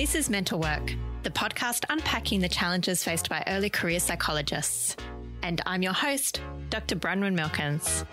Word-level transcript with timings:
This 0.00 0.14
is 0.14 0.30
Mental 0.30 0.58
Work, 0.58 0.94
the 1.24 1.30
podcast 1.30 1.84
unpacking 1.90 2.40
the 2.40 2.48
challenges 2.48 3.04
faced 3.04 3.28
by 3.28 3.44
early 3.46 3.68
career 3.68 4.00
psychologists. 4.00 4.96
And 5.42 5.60
I'm 5.66 5.82
your 5.82 5.92
host, 5.92 6.40
Dr. 6.70 6.96
Bronwyn 6.96 7.34
Milkins. 7.34 8.06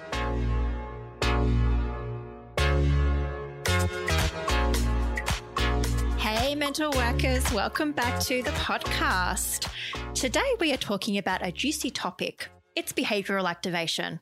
Hey, 6.17 6.55
mental 6.55 6.91
workers, 6.91 7.49
welcome 7.53 7.93
back 7.93 8.19
to 8.23 8.43
the 8.43 8.51
podcast. 8.51 9.71
Today 10.13 10.55
we 10.59 10.73
are 10.73 10.77
talking 10.77 11.17
about 11.17 11.41
a 11.41 11.53
juicy 11.53 11.89
topic 11.89 12.49
it's 12.77 12.93
behavioral 12.93 13.49
activation. 13.49 14.19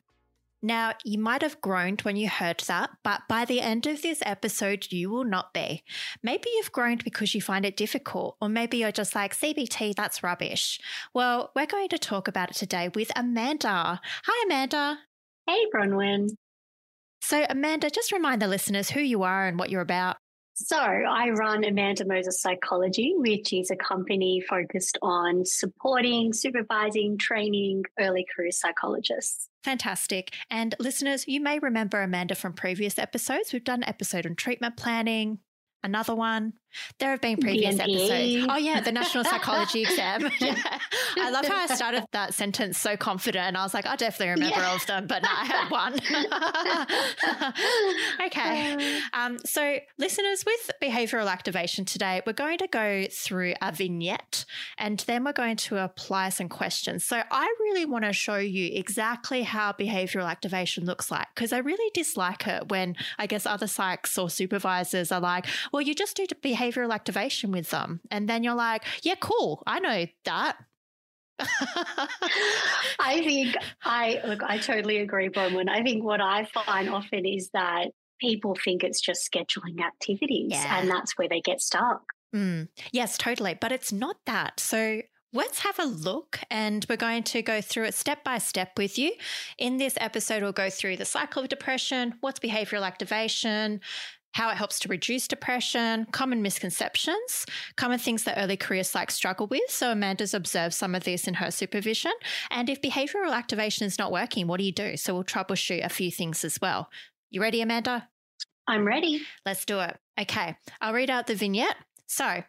Now, 0.66 0.94
you 1.04 1.20
might 1.20 1.42
have 1.42 1.60
groaned 1.60 2.00
when 2.00 2.16
you 2.16 2.28
heard 2.28 2.58
that, 2.66 2.90
but 3.04 3.20
by 3.28 3.44
the 3.44 3.60
end 3.60 3.86
of 3.86 4.02
this 4.02 4.20
episode, 4.26 4.90
you 4.90 5.08
will 5.08 5.22
not 5.22 5.54
be. 5.54 5.84
Maybe 6.24 6.48
you've 6.56 6.72
groaned 6.72 7.04
because 7.04 7.36
you 7.36 7.40
find 7.40 7.64
it 7.64 7.76
difficult, 7.76 8.36
or 8.40 8.48
maybe 8.48 8.78
you're 8.78 8.90
just 8.90 9.14
like, 9.14 9.32
CBT, 9.32 9.94
that's 9.94 10.24
rubbish. 10.24 10.80
Well, 11.14 11.52
we're 11.54 11.66
going 11.66 11.88
to 11.90 11.98
talk 11.98 12.26
about 12.26 12.50
it 12.50 12.56
today 12.56 12.90
with 12.92 13.12
Amanda. 13.14 14.00
Hi, 14.24 14.44
Amanda. 14.46 14.98
Hey, 15.46 15.66
Bronwyn. 15.72 16.30
So, 17.20 17.46
Amanda, 17.48 17.88
just 17.88 18.10
remind 18.10 18.42
the 18.42 18.48
listeners 18.48 18.90
who 18.90 19.00
you 19.00 19.22
are 19.22 19.46
and 19.46 19.60
what 19.60 19.70
you're 19.70 19.80
about. 19.82 20.16
So, 20.58 20.78
I 20.78 21.28
run 21.28 21.64
Amanda 21.64 22.06
Moses 22.06 22.40
Psychology, 22.40 23.12
which 23.14 23.52
is 23.52 23.70
a 23.70 23.76
company 23.76 24.40
focused 24.40 24.96
on 25.02 25.44
supporting, 25.44 26.32
supervising, 26.32 27.18
training 27.18 27.84
early 28.00 28.24
career 28.34 28.50
psychologists. 28.50 29.50
Fantastic. 29.64 30.32
And 30.50 30.74
listeners, 30.78 31.28
you 31.28 31.42
may 31.42 31.58
remember 31.58 32.00
Amanda 32.00 32.34
from 32.34 32.54
previous 32.54 32.98
episodes. 32.98 33.52
We've 33.52 33.64
done 33.64 33.82
an 33.82 33.88
episode 33.90 34.24
on 34.24 34.34
treatment 34.34 34.78
planning, 34.78 35.40
another 35.82 36.14
one. 36.14 36.54
There 36.98 37.10
have 37.10 37.20
been 37.20 37.36
previous 37.38 37.78
episodes. 37.78 38.46
Oh, 38.48 38.56
yeah, 38.56 38.80
the 38.80 38.92
National 38.92 39.24
Psychology 39.36 39.82
exam. 39.82 40.30
yeah. 40.40 40.56
I 41.18 41.30
love 41.30 41.46
how 41.46 41.56
I 41.56 41.66
started 41.66 42.04
that 42.12 42.34
sentence 42.34 42.78
so 42.78 42.96
confident. 42.96 43.46
And 43.46 43.56
I 43.56 43.62
was 43.62 43.74
like, 43.74 43.86
I 43.86 43.96
definitely 43.96 44.32
remember 44.32 44.56
yeah. 44.58 44.68
all 44.68 44.76
of 44.76 44.86
them, 44.86 45.06
but 45.06 45.22
no, 45.22 45.28
I 45.30 45.44
had 45.44 45.70
one. 45.70 45.94
okay. 48.26 49.00
Um, 49.12 49.38
so, 49.44 49.78
listeners, 49.98 50.44
with 50.44 50.70
behavioral 50.82 51.30
activation 51.30 51.84
today, 51.84 52.22
we're 52.26 52.32
going 52.32 52.58
to 52.58 52.68
go 52.68 53.06
through 53.10 53.54
a 53.62 53.72
vignette 53.72 54.44
and 54.78 54.98
then 55.00 55.24
we're 55.24 55.32
going 55.32 55.56
to 55.56 55.82
apply 55.82 56.28
some 56.30 56.48
questions. 56.48 57.04
So, 57.04 57.22
I 57.30 57.54
really 57.60 57.86
want 57.86 58.04
to 58.04 58.12
show 58.12 58.36
you 58.36 58.70
exactly 58.72 59.42
how 59.42 59.72
behavioral 59.72 60.28
activation 60.28 60.84
looks 60.84 61.10
like 61.10 61.26
because 61.34 61.52
I 61.52 61.58
really 61.58 61.90
dislike 61.94 62.46
it 62.46 62.68
when 62.68 62.96
I 63.18 63.26
guess 63.26 63.46
other 63.46 63.66
psychs 63.66 64.20
or 64.20 64.30
supervisors 64.30 65.10
are 65.12 65.20
like, 65.20 65.46
well, 65.72 65.82
you 65.82 65.94
just 65.94 66.16
do 66.16 66.26
behavioral 66.42 66.65
behavioral 66.70 66.92
activation 66.92 67.52
with 67.52 67.70
them. 67.70 68.00
And 68.10 68.28
then 68.28 68.44
you're 68.44 68.54
like, 68.54 68.84
yeah, 69.02 69.14
cool. 69.20 69.62
I 69.66 69.80
know 69.80 70.06
that. 70.24 70.56
I 72.98 73.20
think 73.22 73.56
I 73.84 74.20
look, 74.26 74.42
I 74.42 74.56
totally 74.58 74.98
agree, 74.98 75.28
Bronwyn. 75.28 75.68
I 75.68 75.82
think 75.82 76.02
what 76.02 76.20
I 76.20 76.46
find 76.46 76.88
often 76.88 77.26
is 77.26 77.50
that 77.52 77.88
people 78.20 78.56
think 78.64 78.82
it's 78.82 79.00
just 79.02 79.30
scheduling 79.30 79.84
activities 79.84 80.52
yeah. 80.52 80.78
and 80.78 80.88
that's 80.88 81.18
where 81.18 81.28
they 81.28 81.42
get 81.42 81.60
stuck. 81.60 82.02
Mm. 82.34 82.68
Yes, 82.90 83.18
totally. 83.18 83.54
But 83.60 83.72
it's 83.72 83.92
not 83.92 84.16
that. 84.26 84.60
So 84.60 85.02
Let's 85.32 85.58
have 85.58 85.78
a 85.78 85.84
look 85.84 86.38
and 86.50 86.86
we're 86.88 86.96
going 86.96 87.22
to 87.24 87.42
go 87.42 87.60
through 87.60 87.84
it 87.84 87.94
step 87.94 88.24
by 88.24 88.38
step 88.38 88.78
with 88.78 88.96
you. 88.96 89.12
In 89.58 89.76
this 89.76 89.98
episode, 90.00 90.42
we'll 90.42 90.52
go 90.52 90.70
through 90.70 90.96
the 90.96 91.04
cycle 91.04 91.42
of 91.42 91.50
depression, 91.50 92.14
what's 92.20 92.40
behavioral 92.40 92.86
activation, 92.86 93.82
how 94.36 94.50
it 94.50 94.56
helps 94.56 94.78
to 94.80 94.88
reduce 94.88 95.26
depression, 95.26 96.06
common 96.12 96.42
misconceptions, 96.42 97.46
common 97.76 97.98
things 97.98 98.24
that 98.24 98.36
early 98.36 98.56
career 98.56 98.82
psychs 98.82 99.12
struggle 99.12 99.46
with. 99.46 99.70
So 99.70 99.90
Amanda's 99.90 100.34
observed 100.34 100.74
some 100.74 100.94
of 100.94 101.04
this 101.04 101.26
in 101.26 101.34
her 101.34 101.50
supervision. 101.50 102.12
And 102.50 102.68
if 102.68 102.82
behavioral 102.82 103.32
activation 103.32 103.86
is 103.86 103.98
not 103.98 104.12
working, 104.12 104.46
what 104.46 104.58
do 104.58 104.64
you 104.64 104.72
do? 104.72 104.98
So 104.98 105.14
we'll 105.14 105.24
troubleshoot 105.24 105.82
a 105.82 105.88
few 105.88 106.10
things 106.10 106.44
as 106.44 106.58
well. 106.60 106.90
You 107.30 107.40
ready, 107.40 107.62
Amanda? 107.62 108.10
I'm 108.68 108.86
ready. 108.86 109.22
Let's 109.46 109.64
do 109.64 109.80
it. 109.80 109.96
Okay, 110.20 110.56
I'll 110.82 110.92
read 110.92 111.08
out 111.08 111.26
the 111.26 111.34
vignette. 111.34 111.76
So, 112.06 112.44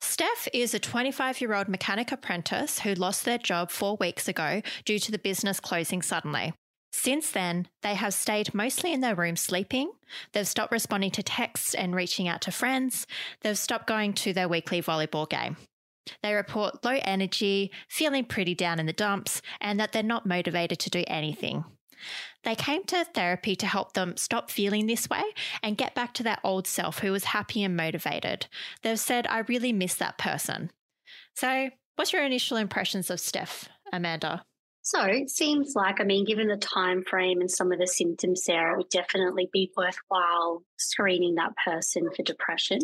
Steph 0.00 0.48
is 0.54 0.72
a 0.72 0.78
25 0.78 1.42
year 1.42 1.54
old 1.54 1.68
mechanic 1.68 2.10
apprentice 2.10 2.78
who 2.78 2.94
lost 2.94 3.26
their 3.26 3.38
job 3.38 3.70
four 3.70 3.96
weeks 4.00 4.28
ago 4.28 4.62
due 4.86 4.98
to 4.98 5.12
the 5.12 5.18
business 5.18 5.60
closing 5.60 6.00
suddenly. 6.00 6.54
Since 7.00 7.30
then, 7.30 7.68
they 7.82 7.94
have 7.94 8.12
stayed 8.12 8.52
mostly 8.52 8.92
in 8.92 9.02
their 9.02 9.14
room 9.14 9.36
sleeping. 9.36 9.92
They've 10.32 10.48
stopped 10.48 10.72
responding 10.72 11.12
to 11.12 11.22
texts 11.22 11.72
and 11.72 11.94
reaching 11.94 12.26
out 12.26 12.40
to 12.40 12.50
friends. 12.50 13.06
They've 13.40 13.56
stopped 13.56 13.86
going 13.86 14.14
to 14.14 14.32
their 14.32 14.48
weekly 14.48 14.82
volleyball 14.82 15.30
game. 15.30 15.58
They 16.24 16.34
report 16.34 16.84
low 16.84 16.98
energy, 17.02 17.70
feeling 17.88 18.24
pretty 18.24 18.56
down 18.56 18.80
in 18.80 18.86
the 18.86 18.92
dumps, 18.92 19.42
and 19.60 19.78
that 19.78 19.92
they're 19.92 20.02
not 20.02 20.26
motivated 20.26 20.80
to 20.80 20.90
do 20.90 21.04
anything. 21.06 21.64
They 22.42 22.56
came 22.56 22.82
to 22.86 23.04
therapy 23.04 23.54
to 23.54 23.66
help 23.66 23.92
them 23.92 24.16
stop 24.16 24.50
feeling 24.50 24.88
this 24.88 25.08
way 25.08 25.22
and 25.62 25.78
get 25.78 25.94
back 25.94 26.14
to 26.14 26.24
their 26.24 26.38
old 26.42 26.66
self 26.66 26.98
who 26.98 27.12
was 27.12 27.26
happy 27.26 27.62
and 27.62 27.76
motivated. 27.76 28.48
They've 28.82 28.98
said, 28.98 29.28
I 29.28 29.38
really 29.40 29.72
miss 29.72 29.94
that 29.94 30.18
person. 30.18 30.72
So, 31.36 31.70
what's 31.94 32.12
your 32.12 32.24
initial 32.24 32.56
impressions 32.56 33.08
of 33.08 33.20
Steph, 33.20 33.68
Amanda? 33.92 34.44
So 34.88 35.02
it 35.02 35.28
seems 35.28 35.74
like, 35.76 36.00
I 36.00 36.04
mean, 36.04 36.24
given 36.24 36.48
the 36.48 36.56
time 36.56 37.04
frame 37.04 37.42
and 37.42 37.50
some 37.50 37.72
of 37.72 37.78
the 37.78 37.86
symptoms 37.86 38.44
there, 38.46 38.72
it 38.72 38.78
would 38.78 38.88
definitely 38.88 39.50
be 39.52 39.70
worthwhile 39.76 40.64
screening 40.78 41.34
that 41.34 41.52
person 41.62 42.08
for 42.16 42.22
depression. 42.22 42.78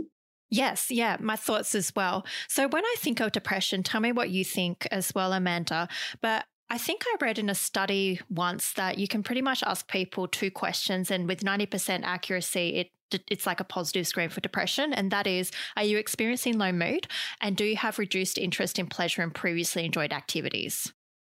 Yes, 0.51 0.91
yeah, 0.91 1.17
my 1.19 1.37
thoughts 1.37 1.75
as 1.75 1.97
well. 1.97 2.27
So 2.47 2.69
when 2.69 2.85
I 2.85 2.95
think 2.99 3.21
of 3.21 3.33
depression, 3.33 3.83
tell 3.83 4.03
me 4.03 4.13
what 4.13 4.29
you 4.29 4.45
think 4.45 4.87
as 4.91 5.15
well, 5.15 5.33
Amanda. 5.33 5.89
But 6.21 6.45
I 6.69 6.77
think 6.77 7.05
I 7.07 7.17
read 7.23 7.39
in 7.39 7.49
a 7.49 7.55
study 7.55 8.21
once 8.29 8.75
that 8.75 8.99
you 8.99 9.09
can 9.09 9.23
pretty 9.23 9.41
much 9.41 9.63
ask 9.63 9.89
people 9.89 10.29
two 10.29 10.51
questions, 10.51 11.11
and 11.11 11.27
with 11.27 11.41
90% 11.41 12.03
accuracy, 12.03 12.69
it 12.77 12.91
it's 13.31 13.47
like 13.47 13.61
a 13.61 13.65
positive 13.65 14.07
screen 14.07 14.29
for 14.29 14.41
depression. 14.41 14.93
And 14.93 15.11
that 15.13 15.27
is, 15.27 15.53
are 15.77 15.85
you 15.85 15.99
experiencing 15.99 16.59
low 16.59 16.73
mood? 16.73 17.07
And 17.41 17.57
do 17.57 17.65
you 17.65 17.77
have 17.77 17.99
reduced 17.99 18.39
interest 18.39 18.79
in 18.79 18.89
pleasure 18.89 19.23
and 19.23 19.33
previously 19.33 19.85
enjoyed 19.85 20.13
activities? 20.13 20.93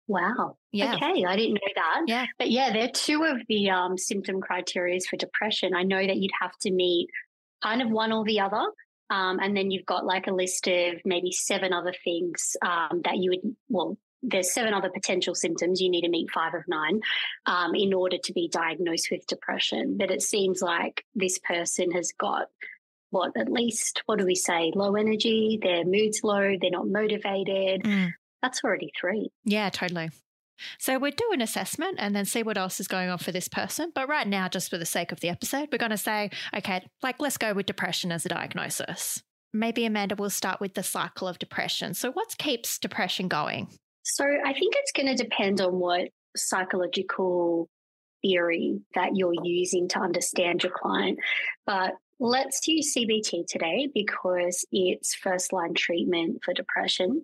Wow. 0.07 0.57
Yeah. 0.71 0.95
Okay. 0.95 1.25
I 1.25 1.35
didn't 1.35 1.55
know 1.55 1.73
that. 1.75 2.01
Yeah. 2.07 2.25
But 2.39 2.49
yeah, 2.49 2.71
they're 2.71 2.91
two 2.91 3.23
of 3.23 3.37
the 3.49 3.69
um, 3.69 3.97
symptom 3.97 4.39
criteria 4.39 4.99
for 5.09 5.17
depression. 5.17 5.75
I 5.75 5.83
know 5.83 6.05
that 6.05 6.15
you'd 6.15 6.31
have 6.41 6.57
to 6.61 6.71
meet 6.71 7.09
kind 7.61 7.81
of 7.81 7.89
one 7.89 8.11
or 8.11 8.23
the 8.23 8.39
other. 8.39 8.63
Um, 9.09 9.39
and 9.39 9.55
then 9.55 9.71
you've 9.71 9.85
got 9.85 10.05
like 10.05 10.27
a 10.27 10.33
list 10.33 10.67
of 10.67 10.95
maybe 11.05 11.31
seven 11.31 11.73
other 11.73 11.93
things 12.03 12.55
um, 12.61 13.01
that 13.03 13.17
you 13.17 13.31
would, 13.31 13.55
well, 13.69 13.97
there's 14.21 14.53
seven 14.53 14.73
other 14.73 14.89
potential 14.89 15.35
symptoms. 15.35 15.79
You 15.79 15.89
need 15.89 16.01
to 16.01 16.09
meet 16.09 16.31
five 16.31 16.53
of 16.53 16.63
nine 16.67 17.01
um, 17.45 17.75
in 17.75 17.93
order 17.93 18.17
to 18.17 18.33
be 18.33 18.49
diagnosed 18.49 19.09
with 19.11 19.27
depression. 19.27 19.97
But 19.97 20.11
it 20.11 20.21
seems 20.21 20.61
like 20.61 21.03
this 21.15 21.39
person 21.39 21.91
has 21.91 22.11
got 22.17 22.47
what 23.09 23.31
at 23.37 23.49
least 23.49 24.03
what 24.05 24.19
do 24.19 24.25
we 24.25 24.35
say 24.35 24.69
low 24.75 24.95
energy 24.95 25.57
their 25.61 25.85
mood's 25.85 26.25
low 26.25 26.57
they're 26.59 26.69
not 26.69 26.89
motivated 26.89 27.83
mm 27.83 28.11
that's 28.47 28.63
already 28.63 28.91
three. 28.99 29.29
Yeah, 29.43 29.69
totally. 29.69 30.09
So 30.79 30.97
we'd 30.97 31.17
do 31.17 31.29
an 31.33 31.41
assessment 31.41 31.97
and 31.99 32.15
then 32.15 32.25
see 32.25 32.43
what 32.43 32.57
else 32.57 32.79
is 32.79 32.87
going 32.87 33.09
on 33.09 33.19
for 33.19 33.31
this 33.31 33.47
person. 33.47 33.91
But 33.93 34.07
right 34.07 34.27
now, 34.27 34.47
just 34.47 34.69
for 34.69 34.77
the 34.77 34.85
sake 34.85 35.11
of 35.11 35.19
the 35.19 35.29
episode, 35.29 35.67
we're 35.71 35.77
going 35.77 35.91
to 35.91 35.97
say, 35.97 36.31
okay, 36.55 36.87
like 37.03 37.19
let's 37.19 37.37
go 37.37 37.53
with 37.53 37.65
depression 37.65 38.11
as 38.11 38.25
a 38.25 38.29
diagnosis. 38.29 39.21
Maybe 39.53 39.85
Amanda 39.85 40.15
will 40.15 40.29
start 40.29 40.59
with 40.59 40.73
the 40.73 40.83
cycle 40.83 41.27
of 41.27 41.39
depression. 41.39 41.93
So 41.93 42.11
what 42.11 42.37
keeps 42.37 42.79
depression 42.79 43.27
going? 43.27 43.67
So 44.03 44.23
I 44.23 44.53
think 44.53 44.75
it's 44.77 44.91
going 44.93 45.15
to 45.15 45.21
depend 45.21 45.61
on 45.61 45.73
what 45.73 46.09
psychological 46.35 47.69
theory 48.21 48.79
that 48.95 49.15
you're 49.15 49.35
using 49.43 49.89
to 49.89 49.99
understand 49.99 50.63
your 50.63 50.71
client. 50.71 51.19
But 51.65 51.93
let's 52.19 52.67
use 52.67 52.95
CBT 52.95 53.45
today 53.47 53.89
because 53.93 54.65
it's 54.71 55.13
first 55.13 55.53
line 55.53 55.73
treatment 55.75 56.39
for 56.43 56.53
depression. 56.53 57.21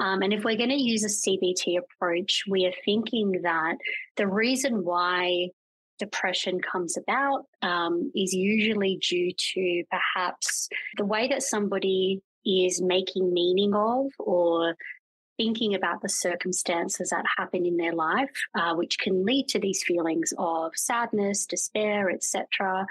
Um, 0.00 0.22
and 0.22 0.32
if 0.32 0.44
we're 0.44 0.56
going 0.56 0.70
to 0.70 0.82
use 0.82 1.04
a 1.04 1.08
CBT 1.08 1.78
approach, 1.78 2.44
we 2.48 2.64
are 2.66 2.72
thinking 2.84 3.42
that 3.42 3.76
the 4.16 4.26
reason 4.26 4.82
why 4.82 5.50
depression 5.98 6.60
comes 6.60 6.96
about 6.96 7.44
um, 7.60 8.10
is 8.16 8.32
usually 8.32 8.96
due 8.96 9.32
to 9.36 9.84
perhaps 9.90 10.68
the 10.96 11.04
way 11.04 11.28
that 11.28 11.42
somebody 11.42 12.22
is 12.46 12.80
making 12.80 13.34
meaning 13.34 13.74
of 13.74 14.06
or 14.18 14.74
thinking 15.36 15.74
about 15.74 16.00
the 16.00 16.08
circumstances 16.08 17.10
that 17.10 17.24
happen 17.36 17.66
in 17.66 17.76
their 17.76 17.92
life, 17.92 18.30
uh, 18.54 18.74
which 18.74 18.98
can 18.98 19.24
lead 19.26 19.48
to 19.48 19.58
these 19.58 19.82
feelings 19.82 20.32
of 20.38 20.72
sadness, 20.74 21.44
despair, 21.44 22.10
etc 22.10 22.86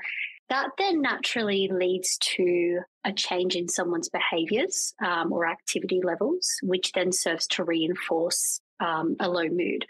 that 0.50 0.70
then 0.78 1.02
naturally 1.02 1.70
leads 1.72 2.18
to 2.18 2.80
a 3.06 3.14
change 3.14 3.56
in 3.56 3.68
someone's 3.68 4.10
behaviors 4.10 4.94
um, 5.04 5.32
or 5.32 5.48
activity 5.48 6.02
levels, 6.04 6.58
which 6.64 6.92
then 6.94 7.12
serves 7.12 7.48
to 7.48 7.64
reinforce 7.64 8.60
um, 8.80 9.16
a 9.20 9.30
low 9.30 9.48
mood. 9.48 9.86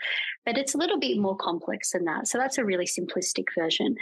But 0.45 0.57
it's 0.57 0.75
a 0.75 0.77
little 0.77 0.99
bit 0.99 1.17
more 1.17 1.37
complex 1.37 1.91
than 1.91 2.05
that. 2.05 2.27
So 2.27 2.37
that's 2.37 2.57
a 2.57 2.65
really 2.65 2.85
simplistic 2.85 3.45
version. 3.57 3.95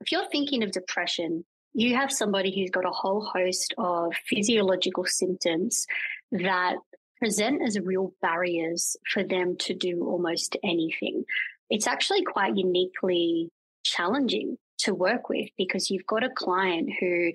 If 0.00 0.12
you're 0.12 0.28
thinking 0.28 0.62
of 0.62 0.70
depression, 0.70 1.44
you 1.74 1.96
have 1.96 2.12
somebody 2.12 2.54
who's 2.54 2.70
got 2.70 2.86
a 2.86 2.90
whole 2.90 3.22
host 3.22 3.74
of 3.76 4.12
physiological 4.28 5.04
symptoms 5.04 5.86
that 6.32 6.76
present 7.18 7.62
as 7.62 7.78
real 7.80 8.12
barriers 8.22 8.96
for 9.12 9.24
them 9.24 9.56
to 9.56 9.74
do 9.74 10.04
almost 10.04 10.56
anything. 10.62 11.24
It's 11.68 11.86
actually 11.86 12.22
quite 12.22 12.56
uniquely 12.56 13.50
challenging 13.84 14.58
to 14.78 14.94
work 14.94 15.28
with 15.28 15.48
because 15.56 15.90
you've 15.90 16.06
got 16.06 16.24
a 16.24 16.30
client 16.30 16.90
who 17.00 17.32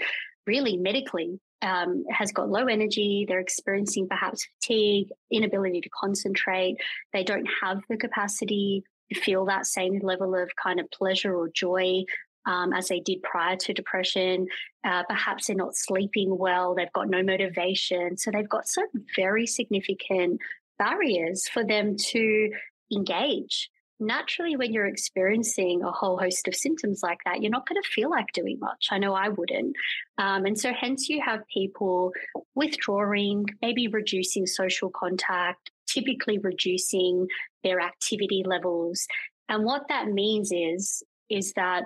really 0.48 0.78
medically 0.78 1.40
um, 1.62 2.04
has 2.10 2.32
got 2.32 2.50
low 2.50 2.66
energy, 2.66 3.26
they're 3.28 3.40
experiencing 3.40 4.08
perhaps 4.08 4.48
fatigue, 4.56 5.10
inability 5.32 5.82
to 5.82 5.90
concentrate, 5.90 6.78
they 7.14 7.24
don't 7.24 7.48
have 7.62 7.82
the 7.90 7.98
capacity 7.98 8.84
to 9.12 9.20
feel 9.20 9.46
that 9.46 9.66
same 9.66 10.00
level 10.00 10.36
of 10.36 10.50
kind 10.62 10.80
of 10.80 10.90
pleasure 10.92 11.36
or 11.36 11.50
joy 11.50 12.04
um, 12.46 12.74
as 12.74 12.88
they 12.88 13.00
did 13.00 13.22
prior 13.22 13.56
to 13.56 13.74
depression. 13.74 14.48
Uh, 14.84 15.04
perhaps 15.04 15.48
they're 15.48 15.56
not 15.56 15.76
sleeping 15.76 16.36
well, 16.38 16.74
they've 16.74 16.94
got 16.94 17.10
no 17.10 17.22
motivation. 17.22 18.18
So 18.18 18.32
they've 18.32 18.50
got 18.50 18.68
some 18.68 18.88
very 19.16 19.46
significant 19.46 20.40
barriers 20.80 21.48
for 21.48 21.64
them 21.64 21.96
to 21.98 22.52
engage. 22.92 23.70
Naturally, 24.04 24.56
when 24.56 24.74
you're 24.74 24.88
experiencing 24.88 25.84
a 25.84 25.92
whole 25.92 26.18
host 26.18 26.48
of 26.48 26.56
symptoms 26.56 27.02
like 27.04 27.20
that, 27.24 27.40
you're 27.40 27.52
not 27.52 27.70
going 27.70 27.80
to 27.80 27.88
feel 27.88 28.10
like 28.10 28.34
doing 28.34 28.58
much. 28.60 28.88
I 28.90 28.98
know 28.98 29.14
I 29.14 29.30
wouldn't. 29.30 29.76
Um, 30.18 30.46
and 30.46 30.60
so, 30.60 30.74
hence, 30.74 31.08
you 31.08 31.22
have 31.24 31.42
people 31.54 32.12
withdrawing, 32.56 33.46
maybe 33.62 33.88
reducing 33.88 34.48
social 34.48 34.90
contact, 34.90 35.70
typically 35.88 36.40
reducing 36.40 37.28
their 37.64 37.80
activity 37.80 38.44
levels. 38.44 39.06
And 39.48 39.66
what 39.66 39.84
that 39.90 40.08
means 40.08 40.52
is, 40.52 41.04
is 41.30 41.54
that 41.54 41.84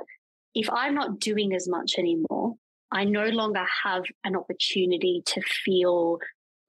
if 0.54 0.70
I'm 0.70 0.96
not 0.96 1.20
doing 1.20 1.54
as 1.54 1.68
much 1.68 1.96
anymore, 1.98 2.56
I 2.94 3.04
no 3.04 3.26
longer 3.28 3.66
have 3.84 4.04
an 4.24 4.38
opportunity 4.38 5.22
to 5.26 5.42
feel 5.42 6.20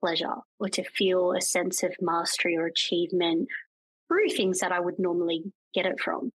pleasure 0.01 0.35
or 0.59 0.67
to 0.67 0.83
feel 0.83 1.31
a 1.31 1.39
sense 1.39 1.83
of 1.83 1.95
mastery 2.01 2.57
or 2.57 2.65
achievement 2.65 3.47
through 4.07 4.29
things 4.29 4.59
that 4.59 4.71
I 4.71 4.79
would 4.79 4.99
normally 4.99 5.43
get 5.73 5.85
it 5.85 5.99
from. 5.99 6.31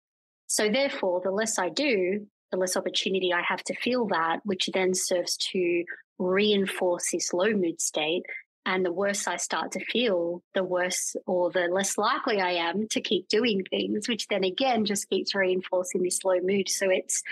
So, 0.48 0.70
therefore, 0.70 1.22
the 1.24 1.32
less 1.32 1.58
I 1.58 1.70
do, 1.70 2.28
the 2.52 2.58
less 2.58 2.76
opportunity 2.76 3.34
I 3.34 3.42
have 3.48 3.64
to 3.66 3.76
feel 3.76 4.08
that, 4.08 4.40
which 4.44 4.70
then 4.74 4.94
serves 4.94 5.38
to 5.52 5.84
reinforce 6.20 7.12
this 7.12 7.34
low 7.34 7.52
mood 7.52 7.82
state. 7.82 8.24
And 8.66 8.86
the 8.86 8.92
worse 8.92 9.28
I 9.28 9.38
start 9.38 9.72
to 9.72 9.84
feel, 9.84 10.44
the 10.54 10.64
worse 10.64 11.16
or 11.26 11.50
the 11.50 11.62
less 11.62 11.98
likely 11.98 12.40
I 12.40 12.52
am 12.52 12.88
to 12.90 13.02
keep 13.02 13.28
doing 13.28 13.64
things, 13.68 14.08
which 14.08 14.28
then 14.28 14.44
again 14.44 14.86
just 14.86 15.10
keeps 15.10 15.34
reinforcing 15.34 16.04
this 16.04 16.24
low 16.24 16.40
mood. 16.42 16.70
So 16.70 16.90
it's 16.90 17.24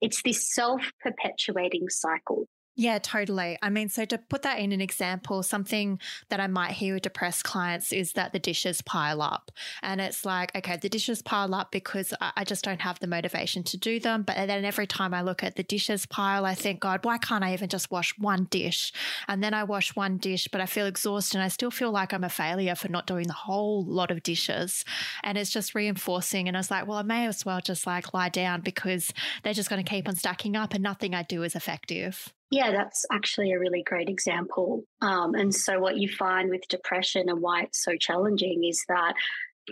it's 0.00 0.22
this 0.22 0.50
self 0.54 0.80
perpetuating 1.02 1.90
cycle. 1.90 2.48
Yeah, 2.80 3.00
totally. 3.00 3.58
I 3.60 3.70
mean, 3.70 3.88
so 3.88 4.04
to 4.04 4.18
put 4.18 4.42
that 4.42 4.60
in 4.60 4.70
an 4.70 4.80
example, 4.80 5.42
something 5.42 5.98
that 6.28 6.38
I 6.38 6.46
might 6.46 6.70
hear 6.70 6.94
with 6.94 7.02
depressed 7.02 7.42
clients 7.42 7.92
is 7.92 8.12
that 8.12 8.32
the 8.32 8.38
dishes 8.38 8.82
pile 8.82 9.20
up. 9.20 9.50
And 9.82 10.00
it's 10.00 10.24
like, 10.24 10.54
okay, 10.54 10.76
the 10.76 10.88
dishes 10.88 11.20
pile 11.20 11.56
up 11.56 11.72
because 11.72 12.14
I 12.20 12.44
just 12.44 12.64
don't 12.64 12.80
have 12.80 13.00
the 13.00 13.08
motivation 13.08 13.64
to 13.64 13.76
do 13.76 13.98
them. 13.98 14.22
But 14.22 14.36
then 14.46 14.64
every 14.64 14.86
time 14.86 15.12
I 15.12 15.22
look 15.22 15.42
at 15.42 15.56
the 15.56 15.64
dishes 15.64 16.06
pile, 16.06 16.44
I 16.44 16.54
think, 16.54 16.78
God, 16.78 17.04
why 17.04 17.18
can't 17.18 17.42
I 17.42 17.52
even 17.52 17.68
just 17.68 17.90
wash 17.90 18.16
one 18.16 18.44
dish? 18.44 18.92
And 19.26 19.42
then 19.42 19.54
I 19.54 19.64
wash 19.64 19.96
one 19.96 20.16
dish, 20.16 20.46
but 20.46 20.60
I 20.60 20.66
feel 20.66 20.86
exhausted 20.86 21.38
and 21.38 21.44
I 21.44 21.48
still 21.48 21.72
feel 21.72 21.90
like 21.90 22.12
I'm 22.12 22.22
a 22.22 22.28
failure 22.28 22.76
for 22.76 22.86
not 22.86 23.08
doing 23.08 23.26
the 23.26 23.32
whole 23.32 23.84
lot 23.86 24.12
of 24.12 24.22
dishes. 24.22 24.84
And 25.24 25.36
it's 25.36 25.50
just 25.50 25.74
reinforcing. 25.74 26.46
And 26.46 26.56
I 26.56 26.60
was 26.60 26.70
like, 26.70 26.86
well, 26.86 26.98
I 26.98 27.02
may 27.02 27.26
as 27.26 27.44
well 27.44 27.60
just 27.60 27.88
like 27.88 28.14
lie 28.14 28.28
down 28.28 28.60
because 28.60 29.12
they're 29.42 29.52
just 29.52 29.68
going 29.68 29.82
to 29.84 29.90
keep 29.90 30.08
on 30.08 30.14
stacking 30.14 30.54
up 30.54 30.74
and 30.74 30.82
nothing 30.84 31.12
I 31.12 31.24
do 31.24 31.42
is 31.42 31.56
effective. 31.56 32.32
Yeah, 32.50 32.70
that's 32.70 33.04
actually 33.12 33.52
a 33.52 33.58
really 33.58 33.82
great 33.82 34.08
example. 34.08 34.84
Um, 35.02 35.34
and 35.34 35.54
so, 35.54 35.80
what 35.80 35.98
you 35.98 36.08
find 36.08 36.48
with 36.48 36.66
depression 36.68 37.28
and 37.28 37.42
why 37.42 37.62
it's 37.62 37.84
so 37.84 37.96
challenging 37.96 38.64
is 38.64 38.84
that 38.88 39.14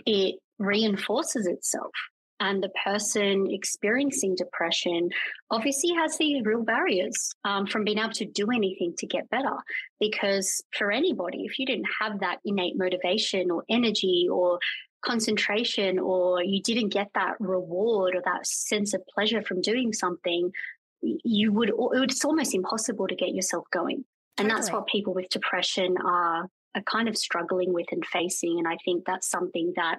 it 0.05 0.35
reinforces 0.59 1.47
itself. 1.47 1.91
And 2.39 2.61
the 2.61 2.69
person 2.85 3.47
experiencing 3.49 4.35
depression 4.35 5.09
obviously 5.49 5.95
has 5.95 6.17
these 6.19 6.45
real 6.45 6.63
barriers 6.63 7.33
um, 7.43 7.65
from 7.65 7.83
being 7.83 7.97
able 7.97 8.11
to 8.11 8.25
do 8.25 8.51
anything 8.51 8.93
to 8.99 9.07
get 9.07 9.27
better. 9.31 9.55
Because 9.99 10.61
for 10.77 10.91
anybody, 10.91 11.45
if 11.45 11.57
you 11.57 11.65
didn't 11.65 11.87
have 11.99 12.19
that 12.19 12.37
innate 12.45 12.77
motivation 12.77 13.49
or 13.49 13.63
energy 13.69 14.27
or 14.31 14.59
concentration, 15.03 15.99
or 15.99 16.43
you 16.43 16.61
didn't 16.61 16.89
get 16.89 17.07
that 17.15 17.35
reward 17.39 18.15
or 18.15 18.21
that 18.25 18.45
sense 18.45 18.93
of 18.93 19.01
pleasure 19.07 19.41
from 19.41 19.61
doing 19.61 19.93
something, 19.93 20.51
you 21.01 21.51
would 21.53 21.71
it's 21.93 22.25
almost 22.25 22.53
impossible 22.53 23.07
to 23.07 23.15
get 23.15 23.33
yourself 23.33 23.65
going. 23.71 24.05
And 24.39 24.49
that's 24.49 24.71
what 24.71 24.85
people 24.85 25.13
with 25.13 25.29
depression 25.29 25.97
are 26.03 26.47
are 26.75 26.81
kind 26.83 27.07
of 27.07 27.17
struggling 27.17 27.73
with 27.73 27.87
and 27.91 28.05
facing. 28.05 28.59
And 28.59 28.67
i 28.67 28.77
think 28.85 29.05
that's 29.05 29.29
something 29.29 29.73
that 29.75 29.97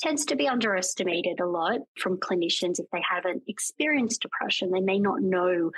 tends 0.00 0.24
to 0.26 0.36
be 0.36 0.48
underestimated 0.48 1.40
a 1.40 1.46
lot 1.46 1.80
from 1.98 2.18
clinicians. 2.18 2.78
If 2.78 2.86
they 2.92 3.02
haven't 3.08 3.42
experienced 3.48 4.22
depression 4.22 4.70
they 4.70 4.80
may 4.80 4.98
not 4.98 5.22
know 5.22 5.70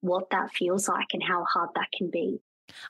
what 0.00 0.30
that 0.30 0.52
feels 0.52 0.88
like 0.88 1.08
and 1.12 1.22
how 1.22 1.44
hard 1.44 1.70
that 1.74 1.88
can 1.96 2.10
be 2.10 2.40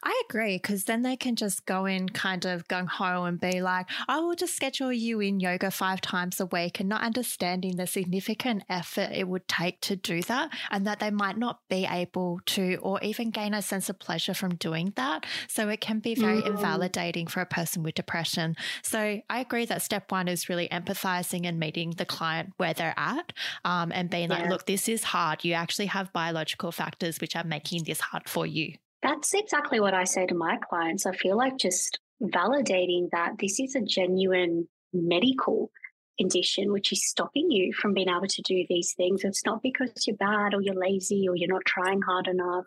I 0.03 0.23
agree 0.29 0.57
because 0.57 0.85
then 0.85 1.03
they 1.03 1.17
can 1.17 1.37
just 1.37 1.67
go 1.67 1.87
in 1.87 2.09
kind 2.09 2.45
of 2.45 2.69
gung 2.69 2.89
ho 2.89 3.25
and 3.25 3.41
be 3.41 3.61
like, 3.61 3.87
I 4.09 4.21
will 4.21 4.35
just 4.35 4.55
schedule 4.55 4.93
you 4.93 5.21
in 5.21 5.41
yoga 5.41 5.71
five 5.71 6.01
times 6.01 6.41
a 6.41 6.47
week 6.47 6.81
and 6.81 6.89
not 6.89 7.03
understanding 7.03 7.77
the 7.77 7.87
significant 7.87 8.65
effort 8.69 9.11
it 9.13 9.29
would 9.29 9.49
take 9.49 9.81
to 9.83 9.97
do 9.97 10.23
that 10.23 10.51
and 10.71 10.87
that 10.87 11.01
they 11.01 11.11
might 11.11 11.37
not 11.37 11.61
be 11.69 11.87
able 11.91 12.41
to 12.47 12.77
or 12.83 13.01
even 13.03 13.31
gain 13.31 13.55
a 13.55 13.63
sense 13.63 13.89
of 13.89 13.99
pleasure 13.99 14.35
from 14.35 14.55
doing 14.57 14.93
that. 14.97 15.27
So 15.49 15.69
it 15.69 15.81
can 15.81 15.99
be 16.01 16.15
very 16.15 16.39
mm-hmm. 16.39 16.57
invalidating 16.57 17.27
for 17.27 17.41
a 17.41 17.47
person 17.47 17.83
with 17.83 17.95
depression. 17.95 18.57
So 18.83 19.21
I 19.29 19.41
agree 19.41 19.67
that 19.67 19.83
step 19.83 20.11
one 20.11 20.29
is 20.29 20.49
really 20.49 20.69
empathizing 20.69 21.47
and 21.47 21.59
meeting 21.59 21.91
the 21.93 22.07
client 22.07 22.53
where 22.57 22.75
they're 22.75 22.95
at 22.97 23.33
um, 23.65 23.93
and 23.93 24.11
being 24.11 24.31
yeah. 24.31 24.39
like, 24.39 24.49
look, 24.49 24.67
this 24.67 24.89
is 24.89 25.05
hard. 25.05 25.45
You 25.45 25.55
actually 25.55 25.87
have 25.87 26.13
biological 26.13 26.73
factors 26.73 27.21
which 27.21 27.37
are 27.37 27.45
making 27.45 27.85
this 27.85 28.01
hard 28.01 28.29
for 28.29 28.47
you. 28.47 28.75
That's 29.03 29.35
exactly 29.35 29.81
what 29.81 29.95
I 29.95 30.05
say 30.05 30.27
to 30.27 30.35
my 30.35 30.56
clients. 30.56 31.06
I 31.06 31.12
feel 31.12 31.37
like 31.37 31.56
just 31.56 32.00
validating 32.23 33.11
that 33.12 33.35
this 33.39 33.61
is 33.61 33.77
a 33.77 33.81
genuine 33.81 34.69
medical 34.93 35.71
condition 36.19 36.73
which 36.73 36.93
is 36.93 37.06
stopping 37.06 37.50
you 37.50 37.73
from 37.73 37.95
being 37.95 38.09
able 38.09 38.27
to 38.27 38.43
do 38.43 38.65
these 38.69 38.93
things. 38.95 39.25
It's 39.25 39.47
not 39.47 39.62
because 39.62 39.91
you're 40.06 40.17
bad 40.17 40.53
or 40.53 40.61
you're 40.61 40.75
lazy 40.75 41.29
or 41.29 41.37
you're 41.37 41.49
not 41.49 41.65
trying 41.65 42.02
hard 42.02 42.26
enough, 42.26 42.64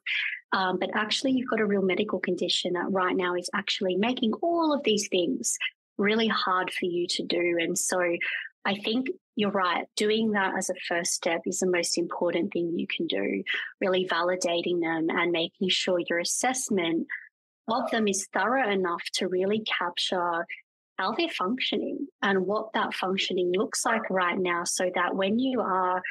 um, 0.53 0.79
but 0.79 0.89
actually 0.95 1.33
you've 1.33 1.50
got 1.50 1.59
a 1.59 1.65
real 1.65 1.81
medical 1.81 2.19
condition 2.19 2.73
that 2.73 2.89
right 2.89 3.15
now 3.15 3.35
is 3.35 3.50
actually 3.53 3.97
making 3.97 4.33
all 4.41 4.73
of 4.73 4.83
these 4.83 5.07
things 5.09 5.57
really 5.97 6.27
hard 6.27 6.71
for 6.71 6.85
you 6.85 7.05
to 7.07 7.23
do. 7.23 7.57
And 7.59 7.77
so 7.77 8.01
I 8.65 8.75
think 8.75 9.07
you're 9.35 9.51
right. 9.51 9.85
Doing 9.95 10.31
that 10.31 10.55
as 10.57 10.69
a 10.69 10.75
first 10.88 11.13
step 11.13 11.41
is 11.45 11.59
the 11.59 11.67
most 11.67 11.97
important 11.97 12.51
thing 12.51 12.77
you 12.77 12.88
can 12.88 13.07
do, 13.07 13.43
really 13.79 14.07
validating 14.07 14.81
them 14.81 15.09
and 15.09 15.31
making 15.31 15.69
sure 15.69 16.00
your 16.09 16.19
assessment 16.19 17.07
of 17.69 17.89
them 17.91 18.07
is 18.07 18.27
thorough 18.33 18.69
enough 18.69 19.03
to 19.13 19.27
really 19.27 19.63
capture 19.63 20.45
how 20.97 21.13
they're 21.13 21.29
functioning 21.29 22.07
and 22.21 22.45
what 22.45 22.73
that 22.73 22.93
functioning 22.93 23.51
looks 23.55 23.85
like 23.85 24.09
right 24.09 24.38
now 24.38 24.63
so 24.63 24.91
that 24.93 25.15
when 25.15 25.39
you 25.39 25.61
are 25.61 26.01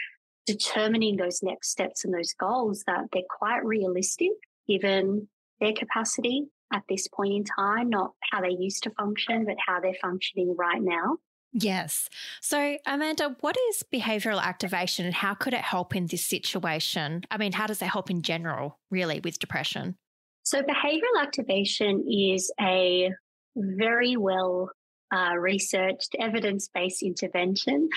determining 0.47 1.17
those 1.17 1.43
next 1.43 1.71
steps 1.71 2.05
and 2.05 2.13
those 2.13 2.33
goals 2.33 2.83
that 2.87 3.05
they're 3.13 3.23
quite 3.29 3.65
realistic 3.65 4.31
given 4.67 5.29
their 5.61 5.73
capacity 5.73 6.47
at 6.73 6.83
this 6.89 7.07
point 7.09 7.35
in 7.35 7.45
time 7.45 7.89
not 7.91 8.13
how 8.33 8.41
they 8.41 8.57
used 8.59 8.83
to 8.83 8.91
function 8.91 9.45
but 9.45 9.57
how 9.65 9.79
they're 9.81 9.95
functioning 10.01 10.55
right 10.59 10.83
now 10.83 11.17
Yes. 11.53 12.09
So, 12.41 12.77
Amanda, 12.87 13.37
what 13.41 13.57
is 13.71 13.83
behavioral 13.93 14.41
activation 14.41 15.05
and 15.05 15.15
how 15.15 15.35
could 15.35 15.53
it 15.53 15.61
help 15.61 15.97
in 15.97 16.07
this 16.07 16.25
situation? 16.25 17.25
I 17.31 17.39
mean, 17.39 17.53
how 17.53 17.67
does 17.67 17.83
it 17.83 17.87
help 17.87 18.09
in 18.11 18.23
general, 18.23 18.79
really, 18.91 19.21
with 19.21 19.39
depression? 19.39 19.97
So, 20.45 20.63
behavioral 20.63 21.21
activation 21.21 22.05
is 22.09 22.53
a 22.61 23.11
very 23.57 24.17
well 24.17 24.71
uh, 25.13 25.37
researched, 25.37 26.15
evidence 26.21 26.69
based 26.73 27.03
intervention 27.03 27.89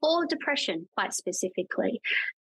for 0.00 0.24
depression, 0.26 0.88
quite 0.94 1.12
specifically. 1.12 2.00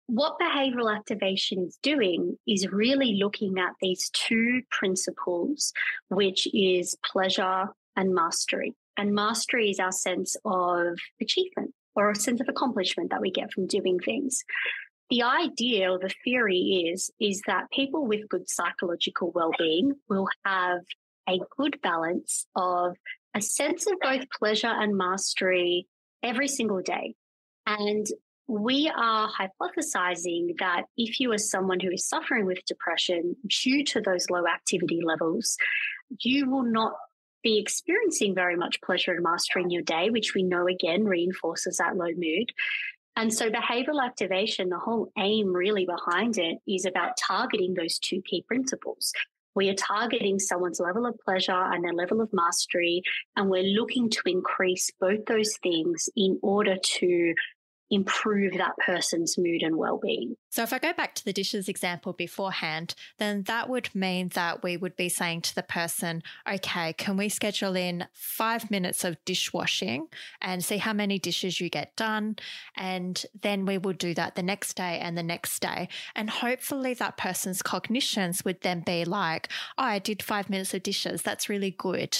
What 0.07 0.37
behavioral 0.39 0.95
activation 0.95 1.65
is 1.65 1.77
doing 1.81 2.37
is 2.47 2.67
really 2.71 3.17
looking 3.21 3.55
at 3.59 3.73
these 3.81 4.09
two 4.11 4.61
principles, 4.69 5.73
which 6.09 6.47
is 6.53 6.95
pleasure 7.03 7.65
and 7.95 8.13
mastery. 8.13 8.73
And 8.97 9.13
mastery 9.13 9.69
is 9.69 9.79
our 9.79 9.91
sense 9.91 10.37
of 10.45 10.97
achievement 11.21 11.73
or 11.95 12.11
a 12.11 12.15
sense 12.15 12.41
of 12.41 12.49
accomplishment 12.49 13.09
that 13.11 13.21
we 13.21 13.31
get 13.31 13.51
from 13.51 13.67
doing 13.67 13.99
things. 13.99 14.43
The 15.09 15.23
idea 15.23 15.91
or 15.91 15.99
the 15.99 16.13
theory 16.23 16.89
is, 16.91 17.11
is 17.19 17.41
that 17.47 17.69
people 17.71 18.07
with 18.07 18.27
good 18.29 18.49
psychological 18.49 19.31
well-being 19.31 19.93
will 20.09 20.27
have 20.45 20.79
a 21.29 21.39
good 21.57 21.79
balance 21.81 22.47
of 22.55 22.95
a 23.35 23.41
sense 23.41 23.85
of 23.85 23.93
both 24.01 24.29
pleasure 24.31 24.71
and 24.71 24.97
mastery 24.97 25.87
every 26.23 26.47
single 26.47 26.81
day. 26.81 27.15
And 27.67 28.07
we 28.47 28.91
are 28.95 29.29
hypothesizing 29.29 30.57
that 30.59 30.83
if 30.97 31.19
you 31.19 31.31
are 31.33 31.37
someone 31.37 31.79
who 31.79 31.91
is 31.91 32.07
suffering 32.07 32.45
with 32.45 32.65
depression 32.65 33.35
due 33.63 33.83
to 33.85 34.01
those 34.01 34.29
low 34.29 34.45
activity 34.47 35.01
levels, 35.03 35.57
you 36.21 36.49
will 36.49 36.63
not 36.63 36.93
be 37.45 37.59
experiencing 37.59 38.33
very 38.33 38.57
much 38.57 38.81
pleasure 38.81 39.13
and 39.13 39.23
mastery 39.23 39.61
in 39.61 39.69
your 39.69 39.83
day, 39.83 40.09
which 40.09 40.33
we 40.33 40.41
know 40.41 40.67
again 40.67 41.05
reinforces 41.05 41.77
that 41.77 41.95
low 41.95 42.09
mood. 42.17 42.51
And 43.15 43.31
so 43.31 43.49
behavioral 43.49 44.03
activation, 44.03 44.69
the 44.69 44.79
whole 44.79 45.11
aim 45.17 45.53
really 45.53 45.85
behind 45.85 46.37
it 46.39 46.57
is 46.67 46.85
about 46.85 47.11
targeting 47.15 47.75
those 47.75 47.99
two 47.99 48.21
key 48.23 48.43
principles. 48.47 49.13
We 49.53 49.69
are 49.69 49.75
targeting 49.75 50.39
someone's 50.39 50.81
level 50.81 51.05
of 51.05 51.17
pleasure 51.23 51.53
and 51.53 51.83
their 51.83 51.93
level 51.93 52.19
of 52.19 52.33
mastery, 52.33 53.03
and 53.37 53.49
we're 53.49 53.63
looking 53.63 54.09
to 54.09 54.21
increase 54.25 54.91
both 54.99 55.25
those 55.27 55.55
things 55.63 56.09
in 56.17 56.39
order 56.41 56.75
to 56.77 57.33
improve 57.91 58.53
that 58.53 58.75
person's 58.85 59.37
mood 59.37 59.61
and 59.61 59.75
well-being. 59.75 60.35
So 60.49 60.63
if 60.63 60.73
I 60.73 60.79
go 60.79 60.93
back 60.93 61.13
to 61.15 61.25
the 61.25 61.33
dishes 61.33 61.69
example 61.69 62.13
beforehand, 62.13 62.95
then 63.19 63.43
that 63.43 63.69
would 63.69 63.93
mean 63.93 64.29
that 64.29 64.63
we 64.63 64.75
would 64.75 64.95
be 64.95 65.09
saying 65.09 65.41
to 65.41 65.55
the 65.55 65.63
person, 65.63 66.23
okay, 66.51 66.93
can 66.93 67.15
we 67.15 67.29
schedule 67.29 67.75
in 67.75 68.07
5 68.13 68.71
minutes 68.71 69.03
of 69.03 69.23
dishwashing 69.25 70.07
and 70.41 70.63
see 70.63 70.77
how 70.77 70.93
many 70.93 71.19
dishes 71.19 71.61
you 71.61 71.69
get 71.69 71.95
done 71.95 72.37
and 72.75 73.25
then 73.39 73.65
we 73.65 73.77
will 73.77 73.93
do 73.93 74.13
that 74.15 74.35
the 74.35 74.43
next 74.43 74.75
day 74.75 74.99
and 74.99 75.17
the 75.17 75.23
next 75.23 75.59
day 75.59 75.87
and 76.15 76.29
hopefully 76.29 76.93
that 76.95 77.17
person's 77.17 77.61
cognitions 77.61 78.43
would 78.43 78.61
then 78.61 78.81
be 78.81 79.05
like, 79.05 79.49
oh, 79.77 79.83
I 79.83 79.99
did 79.99 80.23
5 80.23 80.49
minutes 80.49 80.73
of 80.73 80.83
dishes. 80.83 81.21
That's 81.21 81.49
really 81.49 81.71
good. 81.71 82.17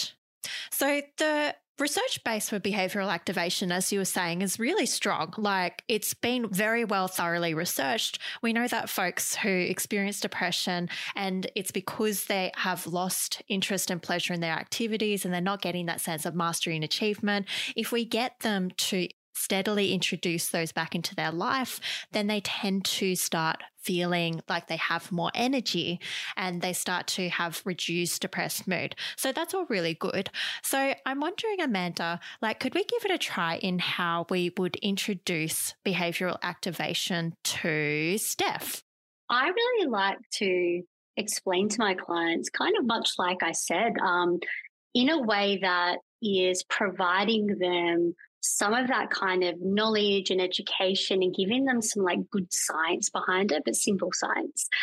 So 0.69 1.01
the 1.17 1.55
Research 1.77 2.23
base 2.23 2.47
for 2.47 2.57
behavioral 2.57 3.11
activation, 3.11 3.69
as 3.69 3.91
you 3.91 3.99
were 3.99 4.05
saying, 4.05 4.41
is 4.41 4.59
really 4.59 4.85
strong. 4.85 5.33
Like 5.37 5.83
it's 5.89 6.13
been 6.13 6.47
very 6.47 6.85
well 6.85 7.09
thoroughly 7.09 7.53
researched. 7.53 8.17
We 8.41 8.53
know 8.53 8.65
that 8.69 8.89
folks 8.89 9.35
who 9.35 9.49
experience 9.49 10.21
depression 10.21 10.87
and 11.17 11.51
it's 11.53 11.71
because 11.71 12.25
they 12.25 12.53
have 12.55 12.87
lost 12.87 13.41
interest 13.49 13.91
and 13.91 14.01
pleasure 14.01 14.33
in 14.33 14.39
their 14.39 14.53
activities 14.53 15.25
and 15.25 15.33
they're 15.33 15.41
not 15.41 15.61
getting 15.61 15.87
that 15.87 15.99
sense 15.99 16.25
of 16.25 16.33
mastery 16.33 16.75
and 16.75 16.83
achievement. 16.85 17.45
If 17.75 17.91
we 17.91 18.05
get 18.05 18.39
them 18.39 18.71
to 18.77 19.09
steadily 19.35 19.93
introduce 19.93 20.49
those 20.49 20.71
back 20.71 20.95
into 20.95 21.13
their 21.13 21.31
life, 21.31 21.79
then 22.11 22.27
they 22.27 22.41
tend 22.41 22.85
to 22.85 23.15
start 23.15 23.61
feeling 23.77 24.41
like 24.49 24.67
they 24.67 24.77
have 24.77 25.11
more 25.11 25.29
energy 25.35 25.99
and 26.35 26.61
they 26.61 26.73
start 26.73 27.05
to 27.05 27.29
have 27.29 27.61
reduced 27.65 28.21
depressed 28.21 28.67
mood. 28.67 28.95
So 29.15 29.31
that's 29.31 29.53
all 29.53 29.65
really 29.69 29.93
good. 29.93 30.31
So 30.63 30.95
I'm 31.05 31.19
wondering, 31.19 31.61
Amanda, 31.61 32.19
like, 32.41 32.59
could 32.59 32.73
we 32.73 32.83
give 32.83 33.05
it 33.05 33.11
a 33.11 33.17
try 33.17 33.57
in 33.57 33.77
how 33.77 34.25
we 34.29 34.51
would 34.57 34.77
introduce 34.77 35.75
behavioral 35.85 36.39
activation 36.41 37.35
to 37.43 38.17
Steph? 38.17 38.81
I 39.29 39.49
really 39.49 39.87
like 39.87 40.17
to 40.33 40.81
explain 41.17 41.69
to 41.69 41.79
my 41.79 41.93
clients, 41.93 42.49
kind 42.49 42.73
of 42.79 42.85
much 42.85 43.11
like 43.17 43.43
I 43.43 43.51
said, 43.51 43.93
um, 44.01 44.39
in 44.93 45.09
a 45.09 45.21
way 45.21 45.59
that 45.61 45.97
is 46.21 46.63
providing 46.63 47.47
them 47.59 48.15
some 48.45 48.73
of 48.73 48.87
that 48.87 49.09
kind 49.09 49.43
of 49.43 49.61
knowledge 49.61 50.29
and 50.29 50.41
education 50.41 51.23
and 51.23 51.35
giving 51.35 51.65
them 51.65 51.81
some 51.81 52.03
like 52.03 52.29
good 52.29 52.53
science 52.53 53.09
behind 53.09 53.51
it, 53.51 53.63
but 53.65 53.75
simple 53.75 54.11
science. 54.13 54.67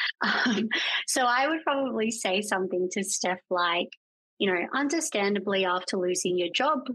Um, 0.45 0.69
so 1.07 1.23
I 1.23 1.47
would 1.49 1.63
probably 1.63 2.11
say 2.11 2.41
something 2.43 2.89
to 2.93 3.05
Steph 3.05 3.41
like, 3.51 3.91
you 4.39 4.53
know, 4.53 4.61
understandably 4.75 5.65
after 5.65 5.97
losing 5.97 6.39
your 6.39 6.49
job 6.53 6.89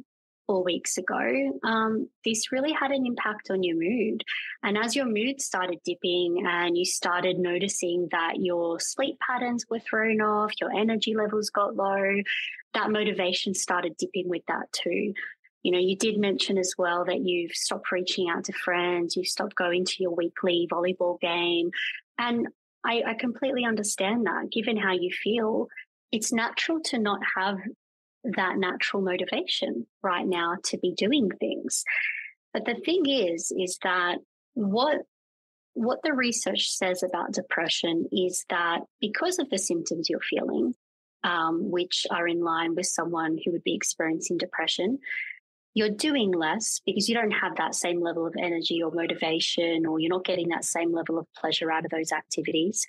four 0.47 0.63
weeks 0.63 0.97
ago, 0.97 1.59
um, 1.63 2.09
this 2.25 2.51
really 2.51 2.71
had 2.71 2.91
an 2.91 3.05
impact 3.05 3.51
on 3.51 3.63
your 3.63 3.75
mood. 3.77 4.23
And 4.63 4.77
as 4.77 4.95
your 4.95 5.05
mood 5.05 5.41
started 5.41 5.79
dipping 5.85 6.43
and 6.47 6.77
you 6.77 6.85
started 6.85 7.37
noticing 7.37 8.07
that 8.11 8.35
your 8.37 8.79
sleep 8.79 9.17
patterns 9.19 9.65
were 9.69 9.79
thrown 9.79 10.21
off, 10.21 10.53
your 10.59 10.71
energy 10.71 11.13
levels 11.15 11.49
got 11.49 11.75
low, 11.75 12.21
that 12.73 12.91
motivation 12.91 13.53
started 13.53 13.97
dipping 13.97 14.29
with 14.29 14.43
that 14.47 14.71
too. 14.71 15.13
You 15.63 15.71
know, 15.71 15.79
you 15.79 15.97
did 15.97 16.17
mention 16.17 16.57
as 16.57 16.73
well 16.77 17.05
that 17.05 17.19
you've 17.19 17.51
stopped 17.51 17.91
reaching 17.91 18.29
out 18.29 18.45
to 18.45 18.53
friends, 18.53 19.15
you've 19.15 19.27
stopped 19.27 19.55
going 19.55 19.85
to 19.85 19.95
your 19.99 20.15
weekly 20.15 20.67
volleyball 20.71 21.19
game. 21.19 21.71
And 22.17 22.47
I, 22.83 23.01
I 23.05 23.13
completely 23.15 23.65
understand 23.65 24.27
that. 24.27 24.51
Given 24.51 24.77
how 24.77 24.93
you 24.93 25.11
feel, 25.11 25.67
it's 26.11 26.31
natural 26.31 26.79
to 26.85 26.99
not 26.99 27.19
have 27.35 27.57
that 28.23 28.57
natural 28.57 29.01
motivation 29.03 29.87
right 30.01 30.25
now 30.25 30.55
to 30.65 30.77
be 30.77 30.93
doing 30.95 31.29
things. 31.39 31.83
But 32.53 32.65
the 32.65 32.75
thing 32.75 33.03
is, 33.07 33.51
is 33.57 33.77
that 33.83 34.17
what 34.53 34.97
what 35.73 35.99
the 36.03 36.13
research 36.13 36.71
says 36.71 37.03
about 37.03 37.33
depression 37.33 38.07
is 38.11 38.45
that 38.49 38.79
because 38.99 39.37
of 39.37 39.47
the 39.51 39.59
symptoms 39.59 40.09
you're 40.09 40.19
feeling, 40.19 40.73
um, 41.23 41.69
which 41.69 42.07
are 42.09 42.27
in 42.27 42.41
line 42.41 42.73
with 42.73 42.87
someone 42.87 43.37
who 43.45 43.51
would 43.51 43.63
be 43.63 43.75
experiencing 43.75 44.39
depression, 44.39 44.97
you're 45.77 45.89
doing 45.89 46.31
less 46.31 46.81
because 46.87 47.07
you 47.07 47.13
don't 47.13 47.29
have 47.29 47.55
that 47.57 47.75
same 47.75 48.01
level 48.01 48.25
of 48.25 48.33
energy 48.35 48.81
or 48.81 48.89
motivation, 48.89 49.85
or 49.85 49.99
you're 49.99 50.09
not 50.09 50.25
getting 50.25 50.49
that 50.49 50.65
same 50.65 50.91
level 50.91 51.19
of 51.19 51.27
pleasure 51.35 51.71
out 51.71 51.85
of 51.85 51.91
those 51.91 52.11
activities. 52.11 52.87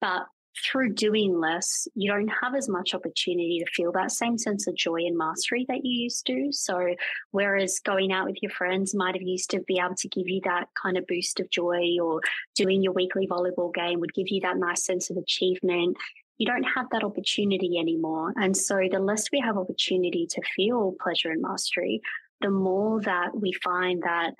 But 0.00 0.26
through 0.66 0.94
doing 0.94 1.38
less, 1.38 1.86
you 1.94 2.10
don't 2.10 2.26
have 2.26 2.56
as 2.56 2.68
much 2.68 2.92
opportunity 2.92 3.60
to 3.60 3.70
feel 3.70 3.92
that 3.92 4.10
same 4.10 4.36
sense 4.36 4.66
of 4.66 4.74
joy 4.74 4.96
and 5.06 5.16
mastery 5.16 5.64
that 5.68 5.84
you 5.84 6.02
used 6.02 6.26
to. 6.26 6.48
So, 6.50 6.96
whereas 7.30 7.78
going 7.84 8.10
out 8.10 8.26
with 8.26 8.42
your 8.42 8.50
friends 8.50 8.96
might 8.96 9.14
have 9.14 9.22
used 9.22 9.50
to 9.50 9.60
be 9.60 9.78
able 9.78 9.94
to 9.94 10.08
give 10.08 10.28
you 10.28 10.40
that 10.42 10.70
kind 10.82 10.96
of 10.96 11.06
boost 11.06 11.38
of 11.38 11.48
joy, 11.50 11.98
or 12.02 12.20
doing 12.56 12.82
your 12.82 12.94
weekly 12.94 13.28
volleyball 13.28 13.72
game 13.72 14.00
would 14.00 14.12
give 14.12 14.26
you 14.28 14.40
that 14.40 14.56
nice 14.56 14.84
sense 14.84 15.08
of 15.08 15.18
achievement, 15.18 15.96
you 16.38 16.46
don't 16.46 16.64
have 16.64 16.86
that 16.92 17.04
opportunity 17.04 17.78
anymore. 17.78 18.32
And 18.36 18.56
so 18.56 18.80
the 18.90 19.00
less 19.00 19.30
we 19.32 19.40
have 19.40 19.58
opportunity 19.58 20.26
to 20.30 20.42
feel 20.54 20.94
pleasure 21.00 21.30
and 21.30 21.42
mastery, 21.42 22.00
the 22.40 22.50
more 22.50 23.00
that 23.02 23.30
we 23.34 23.52
find 23.52 24.02
that 24.02 24.34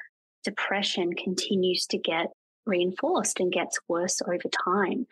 depression 0.45 1.13
continues 1.15 1.87
to 1.87 1.99
get 1.99 2.29
reinforced 2.67 3.41
and 3.41 3.53
gets 3.53 3.79
worse 3.89 4.23
over 4.23 4.49
time. 4.65 5.07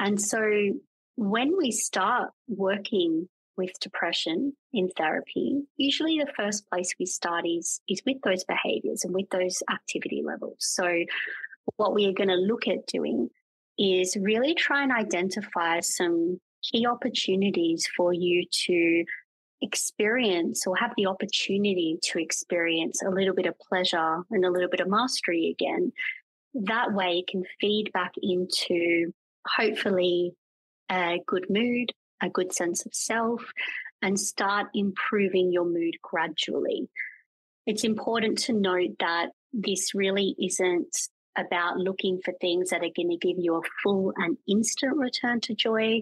And 0.00 0.20
so 0.20 0.72
when 1.14 1.56
we 1.56 1.70
start 1.70 2.30
working 2.48 3.28
with 3.56 3.78
depression 3.80 4.54
in 4.72 4.90
therapy, 4.96 5.62
usually 5.76 6.18
the 6.18 6.32
first 6.36 6.68
place 6.68 6.94
we 6.98 7.06
start 7.06 7.46
is, 7.46 7.80
is 7.88 8.02
with 8.04 8.20
those 8.22 8.44
behaviors 8.44 9.04
and 9.04 9.14
with 9.14 9.30
those 9.30 9.62
activity 9.70 10.22
levels. 10.24 10.56
So 10.58 11.04
what 11.76 11.94
we 11.94 12.06
are 12.06 12.12
going 12.12 12.28
to 12.28 12.34
look 12.34 12.68
at 12.68 12.86
doing 12.86 13.30
is 13.78 14.16
really 14.20 14.54
try 14.54 14.82
and 14.82 14.92
identify 14.92 15.80
some 15.80 16.40
key 16.62 16.86
opportunities 16.86 17.88
for 17.96 18.12
you 18.12 18.44
to 18.50 19.04
experience 19.62 20.66
or 20.66 20.76
have 20.76 20.92
the 20.96 21.06
opportunity 21.06 21.98
to 22.02 22.18
experience 22.18 23.02
a 23.02 23.10
little 23.10 23.34
bit 23.34 23.46
of 23.46 23.58
pleasure 23.58 24.22
and 24.30 24.44
a 24.44 24.50
little 24.50 24.68
bit 24.68 24.80
of 24.80 24.88
mastery 24.88 25.56
again. 25.58 25.92
That 26.54 26.92
way, 26.92 27.14
you 27.14 27.24
can 27.28 27.44
feed 27.60 27.92
back 27.92 28.12
into 28.22 29.12
hopefully 29.46 30.32
a 30.90 31.18
good 31.26 31.46
mood, 31.48 31.92
a 32.22 32.28
good 32.28 32.52
sense 32.52 32.86
of 32.86 32.94
self, 32.94 33.44
and 34.02 34.18
start 34.18 34.68
improving 34.74 35.52
your 35.52 35.64
mood 35.64 35.96
gradually. 36.02 36.88
It's 37.66 37.84
important 37.84 38.38
to 38.38 38.52
note 38.52 38.98
that 39.00 39.30
this 39.52 39.94
really 39.94 40.36
isn't 40.38 41.08
about 41.36 41.78
looking 41.78 42.20
for 42.24 42.32
things 42.40 42.70
that 42.70 42.82
are 42.82 42.94
going 42.94 43.10
to 43.10 43.16
give 43.16 43.38
you 43.38 43.56
a 43.56 43.62
full 43.82 44.12
and 44.16 44.36
instant 44.48 44.96
return 44.96 45.40
to 45.42 45.54
joy. 45.54 46.00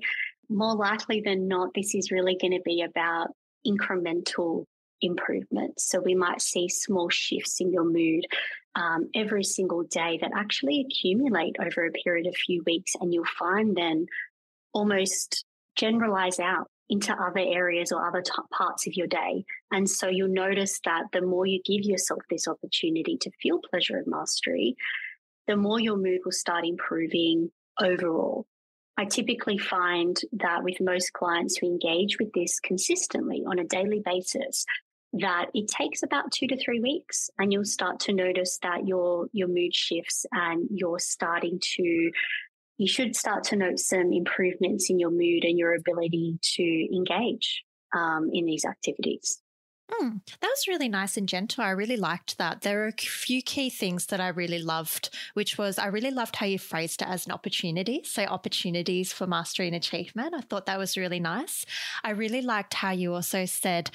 More 0.49 0.75
likely 0.75 1.21
than 1.21 1.49
not, 1.49 1.75
this 1.75 1.95
is 1.95 2.11
really 2.11 2.37
going 2.41 2.53
to 2.53 2.63
be 2.65 2.83
about 2.83 3.29
incremental 3.67 4.67
improvements. 5.01 5.89
So 5.89 6.01
we 6.01 6.15
might 6.15 6.41
see 6.41 6.69
small 6.69 7.09
shifts 7.09 7.61
in 7.61 7.73
your 7.73 7.85
mood 7.85 8.27
um, 8.75 9.09
every 9.15 9.45
single 9.45 9.85
day 9.85 10.19
that 10.21 10.33
actually 10.35 10.81
accumulate 10.81 11.57
over 11.61 11.87
a 11.87 11.93
period 11.93 12.27
of 12.27 12.35
a 12.35 12.37
few 12.37 12.63
weeks, 12.67 12.95
and 13.01 13.13
you'll 13.13 13.25
find 13.39 13.77
then 13.77 14.07
almost 14.73 15.45
generalize 15.77 16.39
out 16.39 16.69
into 16.91 17.13
other 17.15 17.41
areas 17.41 17.93
or 17.93 18.07
other 18.07 18.21
t- 18.21 18.33
parts 18.51 18.87
of 18.87 18.95
your 18.95 19.07
day. 19.07 19.45
And 19.73 19.89
so 19.89 20.09
you'll 20.09 20.29
notice 20.29 20.81
that 20.85 21.05
the 21.13 21.23
more 21.23 21.47
you 21.47 21.63
give 21.65 21.83
yourself 21.83 22.23
this 22.29 22.47
opportunity 22.47 23.17
to 23.23 23.31
feel 23.43 23.61
pleasure 23.71 23.97
and 23.97 24.07
mastery, 24.07 24.77
the 25.47 25.57
more 25.57 25.81
your 25.81 25.97
mood 25.97 26.21
will 26.25 26.33
start 26.33 26.65
improving 26.65 27.51
overall. 27.81 28.47
I 28.97 29.07
typically 29.07 29.59
find 29.59 30.17
that 30.33 30.63
with 30.63 30.81
most 30.81 31.13
clients 31.13 31.57
who 31.57 31.67
engage 31.67 32.19
with 32.19 32.33
this 32.33 32.61
consistently 32.61 33.43
on 33.47 33.59
a 33.59 33.65
daily 33.65 34.01
basis, 34.05 34.65
that 35.15 35.47
it 35.55 35.69
takes 35.69 36.03
about 36.03 36.33
two 36.33 36.47
to 36.49 36.57
three 36.57 36.81
weeks 36.81 37.31
and 37.39 37.53
you'll 37.53 37.65
start 37.65 38.01
to 38.01 38.13
notice 38.13 38.59
that 38.63 38.87
your 38.87 39.27
your 39.33 39.47
mood 39.49 39.75
shifts 39.75 40.27
and 40.33 40.67
you're 40.71 40.99
starting 40.99 41.61
to 41.61 42.11
you 42.79 42.89
should 42.89 43.15
start 43.15 43.45
to 43.45 43.57
note 43.57 43.79
some 43.79 44.13
improvements 44.13 44.91
in 44.91 44.99
your 44.99 45.11
mood 45.11 45.45
and 45.45 45.57
your 45.57 45.75
ability 45.75 46.39
to 46.43 46.97
engage 46.97 47.63
um, 47.95 48.29
in 48.33 48.45
these 48.45 48.65
activities. 48.65 49.41
Mm, 49.91 50.21
that 50.41 50.49
was 50.49 50.67
really 50.67 50.89
nice 50.89 51.19
and 51.19 51.29
gentle. 51.29 51.63
I 51.63 51.71
really 51.71 51.99
liked 51.99 52.39
that. 52.39 52.63
There 52.63 52.85
are 52.85 52.89
a 52.89 52.93
few 52.93 53.43
key 53.43 53.69
things 53.69 54.07
that 54.07 54.21
I 54.21 54.29
really 54.29 54.59
loved, 54.59 55.11
which 55.35 55.59
was 55.59 55.79
I 55.79 55.87
really 55.89 56.11
loved 56.11 56.37
how 56.37 56.47
you 56.47 56.59
phrased 56.59 57.03
it 57.03 57.09
as 57.09 57.27
an 57.27 57.33
opportunity. 57.33 58.01
So, 58.03 58.25
opportunities 58.25 59.13
for 59.13 59.27
mastery 59.27 59.67
and 59.67 59.77
achievement. 59.77 60.35
I 60.35 60.41
thought 60.41 60.65
that 60.67 60.79
was 60.79 60.97
really 60.97 61.21
nice. 61.21 61.67
I 62.03 62.11
really 62.11 62.41
liked 62.41 62.75
how 62.75 62.93
you 62.93 63.13
also 63.15 63.45
said 63.45 63.91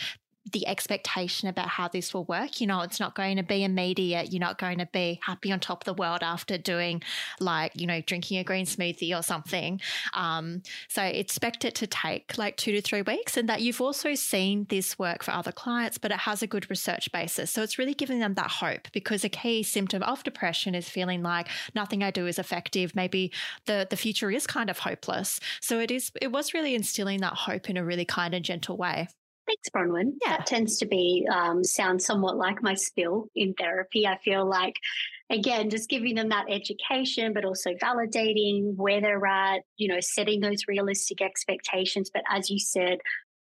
the 0.51 0.67
expectation 0.67 1.47
about 1.47 1.67
how 1.67 1.87
this 1.87 2.13
will 2.13 2.25
work. 2.25 2.61
You 2.61 2.67
know, 2.67 2.81
it's 2.81 2.99
not 2.99 3.15
going 3.15 3.37
to 3.37 3.43
be 3.43 3.63
immediate. 3.63 4.31
You're 4.31 4.39
not 4.39 4.57
going 4.57 4.79
to 4.79 4.87
be 4.91 5.19
happy 5.23 5.51
on 5.51 5.59
top 5.59 5.81
of 5.81 5.85
the 5.85 6.01
world 6.01 6.23
after 6.23 6.57
doing, 6.57 7.03
like, 7.39 7.73
you 7.79 7.85
know, 7.85 8.01
drinking 8.01 8.39
a 8.39 8.43
green 8.43 8.65
smoothie 8.65 9.17
or 9.17 9.21
something. 9.21 9.79
Um, 10.13 10.63
so 10.87 11.03
expect 11.03 11.65
it 11.65 11.75
to 11.75 11.87
take 11.87 12.37
like 12.37 12.57
two 12.57 12.71
to 12.71 12.81
three 12.81 13.01
weeks, 13.01 13.37
and 13.37 13.47
that 13.49 13.61
you've 13.61 13.81
also 13.81 14.15
seen 14.15 14.65
this 14.69 14.97
work 14.97 15.23
for 15.23 15.31
other 15.31 15.51
clients, 15.51 15.97
but 15.97 16.11
it 16.11 16.19
has 16.19 16.41
a 16.41 16.47
good 16.47 16.69
research 16.69 17.11
basis. 17.11 17.51
So 17.51 17.61
it's 17.61 17.77
really 17.77 17.93
giving 17.93 18.19
them 18.19 18.33
that 18.35 18.49
hope 18.49 18.87
because 18.91 19.23
a 19.23 19.29
key 19.29 19.63
symptom 19.63 20.03
of 20.03 20.23
depression 20.23 20.73
is 20.75 20.89
feeling 20.89 21.21
like 21.21 21.47
nothing 21.75 22.03
I 22.03 22.11
do 22.11 22.27
is 22.27 22.39
effective. 22.39 22.95
Maybe 22.95 23.31
the 23.65 23.87
the 23.89 23.97
future 23.97 24.31
is 24.31 24.47
kind 24.47 24.69
of 24.69 24.79
hopeless. 24.79 25.39
So 25.61 25.79
it 25.79 25.91
is. 25.91 26.11
It 26.21 26.31
was 26.31 26.53
really 26.53 26.75
instilling 26.75 27.21
that 27.21 27.33
hope 27.33 27.69
in 27.69 27.77
a 27.77 27.83
really 27.83 28.05
kind 28.05 28.33
and 28.33 28.45
gentle 28.45 28.77
way. 28.77 29.07
Thanks, 29.49 29.69
Bronwyn. 29.69 30.13
Yeah. 30.23 30.37
That 30.37 30.45
tends 30.45 30.77
to 30.77 30.85
be 30.85 31.27
um, 31.33 31.63
sound 31.63 32.03
somewhat 32.03 32.37
like 32.37 32.61
my 32.61 32.75
spill 32.75 33.29
in 33.35 33.55
therapy. 33.55 34.05
I 34.05 34.19
feel 34.19 34.47
like, 34.47 34.75
again, 35.31 35.71
just 35.71 35.89
giving 35.89 36.13
them 36.13 36.29
that 36.29 36.45
education, 36.49 37.33
but 37.33 37.45
also 37.45 37.71
validating 37.73 38.75
where 38.75 39.01
they're 39.01 39.25
at, 39.25 39.61
you 39.77 39.87
know, 39.87 40.01
setting 40.01 40.39
those 40.39 40.67
realistic 40.67 41.19
expectations. 41.19 42.11
But 42.13 42.21
as 42.29 42.51
you 42.51 42.59
said, 42.59 42.99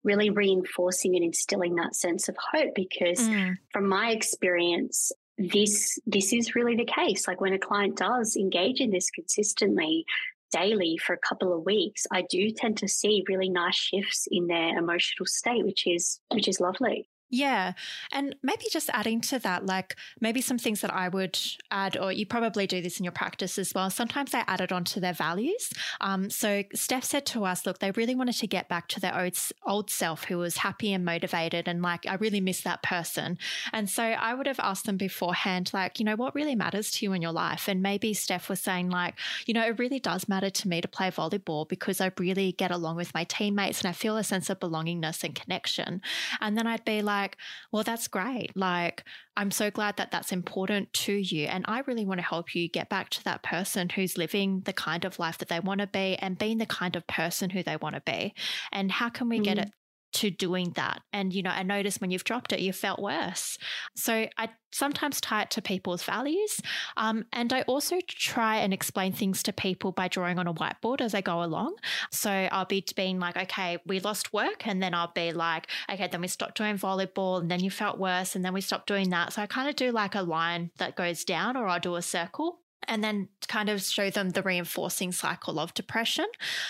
really 0.03 0.29
reinforcing 0.29 1.15
and 1.15 1.23
instilling 1.23 1.75
that 1.75 1.95
sense 1.95 2.27
of 2.27 2.35
hope 2.51 2.75
because 2.75 3.21
mm. 3.21 3.55
from 3.71 3.87
my 3.87 4.09
experience 4.09 5.13
this 5.37 5.97
this 6.05 6.31
is 6.31 6.53
really 6.53 6.75
the 6.75 6.85
case 6.85 7.27
like 7.27 7.41
when 7.41 7.53
a 7.53 7.57
client 7.57 7.97
does 7.97 8.35
engage 8.35 8.79
in 8.79 8.91
this 8.91 9.09
consistently 9.09 10.05
daily 10.53 10.97
for 10.97 11.13
a 11.13 11.27
couple 11.27 11.53
of 11.53 11.65
weeks, 11.65 12.05
I 12.11 12.21
do 12.29 12.51
tend 12.51 12.77
to 12.77 12.87
see 12.87 13.25
really 13.27 13.49
nice 13.49 13.75
shifts 13.75 14.27
in 14.31 14.47
their 14.47 14.77
emotional 14.77 15.25
state, 15.25 15.65
which 15.65 15.87
is 15.87 16.19
which 16.33 16.47
is 16.47 16.59
lovely. 16.59 17.09
Yeah. 17.33 17.73
And 18.11 18.35
maybe 18.43 18.65
just 18.71 18.91
adding 18.93 19.19
to 19.21 19.39
that, 19.39 19.65
like 19.65 19.95
maybe 20.21 20.39
some 20.39 20.59
things 20.59 20.81
that 20.81 20.93
I 20.93 21.07
would 21.07 21.39
add, 21.71 21.97
or 21.97 22.11
you 22.11 22.27
probably 22.27 22.67
do 22.67 22.79
this 22.79 22.99
in 22.99 23.03
your 23.03 23.11
practice 23.11 23.57
as 23.57 23.73
well. 23.73 23.89
Sometimes 23.89 24.35
I 24.35 24.43
add 24.45 24.61
it 24.61 24.71
onto 24.71 24.99
their 24.99 25.13
values. 25.13 25.71
Um, 25.99 26.29
so 26.29 26.61
Steph 26.75 27.03
said 27.03 27.25
to 27.27 27.43
us, 27.43 27.65
look, 27.65 27.79
they 27.79 27.89
really 27.89 28.13
wanted 28.13 28.35
to 28.35 28.45
get 28.45 28.69
back 28.69 28.87
to 28.89 28.99
their 28.99 29.19
old, 29.19 29.35
old 29.65 29.89
self 29.89 30.25
who 30.25 30.37
was 30.37 30.57
happy 30.57 30.93
and 30.93 31.03
motivated. 31.03 31.67
And 31.67 31.81
like, 31.81 32.05
I 32.05 32.13
really 32.13 32.39
miss 32.39 32.61
that 32.61 32.83
person. 32.83 33.39
And 33.71 33.89
so 33.89 34.03
I 34.03 34.35
would 34.35 34.45
have 34.45 34.59
asked 34.59 34.85
them 34.85 34.97
beforehand, 34.97 35.71
like, 35.73 35.97
you 35.97 36.05
know, 36.05 36.15
what 36.15 36.35
really 36.35 36.53
matters 36.53 36.91
to 36.91 37.05
you 37.07 37.13
in 37.13 37.23
your 37.23 37.31
life? 37.31 37.67
And 37.67 37.81
maybe 37.81 38.13
Steph 38.13 38.47
was 38.47 38.59
saying, 38.59 38.91
like, 38.91 39.15
you 39.47 39.55
know, 39.55 39.65
it 39.65 39.79
really 39.79 39.99
does 39.99 40.29
matter 40.29 40.51
to 40.51 40.67
me 40.67 40.81
to 40.81 40.87
play 40.87 41.09
volleyball 41.09 41.67
because 41.67 41.99
I 41.99 42.11
really 42.19 42.51
get 42.51 42.69
along 42.69 42.95
with 42.95 43.11
my 43.15 43.23
teammates 43.23 43.81
and 43.81 43.89
I 43.89 43.93
feel 43.93 44.17
a 44.17 44.23
sense 44.23 44.51
of 44.51 44.59
belongingness 44.59 45.23
and 45.23 45.33
connection. 45.33 45.99
And 46.39 46.55
then 46.55 46.67
I'd 46.67 46.85
be 46.85 47.01
like, 47.01 47.22
like, 47.23 47.37
well, 47.71 47.83
that's 47.83 48.07
great. 48.07 48.51
Like, 48.55 49.03
I'm 49.37 49.51
so 49.51 49.71
glad 49.71 49.97
that 49.97 50.11
that's 50.11 50.31
important 50.31 50.91
to 50.93 51.13
you. 51.13 51.47
And 51.47 51.65
I 51.67 51.79
really 51.87 52.05
want 52.05 52.19
to 52.19 52.25
help 52.25 52.53
you 52.53 52.69
get 52.69 52.89
back 52.89 53.09
to 53.11 53.23
that 53.23 53.43
person 53.43 53.89
who's 53.89 54.17
living 54.17 54.61
the 54.65 54.73
kind 54.73 55.05
of 55.05 55.19
life 55.19 55.37
that 55.39 55.49
they 55.49 55.59
want 55.59 55.81
to 55.81 55.87
be 55.87 56.15
and 56.17 56.37
being 56.37 56.57
the 56.57 56.65
kind 56.65 56.95
of 56.95 57.07
person 57.07 57.49
who 57.49 57.63
they 57.63 57.77
want 57.77 57.95
to 57.95 58.01
be. 58.01 58.33
And 58.71 58.91
how 58.91 59.09
can 59.09 59.29
we 59.29 59.37
mm-hmm. 59.37 59.43
get 59.43 59.57
it 59.59 59.71
to 60.13 60.29
doing 60.29 60.71
that. 60.71 61.01
And, 61.11 61.33
you 61.33 61.43
know, 61.43 61.49
I 61.49 61.63
noticed 61.63 62.01
when 62.01 62.11
you've 62.11 62.23
dropped 62.23 62.53
it, 62.53 62.59
you 62.59 62.73
felt 62.73 62.99
worse. 62.99 63.57
So 63.95 64.27
I 64.37 64.49
sometimes 64.71 65.21
tie 65.21 65.43
it 65.43 65.51
to 65.51 65.61
people's 65.61 66.03
values. 66.03 66.59
Um, 66.97 67.25
and 67.31 67.53
I 67.53 67.61
also 67.63 67.99
try 68.07 68.57
and 68.57 68.73
explain 68.73 69.13
things 69.13 69.43
to 69.43 69.53
people 69.53 69.91
by 69.91 70.07
drawing 70.07 70.39
on 70.39 70.47
a 70.47 70.53
whiteboard 70.53 71.01
as 71.01 71.13
I 71.13 71.21
go 71.21 71.43
along. 71.43 71.75
So 72.11 72.29
I'll 72.31 72.65
be 72.65 72.83
being 72.95 73.19
like, 73.19 73.37
okay, 73.37 73.77
we 73.85 73.99
lost 73.99 74.33
work. 74.33 74.67
And 74.67 74.81
then 74.81 74.93
I'll 74.93 75.11
be 75.13 75.31
like, 75.31 75.67
okay, 75.91 76.07
then 76.07 76.21
we 76.21 76.27
stopped 76.27 76.57
doing 76.57 76.77
volleyball 76.77 77.39
and 77.39 77.49
then 77.51 77.59
you 77.59 77.69
felt 77.69 77.99
worse. 77.99 78.35
And 78.35 78.43
then 78.43 78.53
we 78.53 78.61
stopped 78.61 78.87
doing 78.87 79.09
that. 79.11 79.33
So 79.33 79.41
I 79.41 79.45
kind 79.45 79.69
of 79.69 79.75
do 79.75 79.91
like 79.91 80.15
a 80.15 80.21
line 80.21 80.71
that 80.77 80.95
goes 80.95 81.23
down 81.23 81.55
or 81.55 81.67
I'll 81.67 81.79
do 81.79 81.95
a 81.95 82.01
circle 82.01 82.62
and 82.87 83.03
then 83.03 83.29
kind 83.47 83.69
of 83.69 83.81
show 83.81 84.09
them 84.09 84.31
the 84.31 84.41
reinforcing 84.41 85.11
cycle 85.11 85.59
of 85.59 85.73
depression. 85.73 86.25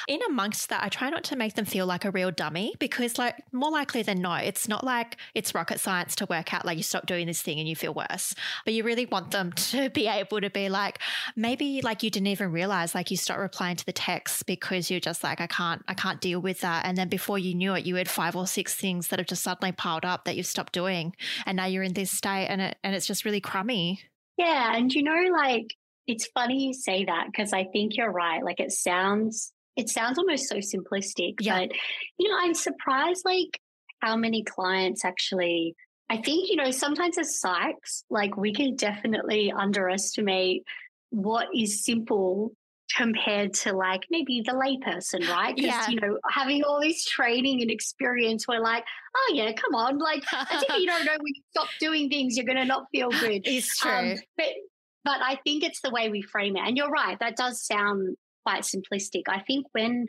In 0.08 0.19
amongst 0.28 0.69
that, 0.69 0.84
I 0.84 0.89
try 0.89 1.10
not 1.10 1.23
to 1.26 1.36
make 1.36 1.56
them 1.56 1.65
feel 1.65 1.86
like 1.86 2.06
a 2.06 2.12
real 2.12 2.32
dummy 2.32 2.73
because, 2.80 3.17
like, 3.17 3.36
more 3.52 3.71
likely 3.71 4.04
than 4.04 4.21
not, 4.21 4.43
it's 4.43 4.67
not 4.67 4.84
like 4.84 5.17
it's 5.34 5.54
rocket 5.56 5.80
science 5.80 6.15
to 6.17 6.26
work 6.26 6.54
out 6.54 6.65
like 6.65 6.78
you 6.78 6.84
stop 6.84 7.06
doing 7.06 7.28
this 7.28 7.41
thing 7.41 7.60
and 7.60 7.67
you 7.67 7.76
feel 7.76 7.93
worse. 7.93 8.34
But 8.65 8.73
you 8.73 8.84
really 8.84 9.06
want 9.06 9.32
them 9.32 9.52
to 9.56 9.89
be 9.89 10.08
able 10.08 10.41
to 10.41 10.49
be 10.49 10.69
like, 10.69 10.99
maybe 11.36 11.82
like 11.82 12.04
you 12.04 12.10
didn't 12.10 12.28
even 12.28 12.52
realize 12.52 12.95
like 12.95 13.12
you 13.12 13.17
stopped 13.17 13.39
replying 13.39 13.76
to 13.76 13.86
the 13.86 13.93
text 13.93 14.45
because 14.45 14.89
you're 14.89 14.99
just 14.99 15.23
like, 15.23 15.41
I 15.41 15.47
can't, 15.47 15.84
I 15.88 15.93
can't 15.93 16.21
deal 16.21 16.39
with 16.39 16.62
that. 16.62 16.86
And 16.86 16.97
then 16.97 17.10
before 17.10 17.39
you 17.39 17.54
knew 17.54 17.73
it, 17.73 17.86
you 17.86 17.95
had 17.95 18.10
five 18.10 18.36
or 18.36 18.47
six 18.47 18.76
things 18.76 19.08
that 19.08 19.19
have 19.19 19.28
just 19.28 19.43
suddenly 19.43 19.71
piled 19.71 20.06
up 20.06 20.26
that 20.26 20.36
you've 20.36 20.45
stopped 20.45 20.73
doing, 20.73 21.15
and 21.45 21.58
now 21.58 21.65
you're 21.65 21.84
in 21.84 21.93
this 21.93 22.12
state, 22.12 22.47
and 22.47 22.62
it 22.62 22.78
and 22.84 22.95
it's 22.95 23.06
just 23.06 23.26
really 23.26 23.41
crummy. 23.41 24.02
Yeah, 24.38 24.76
and 24.76 24.91
you 24.91 25.04
know, 25.04 25.36
like 25.38 25.76
it's 26.07 26.27
funny 26.27 26.67
you 26.67 26.73
say 26.73 27.05
that 27.05 27.27
because 27.27 27.53
I 27.53 27.65
think 27.65 27.95
you're 27.95 28.11
right. 28.11 28.43
Like 28.43 28.59
it 28.59 28.71
sounds, 28.71 29.53
it 29.75 29.89
sounds 29.89 30.17
almost 30.17 30.47
so 30.47 30.57
simplistic, 30.57 31.35
yeah. 31.39 31.59
but 31.59 31.71
you 32.17 32.29
know, 32.29 32.37
I'm 32.39 32.53
surprised 32.53 33.23
like 33.25 33.59
how 34.01 34.15
many 34.15 34.43
clients 34.43 35.05
actually. 35.05 35.75
I 36.09 36.17
think 36.17 36.49
you 36.49 36.57
know 36.57 36.71
sometimes 36.71 37.17
as 37.17 37.39
psychs, 37.43 38.03
like 38.09 38.37
we 38.37 38.53
can 38.53 38.75
definitely 38.75 39.51
underestimate 39.51 40.63
what 41.09 41.47
is 41.55 41.83
simple 41.85 42.51
compared 42.95 43.53
to 43.53 43.73
like 43.73 44.01
maybe 44.11 44.43
the 44.45 44.51
layperson, 44.51 45.27
right? 45.29 45.55
Because 45.55 45.71
yeah. 45.71 45.89
you 45.89 45.99
know, 45.99 46.19
having 46.29 46.63
all 46.63 46.81
this 46.81 47.05
training 47.05 47.61
and 47.61 47.71
experience, 47.71 48.47
we're 48.47 48.59
like, 48.59 48.83
oh 49.15 49.31
yeah, 49.33 49.51
come 49.53 49.75
on, 49.75 49.97
like 49.97 50.23
as 50.33 50.63
if 50.63 50.77
you 50.77 50.85
don't 50.85 51.05
know 51.05 51.13
when 51.13 51.33
you 51.33 51.41
stop 51.51 51.67
doing 51.79 52.09
things, 52.09 52.35
you're 52.35 52.45
going 52.45 52.57
to 52.57 52.65
not 52.65 52.85
feel 52.91 53.09
good. 53.09 53.41
It's 53.45 53.77
true. 53.77 53.91
Um, 53.91 54.15
but 54.37 54.47
but 55.03 55.19
I 55.21 55.39
think 55.43 55.63
it's 55.63 55.81
the 55.81 55.91
way 55.91 56.09
we 56.09 56.21
frame 56.21 56.55
it. 56.55 56.65
And 56.65 56.77
you're 56.77 56.89
right, 56.89 57.17
that 57.19 57.35
does 57.35 57.65
sound 57.65 58.15
quite 58.45 58.63
simplistic. 58.63 59.23
I 59.27 59.39
think 59.39 59.67
when 59.71 60.07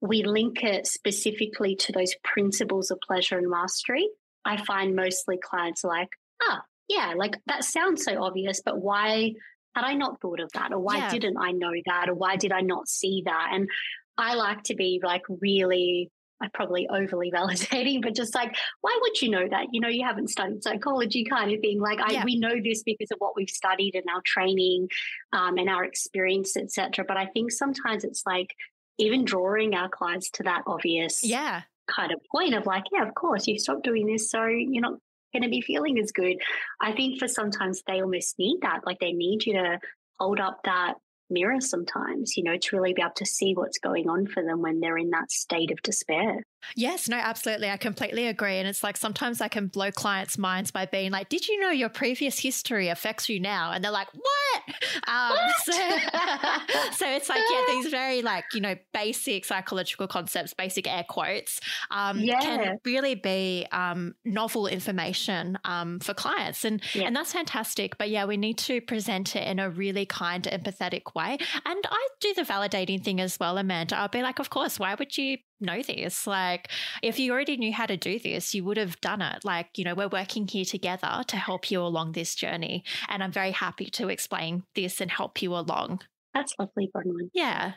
we 0.00 0.22
link 0.22 0.62
it 0.62 0.86
specifically 0.86 1.76
to 1.76 1.92
those 1.92 2.14
principles 2.22 2.90
of 2.90 3.00
pleasure 3.00 3.38
and 3.38 3.50
mastery, 3.50 4.08
I 4.44 4.62
find 4.62 4.94
mostly 4.94 5.38
clients 5.42 5.84
are 5.84 5.88
like, 5.88 6.10
ah, 6.42 6.62
yeah, 6.88 7.14
like 7.16 7.36
that 7.46 7.64
sounds 7.64 8.04
so 8.04 8.22
obvious, 8.22 8.60
but 8.64 8.78
why 8.78 9.32
had 9.74 9.84
I 9.84 9.94
not 9.94 10.20
thought 10.20 10.40
of 10.40 10.50
that? 10.52 10.72
Or 10.72 10.78
why 10.78 10.98
yeah. 10.98 11.10
didn't 11.10 11.36
I 11.36 11.50
know 11.50 11.72
that? 11.86 12.08
Or 12.08 12.14
why 12.14 12.36
did 12.36 12.52
I 12.52 12.60
not 12.60 12.88
see 12.88 13.22
that? 13.26 13.50
And 13.52 13.68
I 14.16 14.34
like 14.34 14.62
to 14.64 14.74
be 14.74 15.00
like 15.02 15.22
really 15.28 16.10
I 16.40 16.48
probably 16.52 16.88
overly 16.88 17.30
validating, 17.34 18.02
but 18.02 18.14
just 18.14 18.34
like, 18.34 18.54
why 18.80 18.96
would 19.00 19.20
you 19.20 19.30
know 19.30 19.48
that? 19.48 19.68
You 19.72 19.80
know, 19.80 19.88
you 19.88 20.04
haven't 20.04 20.30
studied 20.30 20.62
psychology 20.62 21.24
kind 21.24 21.52
of 21.52 21.60
thing. 21.60 21.80
Like, 21.80 21.98
yeah. 22.10 22.24
We 22.24 22.38
know 22.38 22.54
this 22.62 22.82
because 22.82 23.10
of 23.10 23.18
what 23.18 23.34
we've 23.36 23.50
studied 23.50 23.94
and 23.94 24.04
our 24.12 24.22
training 24.24 24.88
um, 25.32 25.58
and 25.58 25.68
our 25.68 25.84
experience, 25.84 26.56
etc. 26.56 27.04
But 27.06 27.16
I 27.16 27.26
think 27.26 27.52
sometimes 27.52 28.04
it's 28.04 28.22
like 28.26 28.54
even 28.98 29.24
drawing 29.24 29.74
our 29.74 29.88
clients 29.88 30.30
to 30.30 30.42
that 30.44 30.62
obvious 30.66 31.20
yeah. 31.22 31.62
kind 31.88 32.12
of 32.12 32.20
point 32.30 32.54
of 32.54 32.66
like, 32.66 32.84
yeah, 32.92 33.06
of 33.06 33.14
course, 33.14 33.46
you 33.46 33.58
stopped 33.58 33.84
doing 33.84 34.06
this. 34.06 34.30
So 34.30 34.46
you're 34.46 34.82
not 34.82 34.98
going 35.32 35.42
to 35.42 35.48
be 35.48 35.60
feeling 35.60 35.98
as 35.98 36.12
good. 36.12 36.36
I 36.80 36.92
think 36.92 37.18
for 37.18 37.28
sometimes 37.28 37.82
they 37.86 38.00
almost 38.00 38.38
need 38.38 38.60
that. 38.62 38.80
Like 38.86 38.98
they 39.00 39.12
need 39.12 39.44
you 39.44 39.54
to 39.54 39.78
hold 40.18 40.40
up 40.40 40.60
that 40.64 40.94
mirror 41.30 41.60
sometimes, 41.60 42.36
you 42.36 42.42
know, 42.42 42.56
to 42.56 42.76
really 42.76 42.92
be 42.92 43.02
able 43.02 43.12
to 43.16 43.26
see 43.26 43.54
what's 43.54 43.78
going 43.78 44.08
on 44.08 44.26
for 44.26 44.42
them 44.42 44.62
when 44.62 44.80
they're 44.80 44.98
in 44.98 45.10
that 45.10 45.30
state 45.30 45.70
of 45.70 45.82
despair. 45.82 46.44
Yes, 46.74 47.08
no, 47.08 47.16
absolutely. 47.16 47.70
I 47.70 47.76
completely 47.76 48.26
agree. 48.26 48.56
And 48.56 48.66
it's 48.66 48.82
like 48.82 48.96
sometimes 48.96 49.40
I 49.40 49.48
can 49.48 49.68
blow 49.68 49.90
clients' 49.90 50.38
minds 50.38 50.70
by 50.70 50.86
being 50.86 51.10
like, 51.10 51.28
Did 51.28 51.46
you 51.46 51.60
know 51.60 51.70
your 51.70 51.88
previous 51.88 52.38
history 52.38 52.88
affects 52.88 53.28
you 53.28 53.40
now? 53.40 53.72
And 53.72 53.84
they're 53.84 53.92
like, 53.92 54.08
What? 54.12 54.62
Um, 55.08 55.30
what? 55.30 55.54
So, 55.64 55.72
so 56.92 57.08
it's 57.08 57.28
like, 57.28 57.42
yeah, 57.50 57.62
these 57.68 57.88
very 57.88 58.22
like, 58.22 58.44
you 58.52 58.60
know, 58.60 58.74
basic 58.92 59.44
psychological 59.44 60.06
concepts, 60.06 60.54
basic 60.54 60.90
air 60.90 61.04
quotes, 61.08 61.60
um, 61.90 62.18
yeah. 62.20 62.40
can 62.40 62.78
really 62.84 63.14
be 63.14 63.66
um, 63.72 64.14
novel 64.24 64.66
information 64.66 65.58
um, 65.64 66.00
for 66.00 66.14
clients. 66.14 66.64
And, 66.64 66.82
yeah. 66.94 67.04
and 67.04 67.14
that's 67.14 67.32
fantastic. 67.32 67.98
But 67.98 68.10
yeah, 68.10 68.24
we 68.24 68.36
need 68.36 68.58
to 68.58 68.80
present 68.80 69.36
it 69.36 69.46
in 69.46 69.58
a 69.58 69.70
really 69.70 70.06
kind, 70.06 70.44
empathetic 70.44 71.14
way. 71.14 71.38
And 71.64 71.84
I 71.88 72.08
do 72.20 72.34
the 72.34 72.42
validating 72.42 73.02
thing 73.02 73.20
as 73.20 73.38
well, 73.38 73.58
Amanda. 73.58 73.96
I'll 73.96 74.08
be 74.08 74.22
like, 74.22 74.38
Of 74.38 74.50
course, 74.50 74.78
why 74.78 74.94
would 74.94 75.16
you 75.16 75.38
know 75.60 75.82
this. 75.82 76.26
Like, 76.26 76.70
if 77.02 77.18
you 77.18 77.32
already 77.32 77.56
knew 77.56 77.72
how 77.72 77.86
to 77.86 77.96
do 77.96 78.18
this, 78.18 78.54
you 78.54 78.64
would 78.64 78.76
have 78.76 79.00
done 79.00 79.22
it. 79.22 79.44
Like, 79.44 79.76
you 79.76 79.84
know, 79.84 79.94
we're 79.94 80.08
working 80.08 80.46
here 80.46 80.64
together 80.64 81.22
to 81.26 81.36
help 81.36 81.70
you 81.70 81.80
along 81.80 82.12
this 82.12 82.34
journey. 82.34 82.84
And 83.08 83.22
I'm 83.22 83.32
very 83.32 83.52
happy 83.52 83.86
to 83.90 84.08
explain 84.08 84.64
this 84.74 85.00
and 85.00 85.10
help 85.10 85.42
you 85.42 85.54
along. 85.54 86.00
That's 86.34 86.54
lovely, 86.58 86.90
Bronwyn. 86.94 87.30
Yeah. 87.32 87.72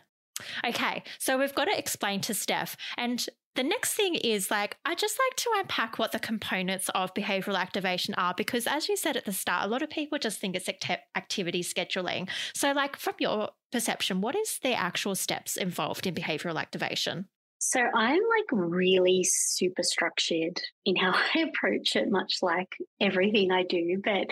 Okay, 0.65 1.03
so 1.17 1.37
we've 1.37 1.55
got 1.55 1.65
to 1.65 1.77
explain 1.77 2.21
to 2.21 2.33
Steph. 2.33 2.77
And 2.97 3.25
the 3.55 3.63
next 3.63 3.93
thing 3.93 4.15
is 4.15 4.49
like, 4.49 4.77
I 4.85 4.95
just 4.95 5.19
like 5.19 5.35
to 5.37 5.49
unpack 5.57 5.99
what 5.99 6.11
the 6.11 6.19
components 6.19 6.89
of 6.95 7.13
behavioral 7.13 7.59
activation 7.59 8.13
are 8.13 8.33
because, 8.35 8.67
as 8.67 8.87
you 8.87 8.95
said 8.95 9.17
at 9.17 9.25
the 9.25 9.33
start, 9.33 9.65
a 9.65 9.67
lot 9.67 9.81
of 9.81 9.89
people 9.89 10.17
just 10.17 10.39
think 10.39 10.55
it's 10.55 10.69
activity 11.15 11.61
scheduling. 11.61 12.29
So, 12.53 12.71
like, 12.71 12.95
from 12.95 13.15
your 13.19 13.49
perception, 13.71 14.21
what 14.21 14.35
is 14.35 14.59
the 14.63 14.73
actual 14.73 15.15
steps 15.15 15.57
involved 15.57 16.07
in 16.07 16.15
behavioral 16.15 16.59
activation? 16.59 17.27
So, 17.59 17.79
I'm 17.79 18.19
like 18.19 18.51
really 18.51 19.23
super 19.23 19.83
structured 19.83 20.59
in 20.85 20.95
how 20.95 21.11
I 21.35 21.39
approach 21.39 21.95
it, 21.95 22.09
much 22.09 22.37
like 22.41 22.75
everything 22.99 23.51
I 23.51 23.63
do. 23.63 24.01
But 24.03 24.27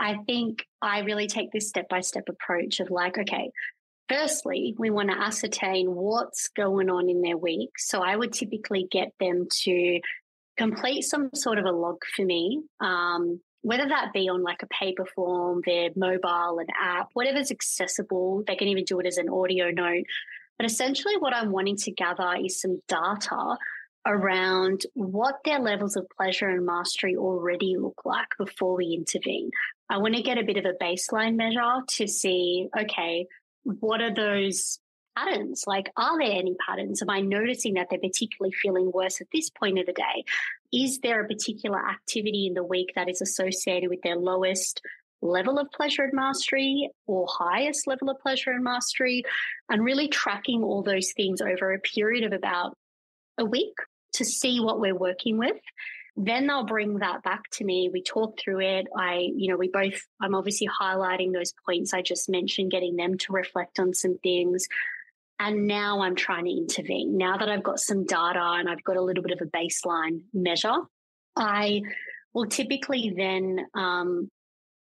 I 0.00 0.18
think 0.26 0.64
I 0.80 1.00
really 1.00 1.26
take 1.26 1.52
this 1.52 1.68
step 1.68 1.88
by 1.88 2.00
step 2.00 2.28
approach 2.28 2.80
of 2.80 2.90
like, 2.90 3.18
okay, 3.18 3.50
Firstly, 4.08 4.74
we 4.78 4.88
want 4.88 5.10
to 5.10 5.20
ascertain 5.20 5.94
what's 5.94 6.48
going 6.48 6.88
on 6.88 7.10
in 7.10 7.20
their 7.20 7.36
week. 7.36 7.78
So 7.78 8.00
I 8.00 8.16
would 8.16 8.32
typically 8.32 8.88
get 8.90 9.12
them 9.20 9.46
to 9.64 10.00
complete 10.56 11.02
some 11.02 11.30
sort 11.34 11.58
of 11.58 11.66
a 11.66 11.70
log 11.70 11.98
for 12.16 12.24
me, 12.24 12.62
um, 12.80 13.40
whether 13.60 13.86
that 13.86 14.14
be 14.14 14.30
on 14.30 14.42
like 14.42 14.62
a 14.62 14.66
paper 14.68 15.04
form, 15.14 15.60
their 15.66 15.90
mobile, 15.94 16.58
an 16.58 16.68
app, 16.80 17.10
whatever's 17.12 17.50
accessible. 17.50 18.44
They 18.46 18.56
can 18.56 18.68
even 18.68 18.84
do 18.84 18.98
it 18.98 19.06
as 19.06 19.18
an 19.18 19.28
audio 19.28 19.70
note. 19.70 20.04
But 20.58 20.66
essentially, 20.66 21.16
what 21.18 21.34
I'm 21.34 21.52
wanting 21.52 21.76
to 21.76 21.92
gather 21.92 22.34
is 22.44 22.60
some 22.60 22.82
data 22.88 23.56
around 24.06 24.82
what 24.94 25.36
their 25.44 25.58
levels 25.58 25.96
of 25.96 26.06
pleasure 26.16 26.48
and 26.48 26.64
mastery 26.64 27.16
already 27.16 27.76
look 27.76 28.02
like 28.04 28.28
before 28.38 28.76
we 28.76 28.94
intervene. 28.94 29.50
I 29.88 29.98
want 29.98 30.14
to 30.14 30.22
get 30.22 30.38
a 30.38 30.44
bit 30.44 30.56
of 30.56 30.64
a 30.64 30.82
baseline 30.82 31.36
measure 31.36 31.82
to 31.86 32.08
see, 32.08 32.68
okay, 32.78 33.26
what 33.64 34.00
are 34.00 34.14
those 34.14 34.78
patterns? 35.16 35.64
Like, 35.66 35.90
are 35.96 36.18
there 36.18 36.32
any 36.32 36.56
patterns? 36.66 37.02
Am 37.02 37.10
I 37.10 37.20
noticing 37.20 37.74
that 37.74 37.88
they're 37.90 37.98
particularly 37.98 38.52
feeling 38.52 38.90
worse 38.92 39.20
at 39.20 39.28
this 39.32 39.50
point 39.50 39.78
of 39.78 39.86
the 39.86 39.92
day? 39.92 40.24
Is 40.72 41.00
there 41.00 41.22
a 41.22 41.28
particular 41.28 41.78
activity 41.78 42.46
in 42.46 42.54
the 42.54 42.64
week 42.64 42.92
that 42.94 43.08
is 43.08 43.20
associated 43.20 43.90
with 43.90 44.02
their 44.02 44.16
lowest 44.16 44.80
level 45.20 45.58
of 45.58 45.70
pleasure 45.72 46.04
and 46.04 46.12
mastery 46.12 46.90
or 47.06 47.26
highest 47.28 47.86
level 47.86 48.10
of 48.10 48.18
pleasure 48.20 48.50
and 48.50 48.64
mastery? 48.64 49.24
And 49.68 49.84
really 49.84 50.08
tracking 50.08 50.62
all 50.62 50.82
those 50.82 51.12
things 51.12 51.40
over 51.40 51.72
a 51.72 51.80
period 51.80 52.24
of 52.24 52.32
about 52.32 52.74
a 53.38 53.44
week 53.44 53.74
to 54.14 54.24
see 54.24 54.60
what 54.60 54.80
we're 54.80 54.94
working 54.94 55.38
with 55.38 55.56
then 56.18 56.48
they'll 56.48 56.64
bring 56.64 56.98
that 56.98 57.22
back 57.22 57.48
to 57.52 57.64
me. 57.64 57.90
We 57.92 58.02
talk 58.02 58.38
through 58.38 58.60
it. 58.60 58.88
I, 58.96 59.28
you 59.36 59.48
know, 59.48 59.56
we 59.56 59.68
both, 59.68 60.04
I'm 60.20 60.34
obviously 60.34 60.68
highlighting 60.68 61.32
those 61.32 61.54
points 61.64 61.94
I 61.94 62.02
just 62.02 62.28
mentioned, 62.28 62.72
getting 62.72 62.96
them 62.96 63.16
to 63.18 63.32
reflect 63.32 63.78
on 63.78 63.94
some 63.94 64.18
things. 64.18 64.66
And 65.38 65.68
now 65.68 66.00
I'm 66.00 66.16
trying 66.16 66.46
to 66.46 66.50
intervene. 66.50 67.16
Now 67.16 67.36
that 67.38 67.48
I've 67.48 67.62
got 67.62 67.78
some 67.78 68.04
data 68.04 68.42
and 68.42 68.68
I've 68.68 68.82
got 68.82 68.96
a 68.96 69.02
little 69.02 69.22
bit 69.22 69.30
of 69.30 69.40
a 69.40 69.50
baseline 69.50 70.22
measure, 70.34 70.78
I 71.36 71.82
will 72.34 72.46
typically 72.46 73.14
then 73.16 73.66
um, 73.74 74.28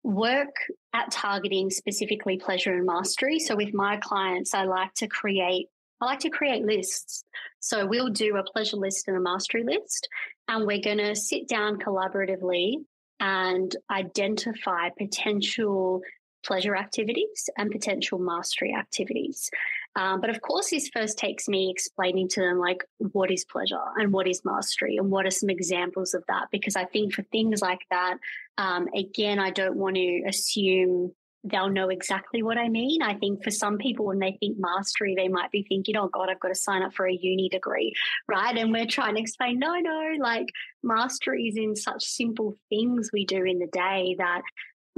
work 0.04 0.56
at 0.94 1.12
targeting 1.12 1.70
specifically 1.70 2.38
pleasure 2.38 2.74
and 2.74 2.86
mastery. 2.86 3.40
So 3.40 3.56
with 3.56 3.74
my 3.74 3.98
clients, 3.98 4.54
I 4.54 4.64
like 4.64 4.94
to 4.96 5.08
create 5.08 5.68
I 6.02 6.06
like 6.06 6.20
to 6.20 6.30
create 6.30 6.64
lists. 6.64 7.26
So 7.60 7.86
we'll 7.86 8.10
do 8.10 8.38
a 8.38 8.44
pleasure 8.44 8.78
list 8.78 9.10
and 9.10 9.18
a 9.18 9.20
mastery 9.20 9.64
list, 9.64 10.08
and 10.48 10.66
we're 10.66 10.82
going 10.82 11.00
to 11.00 11.14
sit 11.14 11.48
down 11.48 11.78
collaboratively 11.78 12.76
and 13.20 13.76
identify 13.92 14.90
potential 14.98 16.02
pleasure 16.46 16.76
activities 16.76 17.50
and 17.58 17.70
potential 17.70 18.18
mastery 18.18 18.74
activities. 18.74 19.50
Um, 19.96 20.22
but 20.22 20.30
of 20.30 20.40
course, 20.42 20.70
this 20.70 20.90
first 20.90 21.18
takes 21.18 21.48
me 21.48 21.70
explaining 21.70 22.30
to 22.30 22.42
them, 22.42 22.60
like, 22.60 22.84
what 22.98 23.32
is 23.32 23.44
pleasure 23.44 23.80
and 23.98 24.14
what 24.14 24.28
is 24.28 24.46
mastery 24.46 24.98
and 24.98 25.10
what 25.10 25.26
are 25.26 25.32
some 25.32 25.50
examples 25.50 26.14
of 26.14 26.24
that? 26.28 26.48
Because 26.52 26.76
I 26.76 26.86
think 26.86 27.14
for 27.14 27.24
things 27.24 27.62
like 27.62 27.82
that, 27.90 28.18
um, 28.58 28.88
again, 28.96 29.40
I 29.40 29.50
don't 29.50 29.76
want 29.76 29.96
to 29.96 30.24
assume 30.28 31.14
they'll 31.44 31.70
know 31.70 31.90
exactly 31.90 32.44
what 32.44 32.58
I 32.58 32.68
mean. 32.68 33.02
I 33.02 33.14
think 33.14 33.44
for 33.44 33.52
some 33.52 33.78
people, 33.78 34.06
when 34.06 34.20
they 34.20 34.38
think 34.40 34.58
mastery, 34.60 35.16
they 35.16 35.30
might 35.30 35.52
be 35.52 35.66
thinking, 35.68 35.96
oh 35.96 36.08
God, 36.08 36.30
I've 36.30 36.40
got 36.40 36.50
to 36.50 36.56
sign 36.56 36.84
up 36.84 36.94
for 36.94 37.08
a 37.08 37.14
uni 37.14 37.50
degree, 37.50 37.94
right? 38.28 38.58
And 38.58 38.72
we're 38.72 38.86
trying 38.86 39.16
to 39.16 39.22
explain, 39.22 39.58
no, 39.58 39.76
no, 39.80 40.12
like 40.20 40.48
mastery 40.84 41.48
is 41.48 41.56
in 41.56 41.76
such 41.76 42.04
simple 42.04 42.58
things 42.70 43.10
we 43.14 43.26
do 43.26 43.44
in 43.44 43.60
the 43.60 43.68
day 43.68 44.16
that, 44.18 44.42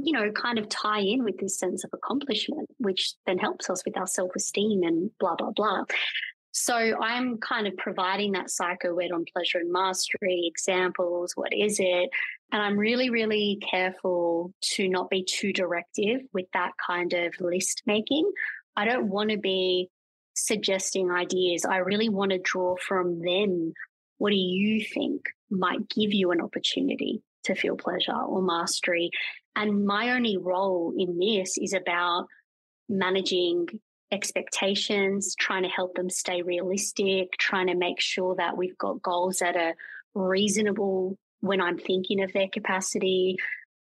you 0.04 0.14
know, 0.14 0.32
kind 0.32 0.60
of 0.60 0.70
tie 0.70 1.02
in 1.02 1.24
with 1.24 1.38
this 1.40 1.58
sense 1.58 1.84
of 1.84 1.92
accomplishment, 1.94 2.70
which 2.78 3.14
then 3.26 3.38
helps 3.38 3.70
us 3.70 3.84
with 3.86 3.98
our 3.98 4.08
self 4.08 4.32
esteem 4.36 4.84
and 4.84 5.12
blah, 5.20 5.36
blah, 5.36 5.52
blah. 5.52 5.84
So 6.54 6.76
I'm 6.76 7.38
kind 7.38 7.66
of 7.66 7.78
providing 7.78 8.34
that 8.34 8.50
psycho 8.50 8.94
word 8.94 9.12
on 9.14 9.26
pleasure 9.34 9.58
and 9.60 9.72
mastery 9.72 10.44
examples. 10.46 11.32
What 11.36 11.54
is 11.54 11.78
it? 11.80 12.10
And 12.52 12.62
I'm 12.62 12.78
really, 12.78 13.10
really 13.10 13.60
careful 13.70 14.54
to 14.74 14.90
not 14.90 15.10
be 15.10 15.24
too 15.24 15.54
directive 15.54 16.22
with 16.34 16.48
that 16.54 16.72
kind 16.86 17.14
of 17.14 17.34
list 17.40 17.84
making. 17.86 18.30
I 18.76 18.84
don't 18.86 19.08
want 19.08 19.30
to 19.30 19.38
be 19.38 19.90
suggesting 20.34 21.10
ideas. 21.10 21.66
I 21.66 21.78
really 21.78 22.10
want 22.10 22.32
to 22.32 22.40
draw 22.40 22.76
from 22.76 23.22
them. 23.22 23.74
What 24.18 24.32
do 24.32 24.36
you 24.36 24.84
think 24.84 25.30
might 25.50 25.88
give 25.90 26.14
you 26.14 26.32
an 26.32 26.42
opportunity 26.42 27.24
to 27.46 27.56
feel 27.56 27.78
pleasure 27.78 28.16
or 28.16 28.42
mastery? 28.42 29.10
And 29.56 29.86
my 29.86 30.12
only 30.12 30.38
role 30.38 30.94
in 30.98 31.18
this 31.20 31.58
is 31.58 31.74
about 31.74 32.28
managing 32.88 33.68
expectations, 34.12 35.36
trying 35.40 35.64
to 35.64 35.70
help 35.70 35.96
them 35.96 36.10
stay 36.10 36.42
realistic, 36.42 37.32
trying 37.38 37.68
to 37.68 37.76
make 37.76 38.00
sure 38.00 38.36
that 38.36 38.58
we've 38.58 38.78
got 38.78 39.02
goals 39.02 39.40
that 39.40 39.56
are 39.56 39.76
reasonable 40.14 41.18
when 41.40 41.62
I'm 41.62 41.78
thinking 41.78 42.22
of 42.22 42.34
their 42.34 42.50
capacity, 42.50 43.38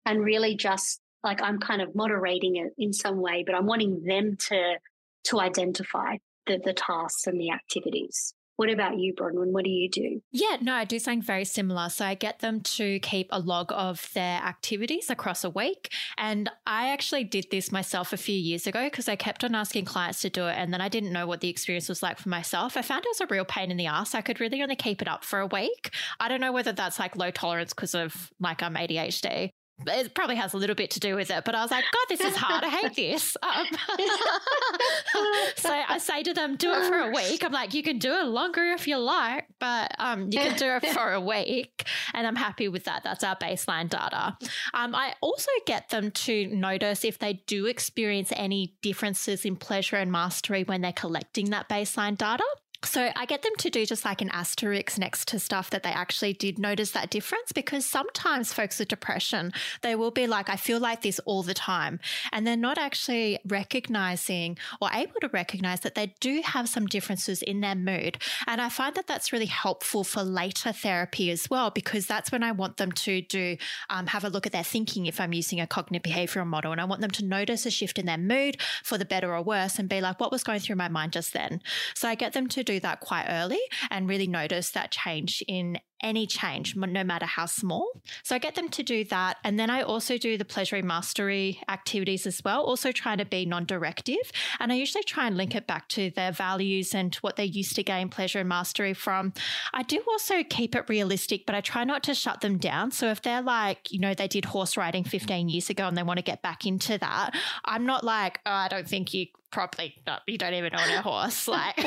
and 0.06 0.24
really 0.24 0.56
just 0.56 1.00
like 1.22 1.42
I'm 1.42 1.58
kind 1.58 1.82
of 1.82 1.94
moderating 1.94 2.56
it 2.56 2.72
in 2.78 2.92
some 2.92 3.20
way, 3.20 3.44
but 3.44 3.54
I'm 3.54 3.66
wanting 3.66 4.02
them 4.04 4.36
to 4.48 4.78
to 5.24 5.40
identify 5.40 6.16
the, 6.46 6.58
the 6.64 6.72
tasks 6.72 7.26
and 7.26 7.38
the 7.38 7.50
activities. 7.50 8.32
What 8.60 8.68
about 8.68 8.98
you, 8.98 9.14
Bronwyn? 9.14 9.52
What 9.52 9.64
do 9.64 9.70
you 9.70 9.88
do? 9.88 10.20
Yeah, 10.32 10.58
no, 10.60 10.74
I 10.74 10.84
do 10.84 10.98
something 10.98 11.22
very 11.22 11.46
similar. 11.46 11.88
So 11.88 12.04
I 12.04 12.12
get 12.12 12.40
them 12.40 12.60
to 12.60 12.98
keep 12.98 13.28
a 13.30 13.40
log 13.40 13.72
of 13.72 14.12
their 14.12 14.36
activities 14.36 15.08
across 15.08 15.44
a 15.44 15.48
week. 15.48 15.90
And 16.18 16.50
I 16.66 16.90
actually 16.90 17.24
did 17.24 17.46
this 17.50 17.72
myself 17.72 18.12
a 18.12 18.18
few 18.18 18.34
years 18.36 18.66
ago 18.66 18.84
because 18.84 19.08
I 19.08 19.16
kept 19.16 19.44
on 19.44 19.54
asking 19.54 19.86
clients 19.86 20.20
to 20.20 20.28
do 20.28 20.46
it. 20.46 20.58
And 20.58 20.74
then 20.74 20.82
I 20.82 20.90
didn't 20.90 21.10
know 21.10 21.26
what 21.26 21.40
the 21.40 21.48
experience 21.48 21.88
was 21.88 22.02
like 22.02 22.18
for 22.18 22.28
myself. 22.28 22.76
I 22.76 22.82
found 22.82 23.06
it 23.06 23.08
was 23.08 23.22
a 23.22 23.34
real 23.34 23.46
pain 23.46 23.70
in 23.70 23.78
the 23.78 23.86
ass. 23.86 24.14
I 24.14 24.20
could 24.20 24.40
really 24.40 24.60
only 24.60 24.76
keep 24.76 25.00
it 25.00 25.08
up 25.08 25.24
for 25.24 25.40
a 25.40 25.46
week. 25.46 25.94
I 26.20 26.28
don't 26.28 26.42
know 26.42 26.52
whether 26.52 26.72
that's 26.72 26.98
like 26.98 27.16
low 27.16 27.30
tolerance 27.30 27.72
because 27.72 27.94
of 27.94 28.30
like 28.40 28.62
I'm 28.62 28.74
ADHD 28.74 29.52
it 29.86 30.14
probably 30.14 30.36
has 30.36 30.54
a 30.54 30.56
little 30.56 30.76
bit 30.76 30.90
to 30.92 31.00
do 31.00 31.14
with 31.14 31.30
it, 31.30 31.44
but 31.44 31.54
I 31.54 31.62
was 31.62 31.70
like, 31.70 31.84
God, 31.84 32.06
this 32.08 32.20
is 32.20 32.36
hard. 32.36 32.64
I 32.64 32.68
hate 32.68 32.94
this. 32.94 33.36
Um, 33.42 33.66
so 35.56 35.70
I 35.70 35.98
say 35.98 36.22
to 36.22 36.34
them, 36.34 36.56
do 36.56 36.72
it 36.72 36.86
for 36.86 36.98
a 36.98 37.10
week. 37.10 37.44
I'm 37.44 37.52
like, 37.52 37.74
you 37.74 37.82
can 37.82 37.98
do 37.98 38.12
it 38.12 38.24
longer 38.26 38.62
if 38.72 38.86
you 38.86 38.98
like, 38.98 39.46
but 39.58 39.94
um, 39.98 40.24
you 40.24 40.38
can 40.38 40.56
do 40.56 40.66
it 40.66 40.86
for 40.94 41.12
a 41.12 41.20
week. 41.20 41.84
And 42.14 42.26
I'm 42.26 42.36
happy 42.36 42.68
with 42.68 42.84
that. 42.84 43.02
That's 43.04 43.24
our 43.24 43.36
baseline 43.36 43.88
data. 43.88 44.36
Um, 44.74 44.94
I 44.94 45.14
also 45.20 45.50
get 45.66 45.88
them 45.90 46.10
to 46.10 46.46
notice 46.48 47.04
if 47.04 47.18
they 47.18 47.34
do 47.46 47.66
experience 47.66 48.32
any 48.36 48.74
differences 48.82 49.44
in 49.44 49.56
pleasure 49.56 49.96
and 49.96 50.12
mastery 50.12 50.64
when 50.64 50.80
they're 50.80 50.92
collecting 50.92 51.50
that 51.50 51.68
baseline 51.68 52.16
data. 52.16 52.44
So 52.82 53.10
I 53.14 53.26
get 53.26 53.42
them 53.42 53.52
to 53.58 53.68
do 53.68 53.84
just 53.84 54.06
like 54.06 54.22
an 54.22 54.30
asterisk 54.30 54.98
next 54.98 55.28
to 55.28 55.38
stuff 55.38 55.68
that 55.70 55.82
they 55.82 55.90
actually 55.90 56.32
did 56.32 56.58
notice 56.58 56.92
that 56.92 57.10
difference 57.10 57.52
because 57.52 57.84
sometimes 57.84 58.54
folks 58.54 58.78
with 58.78 58.88
depression, 58.88 59.52
they 59.82 59.94
will 59.94 60.10
be 60.10 60.26
like, 60.26 60.48
I 60.48 60.56
feel 60.56 60.80
like 60.80 61.02
this 61.02 61.18
all 61.20 61.42
the 61.42 61.52
time. 61.52 62.00
And 62.32 62.46
they're 62.46 62.56
not 62.56 62.78
actually 62.78 63.38
recognizing 63.46 64.56
or 64.80 64.88
able 64.94 65.20
to 65.20 65.28
recognize 65.28 65.80
that 65.80 65.94
they 65.94 66.14
do 66.20 66.40
have 66.42 66.70
some 66.70 66.86
differences 66.86 67.42
in 67.42 67.60
their 67.60 67.74
mood. 67.74 68.16
And 68.46 68.62
I 68.62 68.70
find 68.70 68.94
that 68.94 69.06
that's 69.06 69.32
really 69.32 69.46
helpful 69.46 70.02
for 70.02 70.22
later 70.22 70.72
therapy 70.72 71.30
as 71.30 71.50
well, 71.50 71.70
because 71.70 72.06
that's 72.06 72.32
when 72.32 72.42
I 72.42 72.52
want 72.52 72.78
them 72.78 72.92
to 72.92 73.20
do, 73.20 73.58
um, 73.90 74.06
have 74.06 74.24
a 74.24 74.30
look 74.30 74.46
at 74.46 74.52
their 74.52 74.64
thinking 74.64 75.04
if 75.04 75.20
I'm 75.20 75.34
using 75.34 75.60
a 75.60 75.66
cognitive 75.66 76.10
behavioral 76.10 76.46
model. 76.46 76.72
And 76.72 76.80
I 76.80 76.84
want 76.86 77.02
them 77.02 77.10
to 77.10 77.24
notice 77.26 77.66
a 77.66 77.70
shift 77.70 77.98
in 77.98 78.06
their 78.06 78.16
mood 78.16 78.56
for 78.82 78.96
the 78.96 79.04
better 79.04 79.34
or 79.34 79.42
worse 79.42 79.78
and 79.78 79.86
be 79.88 80.00
like, 80.00 80.18
what 80.18 80.32
was 80.32 80.42
going 80.42 80.60
through 80.60 80.76
my 80.76 80.88
mind 80.88 81.12
just 81.12 81.34
then? 81.34 81.60
So 81.94 82.08
I 82.08 82.14
get 82.14 82.32
them 82.32 82.48
to 82.48 82.69
do 82.70 82.80
that 82.80 83.00
quite 83.00 83.26
early 83.28 83.60
and 83.90 84.08
really 84.08 84.26
notice 84.26 84.70
that 84.70 84.90
change 84.90 85.42
in 85.48 85.78
any 86.02 86.26
change, 86.26 86.76
no 86.76 87.04
matter 87.04 87.26
how 87.26 87.46
small. 87.46 87.88
So 88.22 88.34
I 88.34 88.38
get 88.38 88.54
them 88.54 88.68
to 88.70 88.82
do 88.82 89.04
that. 89.04 89.38
And 89.44 89.58
then 89.58 89.70
I 89.70 89.82
also 89.82 90.18
do 90.18 90.36
the 90.36 90.44
pleasure 90.44 90.76
and 90.76 90.86
mastery 90.86 91.60
activities 91.68 92.26
as 92.26 92.42
well, 92.44 92.62
also 92.62 92.92
trying 92.92 93.18
to 93.18 93.24
be 93.24 93.44
non 93.44 93.64
directive. 93.64 94.32
And 94.58 94.72
I 94.72 94.76
usually 94.76 95.04
try 95.04 95.26
and 95.26 95.36
link 95.36 95.54
it 95.54 95.66
back 95.66 95.88
to 95.88 96.10
their 96.10 96.32
values 96.32 96.94
and 96.94 97.14
what 97.16 97.36
they 97.36 97.44
used 97.44 97.76
to 97.76 97.82
gain 97.82 98.08
pleasure 98.08 98.40
and 98.40 98.48
mastery 98.48 98.94
from. 98.94 99.32
I 99.72 99.82
do 99.82 100.02
also 100.08 100.42
keep 100.42 100.74
it 100.74 100.88
realistic, 100.88 101.46
but 101.46 101.54
I 101.54 101.60
try 101.60 101.84
not 101.84 102.02
to 102.04 102.14
shut 102.14 102.40
them 102.40 102.58
down. 102.58 102.90
So 102.90 103.08
if 103.08 103.22
they're 103.22 103.42
like, 103.42 103.92
you 103.92 103.98
know, 103.98 104.14
they 104.14 104.28
did 104.28 104.46
horse 104.46 104.76
riding 104.76 105.04
15 105.04 105.48
years 105.48 105.70
ago 105.70 105.86
and 105.86 105.96
they 105.96 106.02
want 106.02 106.18
to 106.18 106.24
get 106.24 106.42
back 106.42 106.66
into 106.66 106.98
that, 106.98 107.30
I'm 107.64 107.86
not 107.86 108.04
like, 108.04 108.40
oh, 108.46 108.50
I 108.50 108.68
don't 108.68 108.88
think 108.88 109.14
you 109.14 109.26
probably 109.50 109.96
not. 110.06 110.22
You 110.26 110.38
don't 110.38 110.54
even 110.54 110.74
own 110.74 110.88
a 110.90 111.02
horse. 111.02 111.48
Like, 111.48 111.74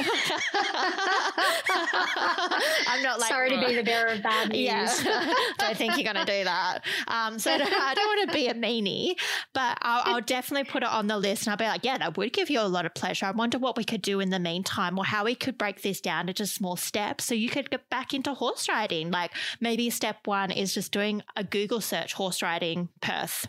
I'm 2.88 3.02
not 3.02 3.20
like. 3.20 3.30
Sorry 3.30 3.50
to 3.50 3.66
be 3.66 3.76
the 3.76 3.84
bearer 3.86 4.03
of 4.08 4.24
bad 4.24 4.50
news. 4.52 4.64
Yeah, 4.64 5.34
don't 5.58 5.78
think 5.78 5.98
you're 5.98 6.14
going 6.14 6.26
to 6.26 6.32
do 6.32 6.44
that. 6.44 6.80
Um, 7.08 7.40
so 7.40 7.52
I 7.52 7.58
don't 7.58 8.18
want 8.18 8.30
to 8.30 8.34
be 8.34 8.48
a 8.48 8.54
meanie, 8.54 9.16
but 9.54 9.78
I'll, 9.82 10.16
I'll, 10.16 10.22
definitely 10.22 10.70
put 10.70 10.84
it 10.84 10.90
on 10.90 11.08
the 11.08 11.18
list, 11.18 11.46
and 11.46 11.52
I'll 11.52 11.58
be 11.58 11.66
like, 11.66 11.84
yeah, 11.84 11.98
that 11.98 12.18
would 12.18 12.34
give 12.34 12.50
you 12.50 12.62
a 12.62 12.64
lot 12.64 12.86
of 12.86 12.94
pleasure. 12.94 13.26
I 13.26 13.32
wonder 13.32 13.58
what 13.58 13.78
we 13.78 13.84
could 13.84 14.02
do 14.02 14.20
in 14.20 14.30
the 14.30 14.40
meantime, 14.40 14.98
or 14.98 15.06
how 15.06 15.26
we 15.26 15.36
could 15.36 15.58
break 15.58 15.82
this 15.82 16.00
down 16.02 16.30
into 16.30 16.46
small 16.46 16.76
steps, 16.76 17.26
so 17.26 17.36
you 17.36 17.50
could 17.50 17.70
get 17.70 17.90
back 17.90 18.14
into 18.14 18.34
horse 18.34 18.70
riding. 18.70 19.12
Like 19.12 19.32
maybe 19.60 19.90
step 19.90 20.26
one 20.26 20.52
is 20.52 20.74
just 20.74 20.92
doing 20.92 21.24
a 21.36 21.44
Google 21.44 21.82
search 21.82 22.14
horse 22.14 22.42
riding 22.42 22.90
Perth 23.02 23.48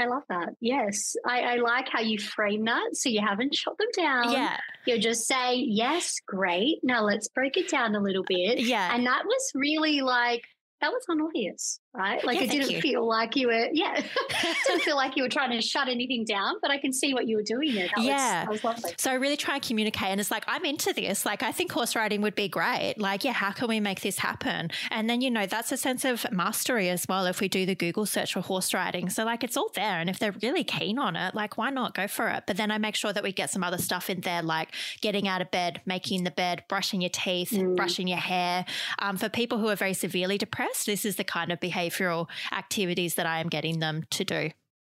I 0.00 0.06
love 0.06 0.22
that. 0.28 0.50
Yes. 0.60 1.14
I, 1.26 1.40
I, 1.40 1.56
like 1.56 1.88
how 1.88 2.00
you 2.00 2.18
frame 2.18 2.64
that. 2.64 2.96
So 2.96 3.08
you 3.08 3.20
haven't 3.20 3.54
shot 3.54 3.76
them 3.78 3.88
down. 3.96 4.32
Yeah. 4.32 4.56
You're 4.86 4.98
just 4.98 5.26
say, 5.26 5.56
yes, 5.56 6.16
great. 6.26 6.78
Now 6.82 7.04
let's 7.04 7.28
break 7.28 7.56
it 7.56 7.68
down 7.68 7.94
a 7.94 8.00
little 8.00 8.24
bit. 8.26 8.60
Yeah. 8.60 8.94
And 8.94 9.06
that 9.06 9.24
was 9.26 9.52
really 9.54 10.00
like, 10.00 10.42
that 10.80 10.90
was 10.90 11.04
unobvious, 11.10 11.78
right? 11.92 12.24
Like 12.24 12.38
yeah, 12.38 12.44
it 12.44 12.50
didn't 12.50 12.70
you. 12.70 12.80
feel 12.80 13.06
like 13.06 13.34
you 13.34 13.48
were, 13.48 13.68
yeah, 13.72 13.94
didn't 14.66 14.82
feel 14.84 14.96
like 14.96 15.16
you 15.16 15.22
were 15.22 15.28
trying 15.28 15.50
to 15.50 15.60
shut 15.60 15.88
anything 15.88 16.24
down, 16.24 16.54
but 16.62 16.70
I 16.70 16.78
can 16.78 16.92
see 16.92 17.14
what 17.14 17.26
you 17.26 17.36
were 17.36 17.42
doing 17.42 17.74
there. 17.74 17.88
That 17.96 18.04
yeah. 18.04 18.48
Was, 18.48 18.60
that 18.62 18.70
was 18.70 18.82
lovely. 18.82 18.92
So 18.96 19.10
I 19.10 19.14
really 19.14 19.36
try 19.36 19.54
and 19.54 19.62
communicate. 19.62 20.08
And 20.08 20.20
it's 20.20 20.30
like, 20.30 20.44
I'm 20.46 20.64
into 20.64 20.92
this. 20.92 21.26
Like, 21.26 21.42
I 21.42 21.52
think 21.52 21.72
horse 21.72 21.96
riding 21.96 22.22
would 22.22 22.34
be 22.34 22.48
great. 22.48 22.94
Like, 22.98 23.24
yeah, 23.24 23.32
how 23.32 23.50
can 23.50 23.68
we 23.68 23.80
make 23.80 24.00
this 24.02 24.18
happen? 24.18 24.70
And 24.90 25.10
then, 25.10 25.20
you 25.20 25.30
know, 25.30 25.46
that's 25.46 25.72
a 25.72 25.76
sense 25.76 26.04
of 26.04 26.30
mastery 26.30 26.88
as 26.90 27.06
well 27.08 27.26
if 27.26 27.40
we 27.40 27.48
do 27.48 27.66
the 27.66 27.74
Google 27.74 28.06
search 28.06 28.34
for 28.34 28.40
horse 28.40 28.72
riding. 28.72 29.10
So, 29.10 29.24
like, 29.24 29.42
it's 29.42 29.56
all 29.56 29.70
there. 29.74 29.98
And 29.98 30.08
if 30.08 30.18
they're 30.18 30.34
really 30.42 30.64
keen 30.64 30.98
on 30.98 31.16
it, 31.16 31.34
like, 31.34 31.58
why 31.58 31.70
not 31.70 31.94
go 31.94 32.06
for 32.06 32.28
it? 32.28 32.44
But 32.46 32.56
then 32.56 32.70
I 32.70 32.78
make 32.78 32.94
sure 32.94 33.12
that 33.12 33.22
we 33.22 33.32
get 33.32 33.50
some 33.50 33.64
other 33.64 33.78
stuff 33.78 34.08
in 34.08 34.20
there, 34.20 34.42
like 34.42 34.68
getting 35.00 35.26
out 35.26 35.42
of 35.42 35.50
bed, 35.50 35.80
making 35.86 36.24
the 36.24 36.30
bed, 36.30 36.64
brushing 36.68 37.00
your 37.00 37.10
teeth, 37.10 37.50
mm. 37.50 37.76
brushing 37.76 38.06
your 38.06 38.18
hair. 38.18 38.64
Um, 39.00 39.16
for 39.16 39.28
people 39.28 39.58
who 39.58 39.68
are 39.68 39.76
very 39.76 39.94
severely 39.94 40.38
depressed, 40.38 40.86
this 40.86 41.04
is 41.04 41.16
the 41.16 41.24
kind 41.24 41.50
of 41.50 41.58
behavioral 41.80 42.28
activities 42.52 43.14
that 43.14 43.26
I 43.26 43.40
am 43.40 43.48
getting 43.48 43.78
them 43.78 44.04
to 44.10 44.24
do. 44.24 44.50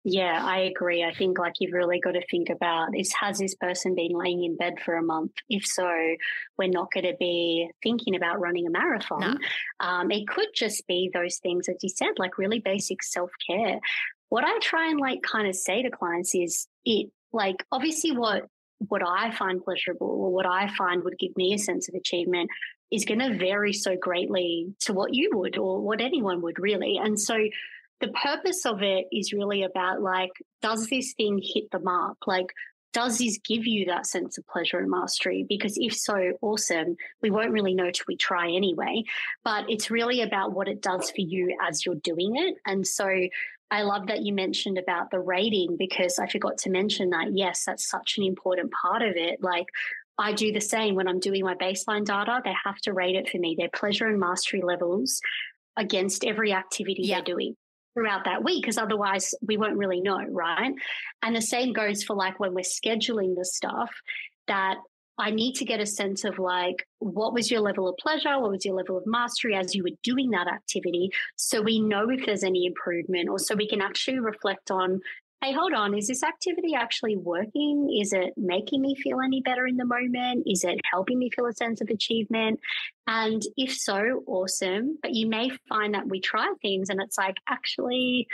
Yeah, 0.10 0.40
I 0.42 0.60
agree. 0.60 1.04
I 1.04 1.14
think 1.14 1.38
like 1.38 1.56
you've 1.60 1.74
really 1.74 2.00
got 2.00 2.14
to 2.14 2.26
think 2.32 2.50
about 2.50 2.98
is 2.98 3.12
has 3.20 3.40
this 3.40 3.56
person 3.56 3.94
been 3.94 4.14
laying 4.14 4.46
in 4.46 4.56
bed 4.56 4.76
for 4.80 4.96
a 4.96 5.04
month? 5.04 5.34
If 5.50 5.66
so, 5.66 5.92
we're 6.58 6.70
not 6.70 6.92
going 6.94 7.08
to 7.08 7.16
be 7.20 7.70
thinking 7.84 8.16
about 8.16 8.40
running 8.40 8.68
a 8.68 8.70
marathon. 8.70 9.20
No. 9.20 9.38
Um, 9.86 10.10
it 10.12 10.26
could 10.28 10.48
just 10.56 10.88
be 10.88 11.12
those 11.14 11.40
things, 11.40 11.68
as 11.68 11.76
you 11.82 11.90
said, 11.90 12.12
like 12.18 12.38
really 12.38 12.60
basic 12.60 13.04
self 13.04 13.32
care. 13.46 13.82
What 14.30 14.46
I 14.46 14.58
try 14.60 14.90
and 14.90 15.00
like 15.00 15.24
kind 15.24 15.46
of 15.46 15.56
say 15.56 15.82
to 15.82 15.90
clients 15.90 16.34
is 16.34 16.68
it 16.86 17.12
like 17.34 17.66
obviously 17.74 18.12
what 18.12 18.46
what 18.80 19.02
I 19.06 19.32
find 19.32 19.64
pleasurable 19.64 20.08
or 20.08 20.32
what 20.32 20.46
I 20.46 20.70
find 20.76 21.04
would 21.04 21.18
give 21.20 21.36
me 21.36 21.54
a 21.54 21.60
sense 21.60 21.90
of 21.90 21.96
achievement 21.96 22.50
is 22.92 23.06
going 23.06 23.20
to 23.20 23.38
vary 23.38 23.74
so 23.74 23.96
greatly 23.96 24.74
to 24.82 24.94
what 24.94 25.14
you 25.14 25.32
would 25.34 25.58
or 25.58 25.82
what 25.82 26.02
anyone 26.02 26.42
would 26.42 26.60
really. 26.60 26.98
And 26.98 27.20
so 27.20 27.38
the 28.00 28.10
purpose 28.10 28.66
of 28.66 28.82
it 28.84 29.08
is 29.12 29.34
really 29.34 29.64
about 29.64 30.02
like, 30.02 30.32
does 30.62 30.88
this 30.88 31.14
thing 31.14 31.42
hit 31.44 31.72
the 31.72 31.80
mark? 31.80 32.18
Like, 32.28 32.54
does 32.94 33.18
this 33.18 33.38
give 33.40 33.68
you 33.68 33.86
that 33.86 34.08
sense 34.08 34.38
of 34.38 34.48
pleasure 34.48 34.80
and 34.80 34.90
mastery? 34.90 35.46
Because 35.48 35.78
if 35.78 35.94
so, 35.94 36.34
awesome. 36.42 36.96
We 37.22 37.30
won't 37.30 37.52
really 37.52 37.74
know 37.74 37.92
till 37.92 38.06
we 38.08 38.16
try 38.16 38.50
anyway. 38.52 39.04
But 39.44 39.70
it's 39.70 39.92
really 39.92 40.22
about 40.22 40.54
what 40.54 40.68
it 40.68 40.82
does 40.82 41.12
for 41.12 41.22
you 41.22 41.56
as 41.68 41.86
you're 41.86 41.96
doing 41.96 42.38
it. 42.38 42.56
And 42.66 42.88
so 42.88 43.08
I 43.70 43.82
love 43.82 44.08
that 44.08 44.22
you 44.22 44.34
mentioned 44.34 44.78
about 44.78 45.12
the 45.12 45.20
rating 45.20 45.76
because 45.78 46.20
I 46.20 46.28
forgot 46.28 46.58
to 46.60 46.70
mention 46.70 47.10
that. 47.10 47.34
Yes, 47.34 47.66
that's 47.66 47.90
such 47.90 48.18
an 48.18 48.24
important 48.24 48.72
part 48.72 49.02
of 49.02 49.16
it. 49.16 49.42
Like, 49.42 49.68
I 50.18 50.34
do 50.34 50.52
the 50.52 50.62
same 50.62 50.96
when 50.96 51.08
I'm 51.08 51.20
doing 51.20 51.44
my 51.44 51.54
baseline 51.54 52.06
data. 52.06 52.42
They 52.44 52.54
have 52.64 52.78
to 52.84 52.94
rate 52.94 53.16
it 53.16 53.30
for 53.30 53.38
me, 53.38 53.56
their 53.58 53.70
pleasure 53.70 54.08
and 54.08 54.20
mastery 54.20 54.62
levels 54.62 55.22
against 55.76 56.24
every 56.24 56.54
activity 56.54 57.08
they're 57.08 57.22
doing 57.22 57.56
throughout 57.94 58.26
that 58.26 58.44
week, 58.44 58.64
because 58.64 58.78
otherwise 58.78 59.34
we 59.42 59.58
won't 59.58 59.78
really 59.78 60.02
know, 60.02 60.24
right? 60.30 60.74
And 61.22 61.36
the 61.36 61.42
same 61.42 61.74
goes 61.74 62.04
for 62.04 62.16
like 62.16 62.40
when 62.40 62.54
we're 62.54 62.62
scheduling 62.62 63.36
the 63.36 63.46
stuff 63.46 63.92
that 64.48 64.78
I 65.18 65.32
need 65.32 65.56
to 65.56 65.66
get 65.66 65.80
a 65.80 65.86
sense 65.86 66.24
of 66.24 66.38
like, 66.38 66.88
what 67.00 67.34
was 67.34 67.50
your 67.50 67.62
level 67.62 67.88
of 67.88 67.98
pleasure? 67.98 68.40
What 68.40 68.52
was 68.52 68.66
your 68.66 68.76
level 68.76 68.98
of 68.98 69.08
mastery 69.08 69.56
as 69.56 69.74
you 69.74 69.84
were 69.84 69.98
doing 70.04 70.32
that 70.32 70.48
activity? 70.48 71.10
So 71.36 71.62
we 71.62 71.80
know 71.80 72.10
if 72.10 72.26
there's 72.26 72.44
any 72.44 72.66
improvement, 72.66 73.30
or 73.30 73.40
so 73.40 73.56
we 73.56 73.68
can 73.68 73.82
actually 73.82 74.20
reflect 74.20 74.72
on 74.72 75.02
hey, 75.44 75.54
hold 75.54 75.74
on, 75.74 75.96
is 75.96 76.08
this 76.08 76.24
activity 76.24 76.74
actually 76.76 77.16
working? 77.16 77.96
Is 78.02 78.12
it 78.12 78.34
making 78.38 78.82
me 78.82 78.96
feel 78.96 79.22
any 79.22 79.42
better 79.42 79.68
in 79.68 79.78
the 79.78 79.86
moment? 79.86 80.48
Is 80.48 80.64
it 80.64 80.80
helping 80.92 81.20
me 81.20 81.30
feel 81.30 81.46
a 81.46 81.54
sense 81.54 81.80
of 81.80 81.90
achievement? 81.90 82.60
And 83.06 83.44
if 83.56 83.72
so, 83.74 84.24
awesome. 84.26 84.98
But 85.02 85.14
you 85.14 85.28
may 85.28 85.52
find 85.70 85.94
that 85.94 86.08
we 86.08 86.22
try 86.22 86.52
things 86.62 86.90
and 86.90 87.00
it's 87.02 87.18
like, 87.18 87.36
actually, 87.48 88.28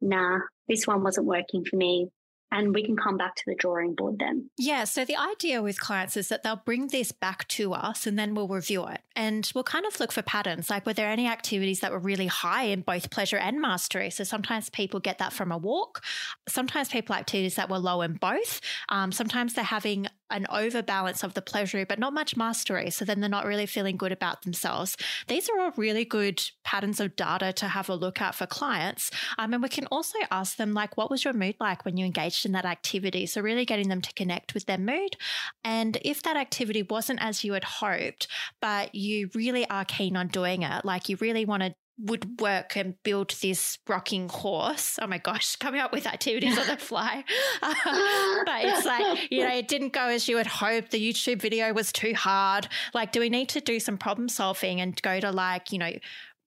nah, 0.00 0.38
this 0.66 0.86
one 0.86 1.02
wasn't 1.02 1.26
working 1.26 1.64
for 1.64 1.76
me 1.76 2.08
and 2.52 2.74
we 2.74 2.84
can 2.84 2.96
come 2.96 3.16
back 3.16 3.34
to 3.36 3.42
the 3.46 3.54
drawing 3.54 3.94
board 3.94 4.18
then. 4.18 4.50
Yeah. 4.56 4.84
So 4.84 5.04
the 5.04 5.16
idea 5.16 5.62
with 5.62 5.80
clients 5.80 6.16
is 6.16 6.28
that 6.28 6.42
they'll 6.42 6.62
bring 6.64 6.88
this 6.88 7.12
back 7.12 7.46
to 7.48 7.72
us 7.74 8.06
and 8.06 8.18
then 8.18 8.34
we'll 8.34 8.48
review 8.48 8.86
it 8.86 9.00
and 9.14 9.50
we'll 9.54 9.64
kind 9.64 9.84
of 9.84 9.98
look 9.98 10.12
for 10.12 10.22
patterns. 10.22 10.70
Like, 10.70 10.86
were 10.86 10.92
there 10.92 11.08
any 11.08 11.26
activities 11.26 11.80
that 11.80 11.90
were 11.90 11.98
really 11.98 12.28
high 12.28 12.64
in 12.64 12.82
both 12.82 13.10
pleasure 13.10 13.38
and 13.38 13.60
mastery? 13.60 14.10
So 14.10 14.24
sometimes 14.24 14.70
people 14.70 15.00
get 15.00 15.18
that 15.18 15.32
from 15.32 15.50
a 15.50 15.58
walk. 15.58 16.04
Sometimes 16.48 16.88
people 16.88 17.14
activities 17.14 17.56
that 17.56 17.68
were 17.68 17.78
low 17.78 18.02
in 18.02 18.14
both. 18.14 18.60
Um, 18.88 19.10
sometimes 19.12 19.54
they're 19.54 19.64
having 19.64 20.06
an 20.30 20.46
overbalance 20.50 21.22
of 21.22 21.34
the 21.34 21.42
pleasure, 21.42 21.86
but 21.86 21.98
not 21.98 22.12
much 22.12 22.36
mastery. 22.36 22.90
So 22.90 23.04
then 23.04 23.20
they're 23.20 23.28
not 23.28 23.46
really 23.46 23.66
feeling 23.66 23.96
good 23.96 24.12
about 24.12 24.42
themselves. 24.42 24.96
These 25.28 25.48
are 25.48 25.60
all 25.60 25.72
really 25.76 26.04
good 26.04 26.42
patterns 26.64 27.00
of 27.00 27.16
data 27.16 27.52
to 27.54 27.68
have 27.68 27.88
a 27.88 27.94
look 27.94 28.20
at 28.20 28.34
for 28.34 28.46
clients. 28.46 29.10
Um, 29.38 29.54
and 29.54 29.62
we 29.62 29.68
can 29.68 29.86
also 29.86 30.18
ask 30.30 30.56
them, 30.56 30.74
like, 30.74 30.96
what 30.96 31.10
was 31.10 31.24
your 31.24 31.34
mood 31.34 31.56
like 31.60 31.84
when 31.84 31.96
you 31.96 32.04
engaged 32.04 32.44
in 32.44 32.52
that 32.52 32.64
activity? 32.64 33.26
So 33.26 33.40
really 33.40 33.64
getting 33.64 33.88
them 33.88 34.02
to 34.02 34.12
connect 34.14 34.54
with 34.54 34.66
their 34.66 34.78
mood. 34.78 35.16
And 35.64 35.98
if 36.02 36.22
that 36.22 36.36
activity 36.36 36.82
wasn't 36.82 37.22
as 37.22 37.44
you 37.44 37.52
had 37.52 37.64
hoped, 37.64 38.28
but 38.60 38.94
you 38.94 39.30
really 39.34 39.68
are 39.68 39.84
keen 39.84 40.16
on 40.16 40.28
doing 40.28 40.62
it, 40.62 40.84
like 40.84 41.08
you 41.08 41.16
really 41.20 41.44
want 41.44 41.62
to 41.62 41.74
would 41.98 42.40
work 42.40 42.76
and 42.76 42.94
build 43.02 43.34
this 43.40 43.78
rocking 43.88 44.28
horse. 44.28 44.98
Oh 45.00 45.06
my 45.06 45.18
gosh, 45.18 45.56
coming 45.60 45.80
up 45.80 45.92
with 45.92 46.06
activities 46.06 46.58
on 46.58 46.66
the 46.66 46.76
fly. 46.76 47.24
but 47.60 48.64
it's 48.64 48.86
like, 48.86 49.30
you 49.30 49.42
know, 49.42 49.54
it 49.54 49.68
didn't 49.68 49.92
go 49.92 50.06
as 50.06 50.28
you 50.28 50.36
had 50.36 50.46
hoped. 50.46 50.90
The 50.90 51.12
YouTube 51.12 51.40
video 51.40 51.72
was 51.72 51.92
too 51.92 52.14
hard. 52.14 52.68
Like, 52.94 53.12
do 53.12 53.20
we 53.20 53.30
need 53.30 53.48
to 53.50 53.60
do 53.60 53.80
some 53.80 53.98
problem 53.98 54.28
solving 54.28 54.80
and 54.80 55.00
go 55.02 55.20
to 55.20 55.30
like, 55.30 55.72
you 55.72 55.78
know, 55.78 55.92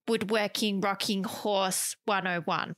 woodworking, 0.07 0.81
rocking 0.81 1.23
horse 1.23 1.95
101? 2.05 2.73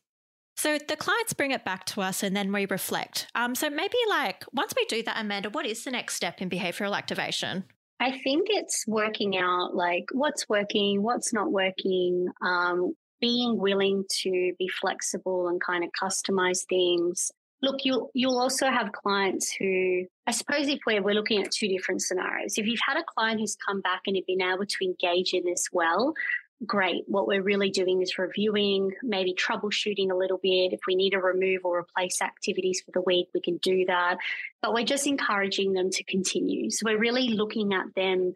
So 0.58 0.78
the 0.78 0.96
clients 0.96 1.34
bring 1.34 1.52
it 1.52 1.66
back 1.66 1.86
to 1.86 2.02
us 2.02 2.24
and 2.24 2.36
then 2.36 2.52
we 2.52 2.68
reflect. 2.68 3.28
Um, 3.34 3.56
so 3.56 3.70
maybe 3.70 3.98
like 4.10 4.46
once 4.54 4.74
we 4.78 4.86
do 4.86 5.02
that, 5.04 5.20
Amanda, 5.20 5.50
what 5.50 5.66
is 5.66 5.84
the 5.84 5.92
next 5.92 6.16
step 6.16 6.42
in 6.42 6.50
behavioral 6.50 6.96
activation? 6.96 7.64
I 8.02 8.12
think 8.24 8.48
it's 8.50 8.84
working 8.88 9.38
out 9.38 9.76
like 9.76 10.06
what's 10.12 10.50
working, 10.50 11.04
what's 11.04 11.32
not 11.32 11.52
working, 11.52 12.28
um, 12.42 12.96
being 13.22 13.60
willing 13.60 14.06
to 14.24 14.54
be 14.58 14.68
flexible 14.68 15.48
and 15.48 15.62
kind 15.62 15.84
of 15.84 15.92
customize 16.02 16.66
things. 16.68 17.32
Look, 17.62 17.86
you'll 17.86 18.10
you'll 18.16 18.40
also 18.40 18.72
have 18.72 18.92
clients 18.92 19.54
who 19.54 20.06
I 20.26 20.32
suppose 20.32 20.68
if 20.68 20.80
we're 20.88 21.04
we're 21.04 21.14
looking 21.14 21.44
at 21.44 21.52
two 21.52 21.68
different 21.68 22.02
scenarios. 22.02 22.58
If 22.58 22.66
you've 22.66 22.80
had 22.84 22.98
a 22.98 23.04
client 23.04 23.40
who's 23.40 23.56
come 23.56 23.82
back 23.82 24.02
and 24.08 24.16
have 24.16 24.26
been 24.26 24.42
able 24.42 24.66
to 24.66 24.84
engage 24.84 25.34
in 25.34 25.46
this 25.46 25.68
well, 25.72 26.16
great. 26.66 27.04
What 27.08 27.28
we're 27.28 27.42
really 27.42 27.72
doing 27.72 28.02
is 28.02 28.18
reviewing, 28.18 28.92
maybe 29.02 29.34
troubleshooting 29.34 30.12
a 30.12 30.16
little 30.16 30.38
bit. 30.38 30.74
If 30.74 30.82
we 30.88 30.96
need 30.96 31.12
to 31.12 31.20
remove 31.20 31.62
or 31.64 31.80
replace 31.80 32.22
activities 32.22 32.82
for 32.86 32.92
the 32.92 33.02
week, 33.02 33.30
we 33.34 33.42
can 33.42 33.58
do 33.58 33.86
that. 33.86 34.18
But 34.62 34.74
we're 34.74 34.86
just 34.86 35.08
encouraging 35.08 35.74
them 35.74 35.90
to 35.92 36.04
continue. 36.04 36.70
So 36.70 36.86
we're 36.86 37.00
really 37.00 37.30
looking 37.30 37.74
at 37.74 37.94
them 37.96 38.34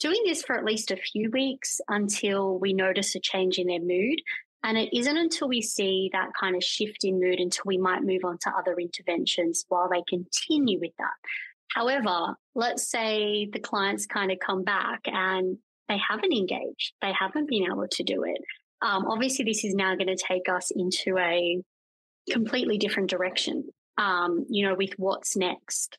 doing 0.00 0.22
this 0.24 0.42
for 0.42 0.56
at 0.56 0.64
least 0.64 0.90
a 0.90 0.96
few 0.96 1.30
weeks 1.30 1.80
until 1.88 2.58
we 2.58 2.72
notice 2.72 3.14
a 3.14 3.20
change 3.20 3.58
in 3.58 3.66
their 3.66 3.80
mood. 3.80 4.22
And 4.62 4.76
it 4.76 4.96
isn't 4.96 5.16
until 5.16 5.48
we 5.48 5.62
see 5.62 6.10
that 6.12 6.30
kind 6.38 6.56
of 6.56 6.64
shift 6.64 7.04
in 7.04 7.20
mood 7.20 7.38
until 7.38 7.62
we 7.66 7.78
might 7.78 8.02
move 8.02 8.24
on 8.24 8.38
to 8.38 8.50
other 8.50 8.74
interventions 8.78 9.64
while 9.68 9.88
they 9.88 10.02
continue 10.08 10.80
with 10.80 10.92
that. 10.98 11.14
However, 11.74 12.34
let's 12.54 12.88
say 12.88 13.48
the 13.52 13.60
clients 13.60 14.06
kind 14.06 14.32
of 14.32 14.38
come 14.40 14.64
back 14.64 15.02
and 15.04 15.58
they 15.88 15.98
haven't 15.98 16.32
engaged. 16.32 16.92
They 17.02 17.12
haven't 17.12 17.48
been 17.48 17.64
able 17.64 17.88
to 17.88 18.02
do 18.02 18.24
it. 18.24 18.40
Um, 18.80 19.06
obviously, 19.06 19.44
this 19.44 19.64
is 19.64 19.74
now 19.74 19.94
going 19.96 20.14
to 20.14 20.16
take 20.16 20.48
us 20.48 20.70
into 20.70 21.18
a 21.18 21.60
completely 22.30 22.78
different 22.78 23.10
direction. 23.10 23.64
Um, 23.96 24.46
you 24.48 24.64
know, 24.64 24.76
with 24.76 24.92
what's 24.96 25.36
next. 25.36 25.98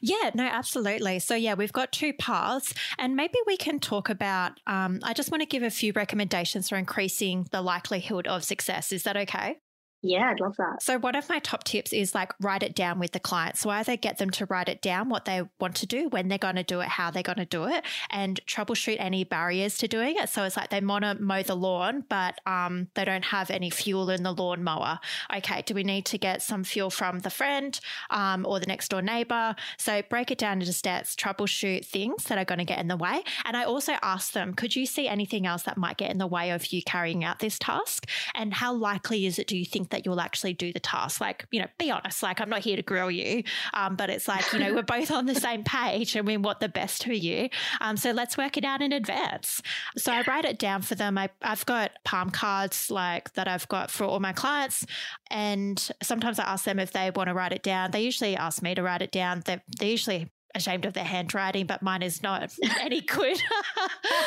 Yeah, 0.00 0.30
no, 0.34 0.44
absolutely. 0.44 1.18
So, 1.18 1.34
yeah, 1.34 1.54
we've 1.54 1.72
got 1.72 1.90
two 1.90 2.12
paths, 2.12 2.72
and 2.96 3.16
maybe 3.16 3.38
we 3.44 3.56
can 3.56 3.80
talk 3.80 4.08
about. 4.08 4.52
Um, 4.68 5.00
I 5.02 5.14
just 5.14 5.32
want 5.32 5.42
to 5.42 5.46
give 5.46 5.64
a 5.64 5.70
few 5.70 5.92
recommendations 5.92 6.68
for 6.68 6.76
increasing 6.76 7.48
the 7.50 7.60
likelihood 7.60 8.28
of 8.28 8.44
success. 8.44 8.92
Is 8.92 9.02
that 9.02 9.16
okay? 9.16 9.58
Yeah, 10.02 10.30
I'd 10.30 10.40
love 10.40 10.56
that. 10.56 10.82
So, 10.82 10.98
one 10.98 11.14
of 11.14 11.28
my 11.28 11.40
top 11.40 11.64
tips 11.64 11.92
is 11.92 12.14
like 12.14 12.32
write 12.40 12.62
it 12.62 12.74
down 12.74 12.98
with 12.98 13.12
the 13.12 13.20
client. 13.20 13.58
So, 13.58 13.68
either 13.68 13.96
get 13.96 14.16
them 14.16 14.30
to 14.30 14.46
write 14.46 14.70
it 14.70 14.80
down, 14.80 15.10
what 15.10 15.26
they 15.26 15.42
want 15.60 15.74
to 15.76 15.86
do, 15.86 16.08
when 16.08 16.28
they're 16.28 16.38
going 16.38 16.56
to 16.56 16.62
do 16.62 16.80
it, 16.80 16.88
how 16.88 17.10
they're 17.10 17.22
going 17.22 17.36
to 17.36 17.44
do 17.44 17.66
it, 17.66 17.84
and 18.08 18.40
troubleshoot 18.46 18.96
any 18.98 19.24
barriers 19.24 19.76
to 19.78 19.88
doing 19.88 20.16
it. 20.16 20.30
So, 20.30 20.44
it's 20.44 20.56
like 20.56 20.70
they 20.70 20.80
want 20.80 21.04
to 21.04 21.16
mow 21.16 21.42
the 21.42 21.54
lawn, 21.54 22.04
but 22.08 22.40
um, 22.46 22.88
they 22.94 23.04
don't 23.04 23.26
have 23.26 23.50
any 23.50 23.68
fuel 23.68 24.08
in 24.08 24.22
the 24.22 24.32
lawn 24.32 24.64
mower. 24.64 25.00
Okay, 25.36 25.62
do 25.66 25.74
we 25.74 25.84
need 25.84 26.06
to 26.06 26.16
get 26.16 26.40
some 26.40 26.64
fuel 26.64 26.88
from 26.88 27.18
the 27.18 27.30
friend 27.30 27.78
um, 28.08 28.46
or 28.46 28.58
the 28.58 28.66
next 28.66 28.88
door 28.88 29.02
neighbor? 29.02 29.54
So, 29.76 30.00
break 30.08 30.30
it 30.30 30.38
down 30.38 30.60
into 30.60 30.72
steps, 30.72 31.14
troubleshoot 31.14 31.84
things 31.84 32.24
that 32.24 32.38
are 32.38 32.46
going 32.46 32.58
to 32.58 32.64
get 32.64 32.78
in 32.78 32.88
the 32.88 32.96
way. 32.96 33.22
And 33.44 33.54
I 33.54 33.64
also 33.64 33.92
ask 34.00 34.32
them, 34.32 34.54
could 34.54 34.74
you 34.74 34.86
see 34.86 35.08
anything 35.08 35.44
else 35.44 35.64
that 35.64 35.76
might 35.76 35.98
get 35.98 36.10
in 36.10 36.16
the 36.16 36.26
way 36.26 36.52
of 36.52 36.72
you 36.72 36.82
carrying 36.82 37.22
out 37.22 37.40
this 37.40 37.58
task? 37.58 38.08
And 38.34 38.54
how 38.54 38.72
likely 38.72 39.26
is 39.26 39.38
it, 39.38 39.46
do 39.46 39.58
you 39.58 39.66
think? 39.66 39.89
That 39.90 40.04
you'll 40.04 40.20
actually 40.20 40.52
do 40.52 40.72
the 40.72 40.80
task. 40.80 41.20
Like, 41.20 41.46
you 41.50 41.60
know, 41.60 41.66
be 41.78 41.90
honest, 41.90 42.22
like 42.22 42.40
I'm 42.40 42.48
not 42.48 42.60
here 42.60 42.76
to 42.76 42.82
grill 42.82 43.10
you, 43.10 43.42
um, 43.74 43.96
but 43.96 44.10
it's 44.10 44.28
like, 44.28 44.52
you 44.52 44.58
know, 44.58 44.74
we're 44.74 44.82
both 44.82 45.10
on 45.10 45.26
the 45.26 45.34
same 45.40 45.64
page 45.64 46.16
and 46.16 46.26
we 46.26 46.36
want 46.36 46.60
the 46.60 46.68
best 46.68 47.04
for 47.04 47.12
you. 47.12 47.48
Um, 47.80 47.96
so 47.96 48.10
let's 48.12 48.36
work 48.36 48.56
it 48.56 48.64
out 48.64 48.82
in 48.82 48.92
advance. 48.92 49.62
So 49.96 50.12
I 50.12 50.22
write 50.26 50.44
it 50.44 50.58
down 50.58 50.82
for 50.82 50.94
them. 50.94 51.18
I, 51.18 51.30
I've 51.42 51.66
got 51.66 51.92
palm 52.04 52.30
cards 52.30 52.90
like 52.90 53.32
that 53.34 53.48
I've 53.48 53.68
got 53.68 53.90
for 53.90 54.04
all 54.04 54.20
my 54.20 54.32
clients. 54.32 54.86
And 55.30 55.90
sometimes 56.02 56.38
I 56.38 56.44
ask 56.44 56.64
them 56.64 56.78
if 56.78 56.92
they 56.92 57.10
want 57.10 57.28
to 57.28 57.34
write 57.34 57.52
it 57.52 57.62
down. 57.62 57.90
They 57.90 58.02
usually 58.02 58.36
ask 58.36 58.62
me 58.62 58.74
to 58.74 58.82
write 58.82 59.02
it 59.02 59.12
down. 59.12 59.42
They're, 59.44 59.62
they 59.78 59.90
usually 59.90 60.30
ashamed 60.54 60.84
of 60.84 60.92
their 60.92 61.04
handwriting, 61.04 61.66
but 61.66 61.82
mine 61.82 62.02
is 62.02 62.22
not 62.22 62.52
any 62.80 63.00
good. 63.00 63.40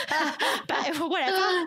but 0.67 0.97
whatever. 0.97 1.65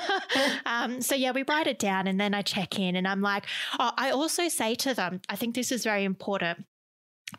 um, 0.66 1.00
so 1.00 1.14
yeah, 1.14 1.32
we 1.32 1.44
write 1.48 1.66
it 1.66 1.78
down 1.78 2.06
and 2.06 2.20
then 2.20 2.34
I 2.34 2.42
check 2.42 2.78
in 2.78 2.96
and 2.96 3.06
I'm 3.06 3.20
like, 3.20 3.46
oh, 3.78 3.92
I 3.96 4.10
also 4.10 4.48
say 4.48 4.74
to 4.76 4.94
them, 4.94 5.20
I 5.28 5.36
think 5.36 5.54
this 5.54 5.72
is 5.72 5.84
very 5.84 6.04
important. 6.04 6.64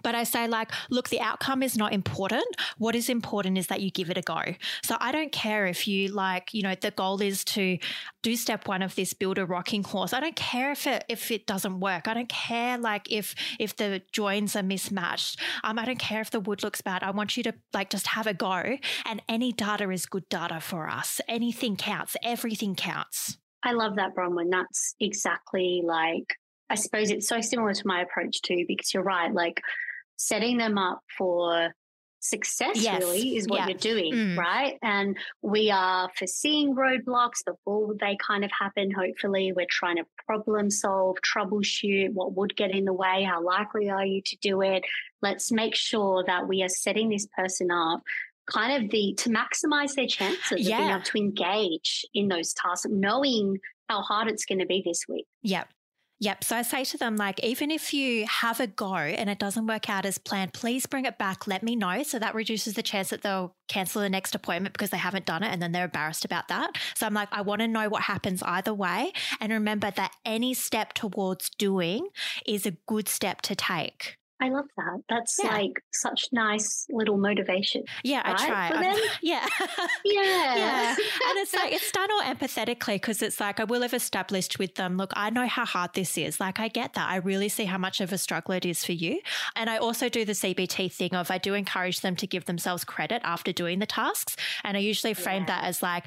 But 0.04 0.16
I 0.16 0.24
say, 0.26 0.48
like, 0.48 0.72
look, 0.90 1.10
the 1.10 1.22
outcome 1.22 1.64
is 1.64 1.78
not 1.78 1.94
important. 1.94 2.46
What 2.78 2.94
is 2.96 3.10
important 3.10 3.58
is 3.58 3.68
that 3.68 3.82
you 3.82 3.90
give 3.90 4.10
it 4.10 4.18
a 4.18 4.22
go. 4.22 4.42
So 4.84 4.98
I 5.00 5.14
don't 5.14 5.32
care 5.32 5.66
if 5.66 5.88
you, 5.88 6.10
like, 6.10 6.54
you 6.54 6.62
know, 6.62 6.76
the 6.76 6.92
goal 6.92 7.22
is 7.22 7.46
to 7.46 7.78
do 8.22 8.36
step 8.36 8.68
one 8.68 8.82
of 8.82 8.96
this 8.96 9.14
build 9.14 9.38
a 9.38 9.46
rocking 9.46 9.84
horse. 9.84 10.12
I 10.12 10.20
don't 10.20 10.36
care 10.36 10.72
if 10.72 10.86
it 10.88 11.06
if 11.08 11.32
it 11.32 11.48
doesn't 11.48 11.80
work. 11.80 12.08
I 12.08 12.14
don't 12.14 12.30
care 12.30 12.78
like 12.78 13.10
if 13.10 13.34
if 13.60 13.78
the 13.78 14.02
joins 14.12 14.56
are 14.56 14.64
mismatched. 14.64 15.40
Um, 15.64 15.80
I 15.80 15.86
don't 15.86 16.00
care 16.00 16.20
if 16.20 16.32
the 16.32 16.42
wood 16.42 16.64
looks 16.64 16.82
bad. 16.82 17.04
I 17.04 17.12
want 17.12 17.38
you 17.38 17.44
to 17.44 17.54
like 17.74 17.90
just 17.90 18.08
have 18.08 18.28
a 18.28 18.34
go. 18.34 18.78
And 19.06 19.22
any 19.30 19.54
data 19.54 19.90
is 19.90 20.06
good 20.06 20.28
data 20.30 20.60
for 20.60 20.90
us. 20.90 21.22
Anything 21.30 21.78
counts. 21.78 22.18
Everything 22.24 22.76
counts. 22.76 23.38
I 23.64 23.72
love 23.72 23.96
that, 23.96 24.16
Bronwyn. 24.16 24.52
That's 24.52 24.96
exactly 25.00 25.82
like 25.84 26.36
I 26.70 26.76
suppose 26.76 27.10
it's 27.10 27.28
so 27.28 27.42
similar 27.42 27.74
to 27.74 27.88
my 27.88 28.02
approach 28.02 28.42
too, 28.42 28.66
because 28.68 28.94
you're 28.94 29.04
right. 29.04 29.34
Like 29.34 29.62
setting 30.18 30.58
them 30.58 30.78
up 30.78 31.02
for 31.18 31.74
success 32.20 32.82
yes. 32.82 33.00
really 33.00 33.38
is 33.38 33.48
what 33.48 33.60
yeah. 33.60 33.68
you're 33.68 33.78
doing, 33.78 34.14
mm. 34.14 34.38
right? 34.38 34.78
And 34.82 35.18
we 35.42 35.72
are 35.72 36.10
foreseeing 36.18 36.76
roadblocks 36.76 37.46
before 37.46 37.96
they 38.00 38.18
kind 38.26 38.44
of 38.44 38.52
happen. 38.52 38.92
Hopefully, 38.92 39.54
we're 39.54 39.68
trying 39.70 39.98
to 39.98 40.06
problem 40.26 40.70
solve, 40.70 41.18
troubleshoot 41.22 42.14
what 42.14 42.34
would 42.34 42.56
get 42.56 42.72
in 42.72 42.86
the 42.86 42.94
way. 42.94 43.24
How 43.24 43.42
likely 43.42 43.90
are 43.90 44.06
you 44.06 44.22
to 44.26 44.38
do 44.42 44.62
it? 44.62 44.84
Let's 45.22 45.52
make 45.52 45.76
sure 45.76 46.24
that 46.26 46.48
we 46.48 46.64
are 46.64 46.70
setting 46.70 47.10
this 47.10 47.28
person 47.38 47.72
up 47.72 48.02
kind 48.48 48.82
of 48.82 48.90
the 48.92 49.14
to 49.18 49.30
maximize 49.30 49.94
their 49.96 50.08
chances 50.08 50.68
yeah. 50.68 50.78
of 50.78 50.80
being 50.80 50.90
able 50.90 51.04
to 51.04 51.18
engage 51.18 52.06
in 52.14 52.30
those 52.30 52.54
tasks, 52.54 52.88
knowing 52.90 53.60
how 53.90 54.02
hard 54.02 54.30
it's 54.30 54.46
going 54.46 54.60
to 54.60 54.66
be 54.66 54.82
this 54.86 55.06
week. 55.08 55.26
Yep. 55.44 55.68
Yep. 56.20 56.44
So 56.44 56.56
I 56.56 56.62
say 56.64 56.84
to 56.84 56.98
them, 56.98 57.16
like, 57.16 57.44
even 57.44 57.70
if 57.70 57.94
you 57.94 58.26
have 58.26 58.60
a 58.60 58.66
go 58.66 58.96
and 58.96 59.30
it 59.30 59.38
doesn't 59.38 59.68
work 59.68 59.88
out 59.88 60.04
as 60.04 60.18
planned, 60.18 60.54
please 60.54 60.88
bring 60.88 61.06
it 61.06 61.20
back. 61.20 61.46
Let 61.46 61.62
me 61.62 61.76
know. 61.76 62.02
So 62.02 62.18
that 62.18 62.34
reduces 62.34 62.74
the 62.74 62.82
chance 62.82 63.12
that 63.12 63.22
they'll 63.22 63.56
cancel 63.68 64.02
the 64.02 64.10
next 64.10 64.34
appointment 64.34 64.74
because 64.74 64.90
they 64.90 64.98
haven't 64.98 65.28
done 65.28 65.44
it 65.44 65.50
and 65.50 65.62
then 65.62 65.74
they're 65.74 65.86
embarrassed 65.86 66.26
about 66.26 66.48
that. 66.48 66.76
So 66.96 67.06
I'm 67.06 67.14
like, 67.14 67.30
I 67.32 67.42
want 67.42 67.62
to 67.62 67.68
know 67.68 67.88
what 67.88 68.02
happens 68.02 68.42
either 68.42 68.74
way. 68.74 69.12
And 69.40 69.52
remember 69.52 69.92
that 69.92 70.16
any 70.26 70.56
step 70.56 70.94
towards 70.94 71.52
doing 71.52 72.08
is 72.48 72.66
a 72.66 72.72
good 72.88 73.08
step 73.08 73.42
to 73.44 73.56
take. 73.56 74.18
I 74.40 74.50
love 74.50 74.66
that. 74.78 75.02
That's 75.10 75.40
yeah. 75.44 75.52
like 75.52 75.82
such 75.92 76.28
nice 76.32 76.86
little 76.90 77.18
motivation. 77.18 77.84
Yeah, 78.04 78.22
right? 78.22 78.40
I 78.40 78.46
try. 78.48 79.10
yeah. 79.22 79.48
yeah. 80.06 80.56
Yeah. 80.56 80.90
And 80.92 81.38
it's 81.40 81.54
like, 81.56 81.74
it's 81.74 81.92
done 81.92 82.10
all 82.12 82.22
empathetically 82.36 82.96
because 82.96 83.22
it's 83.24 83.40
like, 83.40 83.60
I 83.60 83.64
will 83.64 83.82
have 83.82 83.96
established 83.96 84.60
with 84.60 84.76
them, 84.76 84.98
look, 84.98 85.12
I 85.16 85.32
know 85.32 85.48
how 85.48 85.66
hard 85.66 85.94
this 85.96 86.18
is. 86.18 86.40
Like, 86.40 86.60
I 86.60 86.68
get 86.68 86.94
that. 86.94 87.10
I 87.10 87.16
really 87.16 87.50
see 87.50 87.66
how 87.66 87.80
much 87.80 88.00
of 88.00 88.14
a 88.14 88.18
struggle 88.18 88.54
it 88.54 88.66
is 88.66 88.86
for 88.86 88.92
you. 88.92 89.22
And 89.56 89.70
I 89.70 89.78
also 89.78 90.08
do 90.08 90.24
the 90.24 90.34
CBT 90.34 90.92
thing 90.92 91.16
of 91.16 91.32
I 91.32 91.40
do 91.40 91.56
encourage 91.56 92.02
them 92.02 92.16
to 92.18 92.28
give 92.28 92.46
themselves 92.46 92.84
credit 92.84 93.22
after 93.26 93.52
doing 93.52 93.80
the 93.80 93.88
tasks. 93.88 94.36
And 94.64 94.78
I 94.78 94.82
usually 94.82 95.16
frame 95.16 95.46
yeah. 95.48 95.62
that 95.62 95.64
as 95.64 95.82
like, 95.82 96.06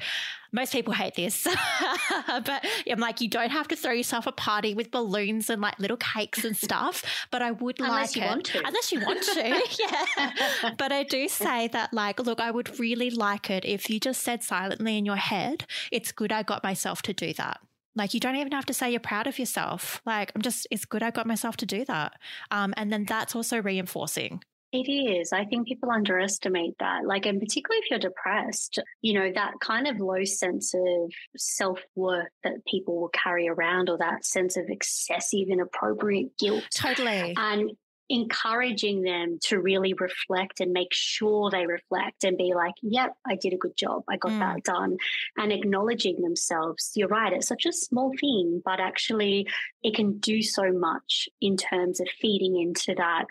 most 0.51 0.71
people 0.73 0.93
hate 0.93 1.15
this, 1.15 1.47
but 2.27 2.65
I'm 2.89 2.99
like, 2.99 3.21
you 3.21 3.29
don't 3.29 3.51
have 3.51 3.67
to 3.69 3.75
throw 3.75 3.93
yourself 3.93 4.27
a 4.27 4.31
party 4.31 4.73
with 4.73 4.91
balloons 4.91 5.49
and 5.49 5.61
like 5.61 5.79
little 5.79 5.97
cakes 5.97 6.43
and 6.43 6.55
stuff. 6.55 7.03
But 7.31 7.41
I 7.41 7.51
would 7.51 7.79
unless 7.79 8.15
like 8.15 8.15
you 8.15 8.23
it, 8.23 8.27
want 8.27 8.45
to. 8.45 8.57
unless 8.65 8.91
you 8.91 8.99
want 8.99 9.21
to, 9.23 9.63
yeah. 9.79 10.71
But 10.77 10.91
I 10.91 11.03
do 11.03 11.27
say 11.27 11.67
that, 11.69 11.93
like, 11.93 12.19
look, 12.19 12.39
I 12.39 12.51
would 12.51 12.79
really 12.79 13.09
like 13.09 13.49
it 13.49 13.63
if 13.63 13.89
you 13.89 13.99
just 13.99 14.21
said 14.21 14.43
silently 14.43 14.97
in 14.97 15.05
your 15.05 15.15
head, 15.15 15.65
"It's 15.91 16.11
good 16.11 16.31
I 16.31 16.43
got 16.43 16.63
myself 16.63 17.01
to 17.03 17.13
do 17.13 17.33
that." 17.33 17.61
Like 17.95 18.13
you 18.13 18.19
don't 18.19 18.35
even 18.37 18.51
have 18.53 18.65
to 18.67 18.73
say 18.73 18.89
you're 18.91 18.99
proud 18.99 19.27
of 19.27 19.37
yourself. 19.37 20.01
Like 20.05 20.31
I'm 20.35 20.41
just, 20.41 20.67
it's 20.71 20.85
good 20.85 21.03
I 21.03 21.11
got 21.11 21.27
myself 21.27 21.57
to 21.57 21.65
do 21.65 21.83
that. 21.85 22.13
Um, 22.49 22.73
and 22.77 22.91
then 22.91 23.05
that's 23.05 23.35
also 23.35 23.61
reinforcing. 23.61 24.43
It 24.73 24.89
is. 24.89 25.33
I 25.33 25.43
think 25.43 25.67
people 25.67 25.91
underestimate 25.91 26.77
that. 26.79 27.05
Like, 27.05 27.25
and 27.25 27.39
particularly 27.41 27.81
if 27.83 27.89
you're 27.89 27.99
depressed, 27.99 28.79
you 29.01 29.13
know, 29.13 29.29
that 29.33 29.55
kind 29.59 29.87
of 29.87 29.99
low 29.99 30.23
sense 30.23 30.73
of 30.73 31.11
self 31.35 31.79
worth 31.95 32.29
that 32.43 32.65
people 32.65 32.99
will 33.01 33.09
carry 33.09 33.49
around 33.49 33.89
or 33.89 33.97
that 33.97 34.25
sense 34.25 34.55
of 34.55 34.65
excessive, 34.69 35.49
inappropriate 35.49 36.37
guilt. 36.37 36.63
Totally. 36.73 37.33
And 37.35 37.71
encouraging 38.11 39.03
them 39.03 39.39
to 39.41 39.59
really 39.59 39.93
reflect 39.93 40.59
and 40.59 40.73
make 40.73 40.91
sure 40.91 41.49
they 41.49 41.65
reflect 41.65 42.23
and 42.23 42.37
be 42.37 42.53
like, 42.53 42.73
yep, 42.81 43.13
I 43.25 43.35
did 43.35 43.53
a 43.53 43.57
good 43.57 43.75
job. 43.77 44.03
I 44.09 44.17
got 44.17 44.33
mm. 44.33 44.39
that 44.39 44.63
done. 44.63 44.97
And 45.37 45.51
acknowledging 45.51 46.21
themselves. 46.21 46.91
You're 46.95 47.07
right. 47.07 47.31
It's 47.31 47.47
such 47.47 47.65
a 47.65 47.73
small 47.73 48.11
thing, 48.19 48.61
but 48.63 48.81
actually 48.81 49.47
it 49.81 49.95
can 49.95 50.17
do 50.19 50.41
so 50.41 50.71
much 50.73 51.29
in 51.39 51.55
terms 51.55 52.01
of 52.01 52.07
feeding 52.21 52.59
into 52.59 52.95
that 52.95 53.25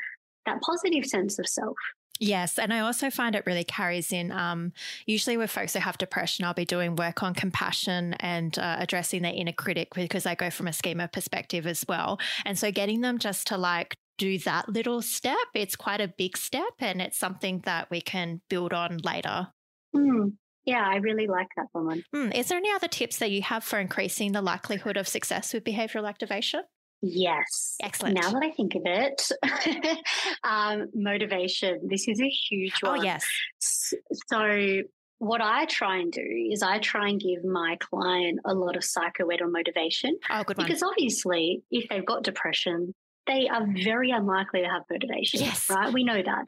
that 0.51 0.61
positive 0.63 1.07
sense 1.07 1.39
of 1.39 1.49
self. 1.49 1.77
Yes. 2.21 2.59
And 2.59 2.73
I 2.73 2.81
also 2.81 3.09
find 3.09 3.35
it 3.35 3.45
really 3.47 3.65
carries 3.65 4.13
in, 4.13 4.31
um, 4.31 4.75
usually 5.07 5.39
with 5.39 5.51
folks 5.51 5.73
who 5.73 5.81
have 5.81 5.97
depression, 5.97 6.45
I'll 6.45 6.53
be 6.53 6.67
doing 6.67 6.95
work 6.95 7.23
on 7.23 7.33
compassion 7.33 8.13
and 8.21 8.57
uh, 8.59 8.77
addressing 8.79 9.23
their 9.23 9.33
inner 9.33 9.53
critic 9.53 9.95
because 9.95 10.27
I 10.27 10.35
go 10.35 10.51
from 10.51 10.69
a 10.69 10.73
schema 10.75 11.09
perspective 11.09 11.67
as 11.67 11.83
well. 11.89 12.21
And 12.45 12.59
so 12.59 12.71
getting 12.71 13.01
them 13.01 13.19
just 13.19 13.47
to 13.47 13.57
like 13.57 13.97
do 14.19 14.39
that 14.41 14.69
little 14.69 15.01
step, 15.01 15.39
it's 15.55 15.77
quite 15.77 16.03
a 16.03 16.09
big 16.09 16.37
step 16.37 16.75
and 16.79 17.01
it's 17.01 17.19
something 17.19 17.63
that 17.65 17.91
we 17.91 18.03
can 18.03 18.43
build 18.51 18.75
on 18.75 18.99
later. 18.99 19.49
Mm. 19.97 20.35
Yeah, 20.67 20.87
I 20.87 20.97
really 20.97 21.27
like 21.27 21.49
that 21.57 21.69
one. 21.73 22.05
Mm. 22.15 22.37
Is 22.37 22.49
there 22.49 22.59
any 22.59 22.71
other 22.71 22.87
tips 22.87 23.17
that 23.19 23.31
you 23.31 23.41
have 23.41 23.65
for 23.65 23.79
increasing 23.79 24.33
the 24.33 24.43
likelihood 24.43 24.99
of 24.99 25.09
success 25.09 25.55
with 25.55 25.65
behavioral 25.65 26.07
activation? 26.07 26.65
Yes. 27.03 27.77
Excellent. 27.83 28.15
Now 28.15 28.31
that 28.31 28.43
I 28.43 28.51
think 28.51 28.75
of 28.75 28.83
it, 28.85 29.31
um, 30.45 30.89
motivation. 30.95 31.81
This 31.89 32.07
is 32.09 32.21
a 32.21 32.29
huge 32.29 32.75
oh, 32.85 32.91
one. 32.91 33.01
Oh, 33.01 33.03
yes. 33.03 33.25
So, 33.59 34.83
what 35.19 35.43
I 35.43 35.67
try 35.67 35.99
and 35.99 36.11
do 36.11 36.49
is 36.51 36.63
I 36.63 36.79
try 36.79 37.09
and 37.09 37.21
give 37.21 37.45
my 37.45 37.77
client 37.79 38.41
a 38.45 38.55
lot 38.55 38.77
of 38.77 38.83
psychoed 38.83 39.41
or 39.41 39.49
motivation. 39.49 40.19
Oh, 40.31 40.43
good 40.45 40.57
one. 40.57 40.67
Because 40.67 40.83
obviously, 40.83 41.63
if 41.71 41.89
they've 41.89 42.05
got 42.05 42.23
depression, 42.23 42.95
they 43.27 43.49
are 43.49 43.67
very 43.85 44.11
unlikely 44.11 44.63
to 44.63 44.69
have 44.69 44.83
motivation. 44.91 45.41
Yes. 45.41 45.69
Right? 45.69 45.93
We 45.93 46.05
know 46.05 46.23
that. 46.23 46.45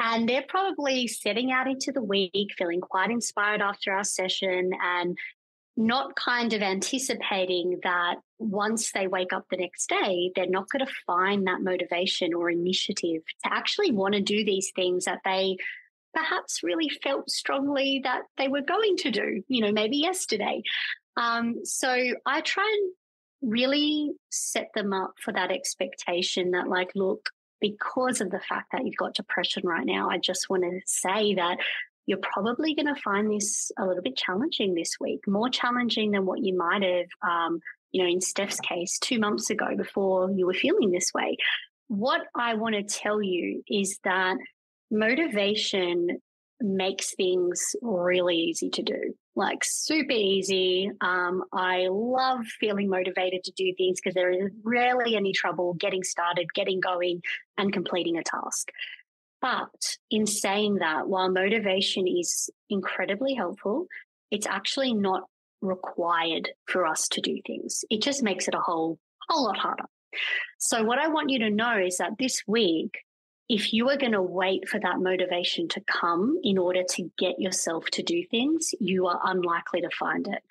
And 0.00 0.28
they're 0.28 0.44
probably 0.48 1.06
setting 1.06 1.52
out 1.52 1.66
into 1.66 1.92
the 1.92 2.02
week, 2.02 2.52
feeling 2.56 2.80
quite 2.80 3.10
inspired 3.10 3.60
after 3.60 3.92
our 3.92 4.04
session 4.04 4.70
and 4.80 5.16
not 5.76 6.14
kind 6.14 6.52
of 6.52 6.62
anticipating 6.62 7.80
that 7.82 8.16
once 8.38 8.92
they 8.92 9.08
wake 9.08 9.32
up 9.32 9.44
the 9.50 9.56
next 9.56 9.88
day, 9.88 10.30
they're 10.34 10.46
not 10.46 10.68
going 10.70 10.86
to 10.86 10.92
find 11.06 11.46
that 11.46 11.62
motivation 11.62 12.32
or 12.32 12.50
initiative 12.50 13.22
to 13.42 13.52
actually 13.52 13.90
want 13.90 14.14
to 14.14 14.20
do 14.20 14.44
these 14.44 14.70
things 14.74 15.06
that 15.06 15.20
they 15.24 15.56
perhaps 16.14 16.62
really 16.62 16.88
felt 16.88 17.28
strongly 17.28 18.00
that 18.04 18.22
they 18.38 18.46
were 18.46 18.60
going 18.60 18.96
to 18.96 19.10
do, 19.10 19.42
you 19.48 19.60
know, 19.60 19.72
maybe 19.72 19.96
yesterday. 19.96 20.62
Um, 21.16 21.64
so 21.64 21.88
I 22.24 22.40
try 22.40 22.70
and 22.72 23.52
really 23.52 24.12
set 24.30 24.70
them 24.74 24.92
up 24.92 25.14
for 25.20 25.32
that 25.32 25.50
expectation 25.50 26.52
that, 26.52 26.68
like, 26.68 26.90
look, 26.94 27.30
because 27.60 28.20
of 28.20 28.30
the 28.30 28.40
fact 28.40 28.72
that 28.72 28.84
you've 28.84 28.96
got 28.96 29.14
depression 29.14 29.66
right 29.66 29.84
now, 29.84 30.08
I 30.08 30.18
just 30.18 30.48
want 30.48 30.62
to 30.62 30.80
say 30.86 31.34
that 31.34 31.58
you're 32.06 32.18
probably 32.18 32.74
going 32.74 32.92
to 32.92 33.00
find 33.00 33.30
this 33.30 33.72
a 33.78 33.86
little 33.86 34.02
bit 34.02 34.16
challenging 34.16 34.74
this 34.74 34.94
week, 35.00 35.20
more 35.26 35.48
challenging 35.48 36.10
than 36.10 36.26
what 36.26 36.42
you 36.42 36.56
might 36.56 36.82
have 36.82 37.06
um, 37.28 37.60
you 37.94 38.02
know, 38.02 38.10
in 38.10 38.20
Steph's 38.20 38.58
case, 38.58 38.98
two 38.98 39.20
months 39.20 39.50
ago 39.50 39.76
before 39.76 40.28
you 40.32 40.46
were 40.46 40.52
feeling 40.52 40.90
this 40.90 41.14
way. 41.14 41.36
What 41.86 42.22
I 42.34 42.54
want 42.54 42.74
to 42.74 42.82
tell 42.82 43.22
you 43.22 43.62
is 43.68 44.00
that 44.02 44.36
motivation 44.90 46.18
makes 46.60 47.14
things 47.14 47.76
really 47.82 48.36
easy 48.36 48.70
to 48.70 48.82
do 48.82 49.14
like 49.36 49.64
super 49.64 50.12
easy. 50.12 50.90
Um, 51.00 51.42
I 51.52 51.88
love 51.90 52.46
feeling 52.46 52.88
motivated 52.88 53.44
to 53.44 53.52
do 53.52 53.72
things 53.76 54.00
because 54.00 54.14
there 54.14 54.30
is 54.30 54.50
rarely 54.62 55.16
any 55.16 55.32
trouble 55.32 55.74
getting 55.74 56.04
started, 56.04 56.46
getting 56.54 56.80
going, 56.80 57.20
and 57.58 57.72
completing 57.72 58.16
a 58.16 58.22
task. 58.22 58.70
But 59.44 59.98
in 60.10 60.26
saying 60.26 60.76
that, 60.76 61.06
while 61.06 61.30
motivation 61.30 62.08
is 62.08 62.48
incredibly 62.70 63.34
helpful, 63.34 63.88
it's 64.30 64.46
actually 64.46 64.94
not 64.94 65.24
required 65.60 66.48
for 66.64 66.86
us 66.86 67.08
to 67.08 67.20
do 67.20 67.42
things. 67.46 67.84
It 67.90 68.00
just 68.00 68.22
makes 68.22 68.48
it 68.48 68.54
a 68.54 68.60
whole 68.60 68.98
whole 69.28 69.44
lot 69.44 69.58
harder. 69.58 69.84
So 70.56 70.82
what 70.82 70.98
I 70.98 71.08
want 71.08 71.28
you 71.28 71.40
to 71.40 71.50
know 71.50 71.78
is 71.78 71.98
that 71.98 72.16
this 72.18 72.42
week 72.46 72.96
if 73.50 73.74
you 73.74 73.90
are 73.90 73.98
going 73.98 74.12
to 74.12 74.22
wait 74.22 74.66
for 74.66 74.80
that 74.80 75.00
motivation 75.00 75.68
to 75.68 75.82
come 75.82 76.40
in 76.42 76.56
order 76.56 76.82
to 76.92 77.10
get 77.18 77.38
yourself 77.38 77.84
to 77.90 78.02
do 78.02 78.24
things, 78.30 78.70
you 78.80 79.06
are 79.06 79.20
unlikely 79.24 79.82
to 79.82 79.90
find 79.90 80.26
it. 80.26 80.42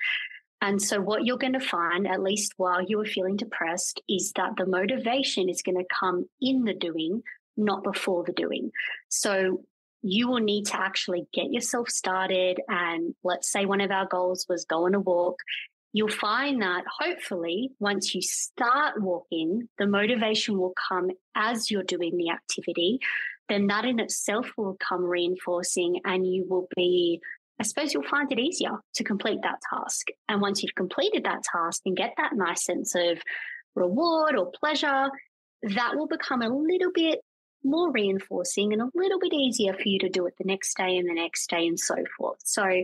And 0.62 0.80
so, 0.80 1.02
what 1.02 1.26
you're 1.26 1.40
going 1.40 1.54
to 1.54 1.60
find, 1.60 2.08
at 2.08 2.22
least 2.22 2.54
while 2.58 2.84
you 2.84 3.02
are 3.02 3.06
feeling 3.06 3.38
depressed, 3.38 4.04
is 4.08 4.34
that 4.36 4.52
the 4.56 4.68
motivation 4.68 5.50
is 5.50 5.64
going 5.64 5.80
to 5.80 5.96
come 6.00 6.30
in 6.40 6.64
the 6.64 6.76
doing, 6.76 7.24
not 7.58 7.84
before 7.84 8.24
the 8.24 8.34
doing. 8.34 8.72
So, 9.10 9.64
you 10.06 10.28
will 10.28 10.42
need 10.42 10.66
to 10.66 10.78
actually 10.78 11.28
get 11.34 11.54
yourself 11.54 11.88
started. 11.88 12.60
And 12.68 13.16
let's 13.24 13.50
say 13.50 13.66
one 13.66 13.80
of 13.80 13.90
our 13.90 14.06
goals 14.06 14.46
was 14.50 14.66
go 14.66 14.86
on 14.86 14.96
a 14.96 15.00
walk 15.00 15.40
you'll 15.94 16.10
find 16.10 16.62
that 16.62 16.84
hopefully 17.00 17.70
once 17.80 18.14
you 18.14 18.22
start 18.22 19.02
walking, 19.02 19.70
the 19.78 19.88
motivation 19.88 20.58
will 20.58 20.74
come 20.90 21.12
as 21.36 21.70
you're 21.70 21.84
doing 21.84 22.18
the 22.18 22.32
activity. 22.32 23.00
Then 23.48 23.68
that 23.68 23.86
in 23.86 24.00
itself 24.00 24.48
will 24.58 24.76
come 24.80 25.04
reinforcing 25.04 26.02
and 26.04 26.26
you 26.26 26.46
will 26.50 26.68
be, 26.76 27.22
I 27.60 27.64
suppose 27.64 27.94
you'll 27.94 28.04
find 28.04 28.32
it 28.32 28.40
easier 28.40 28.80
to 28.96 29.04
complete 29.04 29.40
that 29.44 29.60
task. 29.70 30.08
And 30.28 30.42
once 30.42 30.64
you've 30.64 30.76
completed 30.76 31.26
that 31.26 31.44
task 31.44 31.82
and 31.86 31.96
get 31.96 32.16
that 32.18 32.36
nice 32.36 32.66
sense 32.66 32.96
of 32.96 33.22
reward 33.76 34.36
or 34.36 34.52
pleasure, 34.60 35.10
that 35.62 35.96
will 35.96 36.08
become 36.08 36.42
a 36.42 36.50
little 36.50 36.92
bit 36.94 37.20
more 37.64 37.92
reinforcing 37.92 38.74
and 38.74 38.82
a 38.82 38.90
little 38.94 39.20
bit 39.20 39.34
easier 39.34 39.74
for 39.74 39.88
you 39.88 40.00
to 40.00 40.10
do 40.10 40.26
it 40.26 40.36
the 40.38 40.46
next 40.46 40.78
day 40.78 40.98
and 40.98 41.10
the 41.10 41.14
next 41.14 41.50
day 41.50 41.68
and 41.68 41.80
so 41.80 41.96
forth. 42.18 42.40
So 42.44 42.84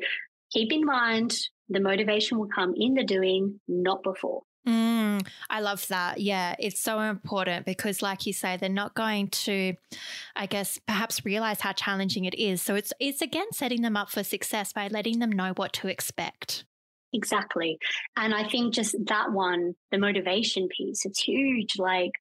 keep 0.52 0.72
in 0.72 0.86
mind 0.86 1.38
the 1.70 1.80
motivation 1.80 2.40
will 2.40 2.48
come 2.48 2.74
in 2.76 2.96
the 2.96 3.04
doing, 3.04 3.60
not 3.68 4.04
before. 4.04 4.42
Mm, 4.68 5.26
I 5.50 5.62
love 5.62 5.88
that. 5.88 6.20
Yeah, 6.20 6.56
it's 6.60 6.80
so 6.80 7.00
important 7.00 7.66
because, 7.66 8.02
like 8.02 8.26
you 8.26 8.34
say, 8.34 8.58
they're 8.58 8.70
not 8.70 8.94
going 8.94 9.30
to, 9.30 9.74
I 10.36 10.46
guess, 10.48 10.80
perhaps 10.86 11.24
realize 11.24 11.62
how 11.62 11.72
challenging 11.72 12.26
it 12.26 12.36
is. 12.36 12.62
So 12.62 12.76
it's 12.76 12.92
it's 13.00 13.22
again 13.22 13.48
setting 13.54 13.82
them 13.82 13.96
up 13.96 14.10
for 14.10 14.24
success 14.24 14.74
by 14.74 14.88
letting 14.90 15.20
them 15.20 15.32
know 15.32 15.54
what 15.56 15.74
to 15.74 15.88
expect. 15.88 16.66
Exactly, 17.14 17.80
and 18.18 18.36
I 18.36 18.48
think 18.48 18.74
just 18.74 18.96
that 19.08 19.32
one, 19.32 19.76
the 19.92 19.98
motivation 19.98 20.68
piece, 20.68 21.06
it's 21.06 21.22
huge. 21.22 21.80
Like 21.80 22.12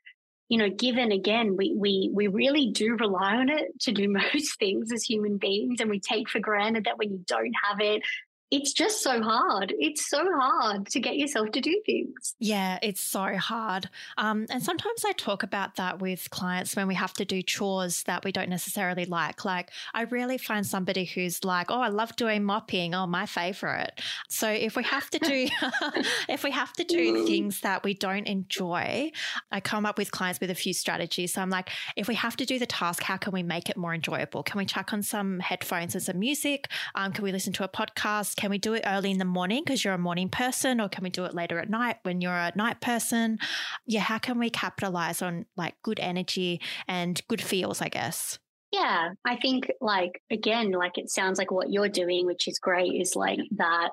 you 0.49 0.59
know, 0.59 0.71
given 0.71 1.13
again, 1.13 1.57
we 1.57 1.75
we 1.77 2.11
we 2.13 2.27
really 2.27 2.71
do 2.71 2.97
rely 2.97 3.37
on 3.37 3.49
it 3.49 3.79
to 3.81 3.93
do 3.93 4.09
most 4.35 4.59
things 4.59 4.93
as 4.93 5.03
human 5.05 5.37
beings, 5.37 5.81
and 5.81 5.91
we 5.91 6.01
take 6.01 6.29
for 6.29 6.41
granted 6.41 6.85
that 6.85 6.99
when 6.99 7.11
you 7.11 7.25
don't 7.27 7.55
have 7.65 7.81
it, 7.81 8.03
it's 8.51 8.73
just 8.73 9.03
so 9.03 9.23
hard. 9.23 9.75
It's 9.79 10.09
so 10.09 10.25
hard 10.39 10.87
to 10.89 11.01
get 11.01 11.19
yourself 11.19 11.51
to 11.53 11.61
do 11.61 11.83
things. 11.85 12.35
Yeah, 12.39 12.79
it's 12.83 13.01
so 13.01 13.37
hard. 13.37 13.91
Um, 14.17 14.47
and 14.49 14.63
sometimes 14.63 15.05
I 15.05 15.13
talk 15.13 15.43
about 15.43 15.77
that 15.77 16.01
with 16.01 16.31
clients 16.31 16.75
when 16.75 16.89
we 16.89 16.95
have 16.95 17.13
to 17.15 17.27
do 17.27 17.43
chores 17.43 18.05
that 18.05 18.25
we 18.25 18.33
don't 18.33 18.49
necessarily 18.49 19.05
like. 19.05 19.45
Like, 19.45 19.71
I 19.93 20.05
rarely 20.05 20.39
find 20.39 20.67
somebody 20.67 21.05
who's 21.05 21.45
like, 21.45 21.71
"Oh, 21.71 21.81
I 21.81 21.89
love 21.89 22.17
doing 22.17 22.43
mopping. 22.43 22.95
Oh, 22.95 23.07
my 23.07 23.27
favorite." 23.27 24.01
So 24.29 24.49
if 24.49 24.77
we 24.77 24.83
have 24.85 25.11
to 25.11 25.19
do, 25.19 25.49
if 26.29 26.43
we 26.43 26.51
have 26.51 26.73
to 26.75 26.85
do 26.85 27.27
things 27.27 27.61
that 27.61 27.85
we 27.85 27.93
don't 27.93 28.27
enjoy, 28.27 29.13
I 29.53 29.61
come 29.61 29.85
up 29.85 29.99
with 29.99 30.11
clients 30.11 30.41
with 30.41 30.51
a 30.51 30.55
few 30.55 30.73
strategies. 30.73 31.35
So 31.35 31.43
I'm 31.43 31.51
like, 31.51 31.69
if 31.97 32.09
we 32.09 32.15
have 32.15 32.37
to 32.37 32.47
do 32.47 32.59
the 32.59 32.67
task, 32.67 33.03
how 33.03 33.19
can 33.19 33.33
we 33.33 33.43
make 33.43 33.69
it 33.69 33.77
more 33.77 33.93
enjoyable? 33.93 34.43
Can 34.43 34.57
we 34.57 34.65
chuck 34.65 34.95
on 34.95 35.03
some 35.03 35.41
headphones 35.41 35.95
and 35.95 36.03
some 36.03 36.19
music? 36.19 36.69
Um, 36.95 37.13
can 37.13 37.25
we 37.25 37.33
listen 37.33 37.53
to 37.55 37.65
a 37.65 37.69
podcast? 37.69 38.38
Can 38.39 38.51
we 38.51 38.59
do 38.59 38.75
it 38.75 38.85
early 38.87 39.11
in 39.11 39.19
the 39.19 39.25
morning 39.25 39.65
because 39.65 39.85
you're 39.85 39.95
a 39.95 39.99
morning 39.99 40.29
person, 40.29 40.81
or 40.81 40.89
can 40.89 41.03
we 41.03 41.11
do 41.11 41.25
it 41.25 41.35
later 41.35 41.59
at 41.59 41.69
night 41.69 41.97
when 42.05 42.21
you're 42.21 42.33
a 42.33 42.53
night 42.55 42.81
person? 42.81 43.41
Yeah, 43.85 44.01
how 44.01 44.19
can 44.19 44.39
we 44.39 44.49
capitalize 44.49 45.23
on 45.23 45.45
like 45.57 45.75
good 45.83 45.99
energy 45.99 46.61
and 46.87 47.21
good 47.27 47.43
feels, 47.43 47.83
I 47.83 47.89
guess? 47.89 48.39
Yeah, 48.71 49.11
I 49.25 49.37
think 49.37 49.73
like 49.81 50.23
again, 50.31 50.71
like 50.71 50.99
it 50.99 51.11
sounds 51.11 51.37
like 51.37 51.51
what 51.51 51.73
you're 51.73 51.89
doing, 51.89 52.27
which 52.27 52.47
is 52.47 52.61
great, 52.61 52.93
is 52.93 53.17
like 53.17 53.41
that 53.57 53.91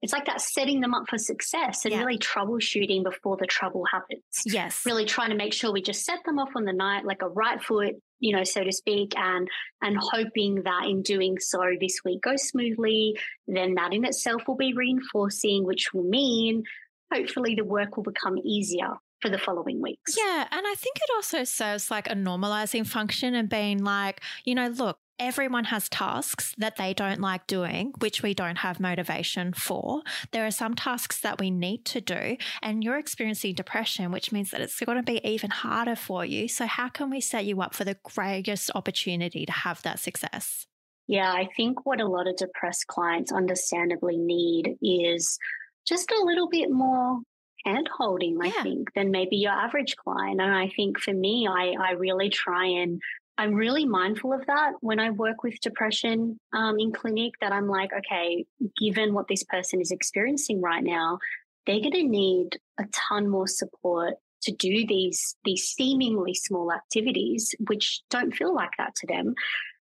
it's 0.00 0.12
like 0.12 0.26
that 0.26 0.40
setting 0.40 0.80
them 0.80 0.94
up 0.94 1.08
for 1.08 1.18
success 1.18 1.84
and 1.84 1.92
yeah. 1.92 1.98
really 1.98 2.18
troubleshooting 2.18 3.02
before 3.02 3.36
the 3.36 3.46
trouble 3.46 3.84
happens. 3.90 4.22
Yes. 4.46 4.82
Really 4.86 5.06
trying 5.06 5.30
to 5.30 5.36
make 5.36 5.52
sure 5.52 5.72
we 5.72 5.82
just 5.82 6.04
set 6.04 6.20
them 6.24 6.38
off 6.38 6.50
on 6.54 6.64
the 6.64 6.72
night 6.72 7.04
like 7.04 7.22
a 7.22 7.28
right 7.28 7.60
foot, 7.60 7.96
you 8.20 8.36
know, 8.36 8.44
so 8.44 8.64
to 8.64 8.72
speak, 8.72 9.16
and 9.16 9.48
and 9.82 9.96
hoping 9.98 10.62
that 10.62 10.84
in 10.86 11.02
doing 11.02 11.38
so 11.38 11.60
this 11.80 12.00
week 12.04 12.22
goes 12.22 12.42
smoothly, 12.48 13.18
then 13.46 13.74
that 13.74 13.92
in 13.92 14.04
itself 14.04 14.42
will 14.46 14.56
be 14.56 14.72
reinforcing, 14.72 15.64
which 15.64 15.92
will 15.92 16.04
mean 16.04 16.64
hopefully 17.12 17.54
the 17.54 17.64
work 17.64 17.96
will 17.96 18.04
become 18.04 18.38
easier 18.38 18.94
for 19.20 19.28
the 19.30 19.38
following 19.38 19.82
weeks. 19.82 20.16
Yeah. 20.16 20.46
And 20.50 20.66
I 20.66 20.74
think 20.76 20.96
it 20.96 21.10
also 21.16 21.44
serves 21.44 21.90
like 21.90 22.08
a 22.08 22.14
normalizing 22.14 22.86
function 22.86 23.34
and 23.34 23.48
being 23.48 23.82
like, 23.82 24.20
you 24.44 24.54
know, 24.54 24.68
look, 24.68 24.98
Everyone 25.18 25.64
has 25.64 25.88
tasks 25.88 26.54
that 26.58 26.76
they 26.76 26.94
don't 26.94 27.20
like 27.20 27.46
doing, 27.46 27.92
which 27.98 28.22
we 28.22 28.34
don't 28.34 28.58
have 28.58 28.78
motivation 28.78 29.52
for. 29.52 30.02
There 30.32 30.46
are 30.46 30.50
some 30.50 30.74
tasks 30.74 31.20
that 31.20 31.40
we 31.40 31.50
need 31.50 31.84
to 31.86 32.00
do, 32.00 32.36
and 32.62 32.84
you're 32.84 32.98
experiencing 32.98 33.54
depression, 33.54 34.12
which 34.12 34.30
means 34.30 34.50
that 34.50 34.60
it's 34.60 34.78
going 34.78 34.96
to 34.96 35.02
be 35.02 35.20
even 35.26 35.50
harder 35.50 35.96
for 35.96 36.24
you. 36.24 36.48
So, 36.48 36.66
how 36.66 36.88
can 36.88 37.10
we 37.10 37.20
set 37.20 37.44
you 37.44 37.60
up 37.60 37.74
for 37.74 37.84
the 37.84 37.96
greatest 38.14 38.70
opportunity 38.74 39.44
to 39.44 39.52
have 39.52 39.82
that 39.82 39.98
success? 39.98 40.66
Yeah, 41.08 41.32
I 41.32 41.48
think 41.56 41.86
what 41.86 42.00
a 42.00 42.06
lot 42.06 42.28
of 42.28 42.36
depressed 42.36 42.86
clients 42.86 43.32
understandably 43.32 44.18
need 44.18 44.76
is 44.82 45.38
just 45.86 46.10
a 46.10 46.22
little 46.22 46.48
bit 46.48 46.70
more 46.70 47.20
hand 47.64 47.88
holding, 47.96 48.38
I 48.42 48.46
yeah. 48.46 48.62
think, 48.62 48.92
than 48.94 49.10
maybe 49.10 49.36
your 49.36 49.52
average 49.52 49.96
client. 49.96 50.40
And 50.40 50.54
I 50.54 50.68
think 50.68 50.98
for 51.00 51.12
me, 51.12 51.48
I, 51.48 51.74
I 51.80 51.92
really 51.92 52.28
try 52.28 52.66
and 52.66 53.00
I'm 53.38 53.54
really 53.54 53.86
mindful 53.86 54.32
of 54.32 54.44
that 54.46 54.72
when 54.80 54.98
I 54.98 55.10
work 55.10 55.44
with 55.44 55.60
depression 55.60 56.40
um, 56.52 56.78
in 56.78 56.92
clinic. 56.92 57.34
That 57.40 57.52
I'm 57.52 57.68
like, 57.68 57.90
okay, 57.96 58.44
given 58.76 59.14
what 59.14 59.28
this 59.28 59.44
person 59.44 59.80
is 59.80 59.92
experiencing 59.92 60.60
right 60.60 60.82
now, 60.82 61.20
they're 61.64 61.80
going 61.80 61.92
to 61.92 62.02
need 62.02 62.58
a 62.78 62.84
ton 62.92 63.28
more 63.28 63.46
support 63.46 64.14
to 64.42 64.52
do 64.52 64.84
these 64.86 65.36
these 65.44 65.64
seemingly 65.68 66.34
small 66.34 66.72
activities, 66.72 67.54
which 67.68 68.02
don't 68.10 68.34
feel 68.34 68.52
like 68.52 68.72
that 68.76 68.96
to 68.96 69.06
them. 69.06 69.34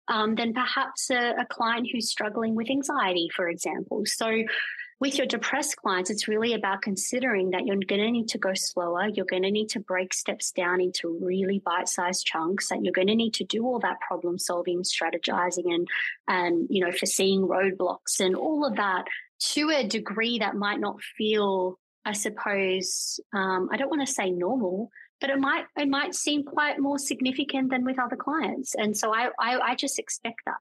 Um, 0.09 0.37
than 0.37 0.55
perhaps 0.55 1.11
a, 1.11 1.35
a 1.41 1.47
client 1.51 1.89
who's 1.91 2.09
struggling 2.09 2.55
with 2.55 2.71
anxiety, 2.71 3.29
for 3.35 3.49
example. 3.49 4.03
So 4.05 4.45
with 4.99 5.19
your 5.19 5.27
depressed 5.27 5.77
clients, 5.77 6.09
it's 6.09 6.27
really 6.27 6.55
about 6.55 6.81
considering 6.81 7.51
that 7.51 7.67
you're 7.67 7.77
going 7.77 8.01
to 8.01 8.11
need 8.11 8.29
to 8.29 8.39
go 8.39 8.53
slower. 8.55 9.09
You're 9.09 9.27
going 9.27 9.43
to 9.43 9.51
need 9.51 9.69
to 9.71 9.81
break 9.81 10.15
steps 10.15 10.53
down 10.53 10.81
into 10.81 11.19
really 11.21 11.61
bite 11.63 11.89
sized 11.89 12.25
chunks 12.25 12.71
that 12.71 12.83
you're 12.83 12.95
going 12.95 13.09
to 13.09 13.15
need 13.15 13.35
to 13.35 13.45
do 13.45 13.67
all 13.67 13.79
that 13.81 14.01
problem 14.01 14.39
solving, 14.39 14.83
strategizing 14.83 15.67
and, 15.67 15.87
and, 16.27 16.67
you 16.71 16.83
know, 16.83 16.93
foreseeing 16.93 17.43
roadblocks 17.43 18.21
and 18.21 18.35
all 18.35 18.65
of 18.65 18.77
that 18.77 19.05
to 19.39 19.69
a 19.69 19.87
degree 19.87 20.39
that 20.39 20.55
might 20.55 20.81
not 20.81 21.03
feel, 21.19 21.79
I 22.07 22.13
suppose, 22.13 23.21
um, 23.35 23.69
I 23.71 23.77
don't 23.77 23.91
want 23.91 24.07
to 24.07 24.13
say 24.13 24.31
normal, 24.31 24.89
but 25.21 25.29
it 25.29 25.39
might, 25.39 25.67
it 25.77 25.89
might 25.89 26.15
seem 26.15 26.43
quite 26.43 26.79
more 26.79 26.99
significant 26.99 27.69
than 27.69 27.85
with 27.85 27.99
other 27.99 28.17
clients. 28.17 28.75
And 28.75 28.97
so 28.97 29.15
I, 29.15 29.29
I, 29.39 29.59
I 29.59 29.75
just 29.75 29.99
expect 29.99 30.41
that. 30.47 30.57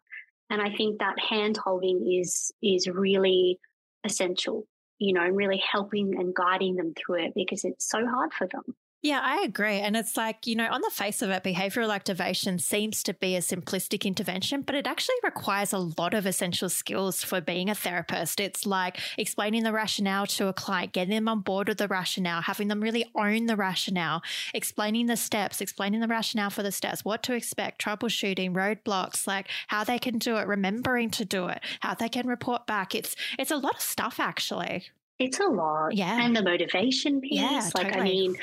And 0.50 0.62
I 0.62 0.76
think 0.76 1.00
that 1.00 1.20
hand 1.20 1.56
holding 1.56 2.20
is, 2.20 2.52
is 2.62 2.90
really, 2.90 3.60
essential, 4.06 4.68
you 5.00 5.14
know, 5.14 5.22
and 5.22 5.36
really 5.36 5.62
helping 5.72 6.20
and 6.20 6.34
guiding 6.34 6.76
them 6.76 6.94
through 6.96 7.26
it 7.26 7.34
because 7.36 7.66
it's 7.66 7.90
so 7.90 8.06
hard 8.06 8.34
for 8.34 8.48
them. 8.48 8.64
Yeah, 9.02 9.20
I 9.22 9.44
agree. 9.44 9.78
And 9.82 9.96
it's 9.96 10.18
like, 10.18 10.48
you 10.48 10.56
know, 10.56 10.68
on 10.68 10.82
the 10.82 10.90
face 10.90 11.22
of 11.22 11.30
it, 11.30 11.44
behavioral 11.44 11.94
activation 11.94 12.58
seems 12.58 13.04
to 13.04 13.14
be 13.14 13.36
a 13.36 13.40
simplistic 13.40 14.04
intervention, 14.04 14.64
but 14.64 14.74
it 14.74 14.88
actually 14.88 15.18
requires 15.24 15.74
a 15.74 15.78
lot 15.78 16.16
of 16.16 16.26
essential 16.26 16.70
skills 16.70 17.24
for 17.24 17.40
being 17.40 17.70
a 17.70 17.76
therapist. 17.76 18.40
It's 18.40 18.66
like 18.66 19.00
explaining 19.16 19.62
the 19.62 19.72
rationale 19.72 20.26
to 20.28 20.48
a 20.48 20.54
client, 20.54 20.94
getting 20.94 21.14
them 21.14 21.28
on 21.28 21.42
board 21.42 21.68
with 21.68 21.78
the 21.78 21.88
rationale, 21.88 22.42
having 22.42 22.68
them 22.68 22.82
really 22.82 23.06
own 23.14 23.46
the 23.46 23.56
rationale, 23.56 24.24
explaining 24.56 25.06
the 25.06 25.18
steps, 25.18 25.62
explaining 25.62 26.00
the 26.02 26.08
rationale 26.08 26.50
for 26.50 26.64
the 26.64 26.72
steps, 26.72 27.06
what 27.06 27.22
to 27.24 27.34
expect, 27.36 27.80
troubleshooting, 27.80 28.54
roadblocks, 28.54 29.28
like 29.28 29.48
how 29.68 29.84
they 29.84 30.00
can 30.00 30.18
do 30.18 30.38
it, 30.38 30.48
remembering 30.48 31.12
to 31.12 31.26
do 31.26 31.46
it, 31.48 31.60
how 31.82 31.94
they 31.94 32.10
can 32.10 32.28
report 32.28 32.66
back. 32.66 32.96
It's 32.96 33.16
it's 33.38 33.52
a 33.52 33.58
lot 33.58 33.76
of 33.76 33.82
stuff 33.82 34.20
actually. 34.20 34.86
It's 35.20 35.40
a 35.40 35.46
lot. 35.46 35.96
Yeah. 35.96 36.22
And 36.26 36.36
the 36.36 36.44
motivation 36.44 37.22
piece. 37.22 37.40
Yeah, 37.40 37.70
like, 37.74 37.94
totally. 37.94 38.00
I 38.02 38.04
mean, 38.04 38.36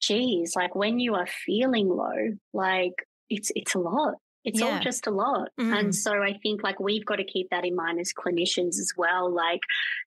geez, 0.00 0.54
like 0.56 0.74
when 0.74 0.98
you 0.98 1.14
are 1.14 1.26
feeling 1.26 1.88
low, 1.88 2.36
like 2.52 2.94
it's 3.28 3.52
it's 3.54 3.74
a 3.74 3.78
lot. 3.78 4.14
It's 4.42 4.62
all 4.62 4.78
just 4.80 5.06
a 5.06 5.10
lot. 5.10 5.48
Mm. 5.60 5.78
And 5.78 5.94
so 5.94 6.22
I 6.22 6.38
think 6.42 6.62
like 6.62 6.80
we've 6.80 7.04
got 7.04 7.16
to 7.16 7.24
keep 7.24 7.50
that 7.50 7.66
in 7.66 7.76
mind 7.76 8.00
as 8.00 8.12
clinicians 8.14 8.78
as 8.80 8.90
well. 8.96 9.30
Like, 9.30 9.60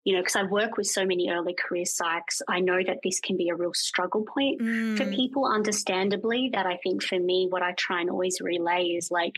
you 0.05 0.15
know, 0.15 0.21
because 0.21 0.35
I 0.35 0.43
work 0.43 0.75
with 0.75 0.87
so 0.87 1.05
many 1.05 1.29
early 1.29 1.53
career 1.53 1.83
psychs, 1.83 2.41
I 2.47 2.59
know 2.59 2.79
that 2.83 2.97
this 3.03 3.19
can 3.19 3.37
be 3.37 3.49
a 3.49 3.55
real 3.55 3.75
struggle 3.75 4.25
point 4.25 4.59
for 4.59 4.65
Mm. 5.05 5.15
people, 5.15 5.45
understandably. 5.45 6.49
That 6.51 6.65
I 6.65 6.77
think 6.77 7.03
for 7.03 7.19
me, 7.19 7.45
what 7.47 7.61
I 7.61 7.73
try 7.73 8.01
and 8.01 8.09
always 8.09 8.41
relay 8.41 8.85
is 8.85 9.11
like, 9.11 9.35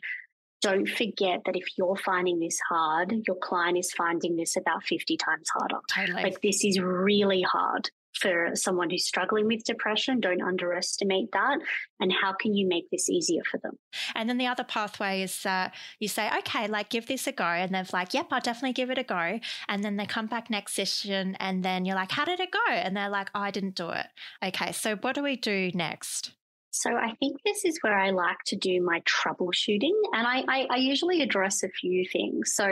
don't 0.62 0.88
forget 0.88 1.42
that 1.46 1.58
if 1.58 1.66
you're 1.78 1.98
finding 1.98 2.40
this 2.40 2.58
hard, 2.70 3.14
your 3.28 3.36
client 3.36 3.78
is 3.78 3.92
finding 3.92 4.38
this 4.38 4.56
about 4.56 4.86
50 4.86 5.18
times 5.18 5.50
harder. 5.50 5.80
Totally. 5.94 6.24
Like, 6.24 6.42
this 6.42 6.64
is 6.64 6.80
really 6.80 7.42
hard 7.42 7.92
for 8.20 8.52
someone 8.54 8.90
who's 8.90 9.06
struggling 9.06 9.48
with 9.48 9.64
depression. 9.64 10.20
Don't 10.20 10.42
underestimate 10.42 11.32
that. 11.34 11.60
And 12.00 12.12
how 12.12 12.34
can 12.34 12.54
you 12.54 12.68
make 12.68 12.90
this 12.90 13.10
easier 13.10 13.42
for 13.50 13.58
them? 13.58 13.78
And 14.16 14.30
then 14.30 14.38
the 14.38 14.48
other 14.48 14.64
pathway 14.64 15.22
is 15.22 15.42
that 15.44 15.74
you 16.00 16.08
say, 16.08 16.30
okay, 16.40 16.68
like 16.68 16.90
give 16.90 17.08
this 17.08 17.28
a 17.28 17.32
go. 17.32 17.44
And 17.44 17.74
they're 17.74 17.86
like, 17.94 18.14
yep, 18.14 18.28
I'll 18.32 18.42
definitely 18.42 18.74
give 18.74 18.90
it 18.90 18.98
a 18.98 19.04
go. 19.04 19.40
And 19.68 19.84
then 19.84 19.98
they 19.98 20.06
come 20.06 20.28
back 20.28 20.50
next 20.50 20.74
session 20.74 21.36
and 21.40 21.64
then 21.64 21.86
you're 21.86 21.96
like, 21.96 22.12
how 22.12 22.26
did 22.26 22.40
it 22.40 22.52
go? 22.52 22.72
And 22.72 22.96
they're 22.96 23.10
like, 23.10 23.30
oh, 23.36 23.42
I 23.42 23.52
didn't 23.52 23.76
do 23.76 23.90
it. 23.90 24.08
Okay, 24.44 24.72
so 24.72 24.96
what 24.98 25.16
do 25.16 25.24
we 25.24 25.36
do 25.36 25.72
next? 25.74 26.32
So 26.72 26.92
I 26.94 27.14
think 27.22 27.38
this 27.46 27.64
is 27.64 27.80
where 27.82 27.98
I 27.98 28.10
like 28.10 28.40
to 28.48 28.58
do 28.58 28.82
my 28.82 29.02
troubleshooting, 29.02 29.94
and 30.12 30.28
I, 30.28 30.44
I, 30.46 30.68
I 30.70 30.76
usually 30.76 31.22
address 31.22 31.64
a 31.64 31.70
few 31.70 32.06
things. 32.12 32.54
So 32.54 32.68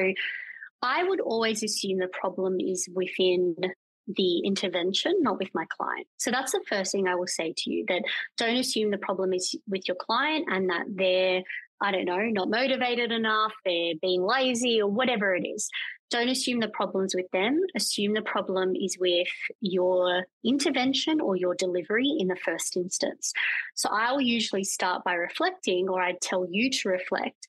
I 0.82 1.04
would 1.06 1.22
always 1.22 1.64
assume 1.64 2.00
the 2.00 2.10
problem 2.10 2.58
is 2.60 2.90
within 2.94 3.56
the 4.08 4.40
intervention, 4.40 5.22
not 5.22 5.40
with 5.40 5.50
my 5.54 5.66
client. 5.78 6.08
So 6.18 6.32
that's 6.32 6.52
the 6.52 6.62
first 6.68 6.92
thing 6.92 7.08
I 7.08 7.16
will 7.16 7.28
say 7.28 7.54
to 7.56 7.72
you 7.72 7.86
that 7.88 8.04
don't 8.38 8.58
assume 8.58 8.92
the 8.92 8.98
problem 8.98 9.34
is 9.34 9.56
with 9.68 9.88
your 9.88 9.96
client 9.96 10.46
and 10.50 10.70
that 10.70 10.86
they're, 10.90 11.44
I 11.82 11.92
don't 11.92 12.06
know, 12.06 12.20
not 12.20 12.50
motivated 12.50 13.12
enough, 13.12 13.54
they're 13.66 13.94
being 14.02 14.24
lazy 14.24 14.82
or 14.82 14.90
whatever 14.90 15.36
it 15.36 15.46
is. 15.48 15.70
Don't 16.12 16.30
assume 16.30 16.60
the 16.60 16.68
problem's 16.68 17.16
with 17.16 17.30
them. 17.32 17.60
Assume 17.76 18.14
the 18.14 18.22
problem 18.22 18.76
is 18.76 18.98
with 19.00 19.28
your 19.62 20.26
intervention 20.46 21.20
or 21.20 21.36
your 21.36 21.56
delivery 21.56 22.14
in 22.20 22.28
the 22.28 22.36
first 22.36 22.78
instance. 22.78 23.34
So 23.74 23.90
I'll 23.92 24.22
usually 24.22 24.64
start 24.64 25.04
by 25.04 25.16
reflecting, 25.16 25.90
or 25.90 26.02
I'd 26.02 26.22
tell 26.22 26.46
you 26.48 26.70
to 26.70 26.90
reflect. 26.90 27.48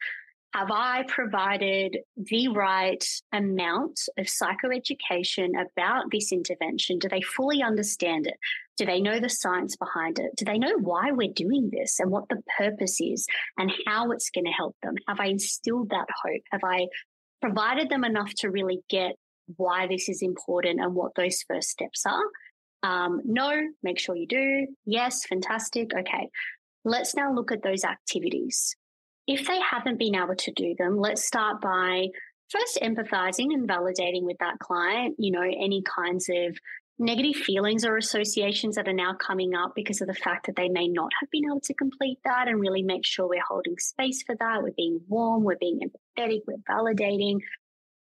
Have 0.55 0.71
I 0.71 1.03
provided 1.09 1.99
the 2.17 2.47
right 2.47 3.05
amount 3.33 3.99
of 4.17 4.27
psychoeducation 4.27 5.49
about 5.61 6.05
this 6.13 6.31
intervention? 6.31 7.01
Do 7.01 7.09
they 7.09 7.23
fully 7.23 7.61
understand 7.61 8.29
it? 8.29 8.35
Do 8.77 8.87
they 8.87 9.01
know 9.01 9.19
the 9.19 9.29
science 9.29 9.75
behind 9.75 10.21
it? 10.21 10.31
Do 10.37 10.45
they 10.45 10.59
know 10.59 10.79
why 10.79 11.11
we're 11.11 11.33
doing 11.35 11.71
this 11.73 11.99
and 11.99 12.09
what 12.09 12.29
the 12.29 12.41
purpose 12.57 13.01
is 13.01 13.27
and 13.59 13.73
how 13.85 14.13
it's 14.13 14.31
going 14.31 14.45
to 14.45 14.53
help 14.53 14.77
them? 14.81 14.95
Have 15.09 15.19
I 15.19 15.27
instilled 15.27 15.91
that 15.91 16.07
hope? 16.23 16.43
Have 16.53 16.63
I 16.63 16.87
provided 17.43 17.89
them 17.89 18.05
enough 18.05 18.33
to 18.39 18.51
really 18.51 18.79
get 18.89 19.17
why 19.57 19.89
this 19.89 20.09
is 20.09 20.23
important 20.23 20.81
and 20.81 20.95
what 20.95 21.17
those 21.17 21.43
first 21.49 21.71
steps 21.71 22.05
are? 22.07 22.89
Um, 22.89 23.23
no, 23.25 23.61
make 23.83 23.99
sure 23.99 24.15
you 24.15 24.29
do. 24.29 24.69
Yes, 24.87 25.27
fantastic. 25.27 25.91
Okay. 25.93 26.29
Let's 26.85 27.17
now 27.17 27.35
look 27.35 27.51
at 27.51 27.65
those 27.65 27.83
activities. 27.83 28.77
If 29.27 29.47
they 29.47 29.59
haven't 29.61 29.99
been 29.99 30.15
able 30.15 30.37
to 30.37 30.53
do 30.53 30.75
them, 30.79 30.99
let's 30.99 31.25
start 31.25 31.61
by 31.61 32.09
first 32.51 32.79
empathizing 32.83 33.53
and 33.53 33.69
validating 33.69 34.23
with 34.23 34.37
that 34.41 34.59
client, 34.59 35.17
you 35.19 35.31
know, 35.31 35.43
any 35.43 35.83
kinds 35.83 36.29
of 36.29 36.59
negative 36.99 37.35
feelings 37.35 37.85
or 37.85 37.97
associations 37.97 38.77
that 38.77 38.87
are 38.87 38.93
now 38.93 39.15
coming 39.15 39.55
up 39.55 39.73
because 39.75 40.01
of 40.01 40.07
the 40.07 40.15
fact 40.15 40.47
that 40.47 40.57
they 40.57 40.69
may 40.69 40.87
not 40.87 41.11
have 41.21 41.31
been 41.31 41.45
able 41.47 41.61
to 41.61 41.75
complete 41.75 42.19
that 42.25 42.47
and 42.47 42.61
really 42.61 42.83
make 42.83 43.05
sure 43.05 43.29
we're 43.29 43.43
holding 43.47 43.77
space 43.79 44.23
for 44.23 44.37
that. 44.37 44.63
We're 44.63 44.73
being 44.77 45.01
warm, 45.09 45.43
we're 45.43 45.57
being 45.57 45.81
empathetic, 45.81 46.43
we're 46.47 46.57
validating, 46.69 47.39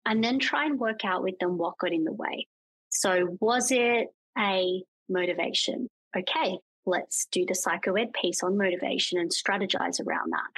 and 0.04 0.22
then 0.22 0.38
try 0.38 0.66
and 0.66 0.78
work 0.78 1.04
out 1.04 1.22
with 1.22 1.38
them 1.38 1.56
what 1.56 1.78
got 1.78 1.92
in 1.92 2.04
the 2.04 2.12
way. 2.12 2.46
So, 2.90 3.36
was 3.40 3.70
it 3.70 4.08
a 4.36 4.82
motivation? 5.08 5.88
Okay, 6.14 6.58
let's 6.84 7.26
do 7.26 7.46
the 7.46 7.54
psychoed 7.54 8.12
piece 8.12 8.42
on 8.42 8.58
motivation 8.58 9.18
and 9.18 9.30
strategize 9.30 10.04
around 10.04 10.32
that. 10.32 10.50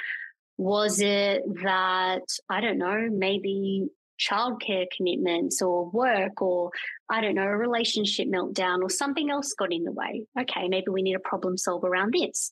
Was 0.57 1.01
it 1.01 1.43
that, 1.63 2.23
I 2.49 2.61
don't 2.61 2.77
know, 2.77 3.09
maybe 3.11 3.89
childcare 4.19 4.85
commitments 4.95 5.61
or 5.61 5.89
work 5.89 6.41
or, 6.41 6.71
I 7.09 7.21
don't 7.21 7.35
know, 7.35 7.43
a 7.43 7.57
relationship 7.57 8.27
meltdown 8.27 8.81
or 8.81 8.89
something 8.89 9.29
else 9.29 9.53
got 9.53 9.73
in 9.73 9.83
the 9.83 9.91
way? 9.91 10.25
Okay, 10.39 10.67
maybe 10.69 10.87
we 10.89 11.01
need 11.01 11.15
a 11.15 11.19
problem 11.19 11.57
solve 11.57 11.83
around 11.83 12.13
this. 12.13 12.51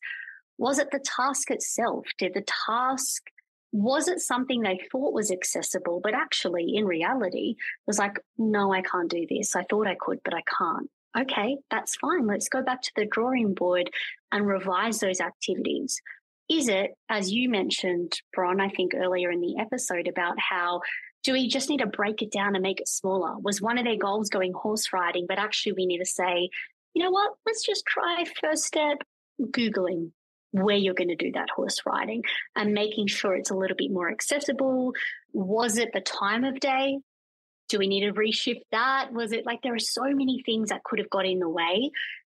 Was 0.58 0.80
it 0.80 0.92
the 0.92 1.00
task 1.00 1.50
itself? 1.50 2.06
Did 2.18 2.34
the 2.34 2.46
task 2.68 3.24
was 3.74 4.08
it 4.08 4.20
something 4.20 4.62
they 4.62 4.80
thought 4.92 5.14
was 5.14 5.32
accessible, 5.32 6.00
but 6.02 6.14
actually 6.14 6.76
in 6.76 6.86
reality 6.86 7.56
was 7.88 7.98
like, 7.98 8.20
no, 8.38 8.72
I 8.72 8.82
can't 8.82 9.10
do 9.10 9.26
this. 9.28 9.56
I 9.56 9.64
thought 9.64 9.88
I 9.88 9.96
could, 10.00 10.20
but 10.24 10.36
I 10.36 10.44
can't. 10.44 10.90
Okay, 11.18 11.58
that's 11.72 11.96
fine. 11.96 12.28
Let's 12.28 12.50
go 12.50 12.62
back 12.62 12.84
to 12.84 12.92
the 12.96 13.06
drawing 13.06 13.56
board 13.56 13.90
and 14.32 14.46
revise 14.46 15.00
those 15.00 15.20
activities. 15.20 16.00
Is 16.50 16.68
it, 16.68 16.92
as 17.10 17.32
you 17.32 17.50
mentioned, 17.50 18.14
Bron, 18.34 18.60
I 18.60 18.70
think 18.70 18.94
earlier 18.96 19.32
in 19.32 19.42
the 19.42 19.58
episode 19.60 20.08
about 20.08 20.40
how 20.40 20.82
do 21.24 21.32
we 21.34 21.48
just 21.48 21.70
need 21.70 21.80
to 21.80 21.88
break 21.88 22.22
it 22.22 22.32
down 22.32 22.56
and 22.56 22.62
make 22.62 22.82
it 22.82 22.88
smaller? 22.88 23.38
Was 23.40 23.62
one 23.62 23.78
of 23.78 23.86
their 23.86 23.98
goals 23.98 24.30
going 24.30 24.54
horse 24.54 24.92
riding, 24.92 25.26
but 25.28 25.40
actually 25.40 25.74
we 25.74 25.86
need 25.86 26.00
to 26.00 26.06
say, 26.06 26.50
you 26.94 27.04
know 27.04 27.12
what, 27.12 27.32
let's 27.46 27.66
just 27.66 27.86
try 27.86 28.26
first 28.42 28.66
step 28.66 28.98
Googling 29.42 30.12
where 30.52 30.76
you're 30.76 30.94
going 30.94 31.08
to 31.08 31.16
do 31.16 31.32
that 31.32 31.50
horse 31.50 31.80
riding 31.86 32.24
and 32.56 32.74
making 32.74 33.08
sure 33.08 33.36
it's 33.36 33.50
a 33.50 33.56
little 33.56 33.76
bit 33.76 33.90
more 33.90 34.12
accessible. 34.12 34.94
Was 35.32 35.78
it 35.78 35.90
the 35.94 36.02
time 36.02 36.44
of 36.44 36.60
day? 36.60 37.00
Do 37.70 37.80
we 37.80 37.88
need 37.88 38.02
to 38.02 38.14
reshift 38.14 38.62
that? 38.72 39.12
Was 39.14 39.32
it 39.32 39.46
like 39.46 39.62
there 39.64 39.74
are 39.74 39.80
so 39.80 40.04
many 40.04 40.44
things 40.46 40.70
that 40.70 40.84
could 40.84 41.00
have 41.00 41.10
got 41.10 41.26
in 41.26 41.40
the 41.40 41.50
way 41.50 41.90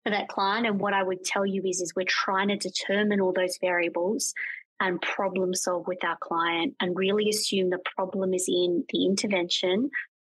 for 0.09 0.17
that 0.17 0.27
client? 0.27 0.65
And 0.65 0.79
what 0.79 0.93
I 0.93 1.03
would 1.03 1.23
tell 1.23 1.45
you 1.45 1.61
is, 1.65 1.81
is 1.81 1.93
we're 1.95 2.05
trying 2.07 2.49
to 2.49 2.57
determine 2.57 3.21
all 3.21 3.33
those 3.33 3.57
variables 3.61 4.33
and 4.79 5.01
problem 5.01 5.53
solve 5.53 5.87
with 5.87 6.03
our 6.03 6.17
client 6.19 6.75
and 6.79 6.97
really 6.97 7.29
assume 7.29 7.69
the 7.69 7.79
problem 7.95 8.33
is 8.33 8.45
in 8.47 8.85
the 8.89 9.05
intervention 9.05 9.89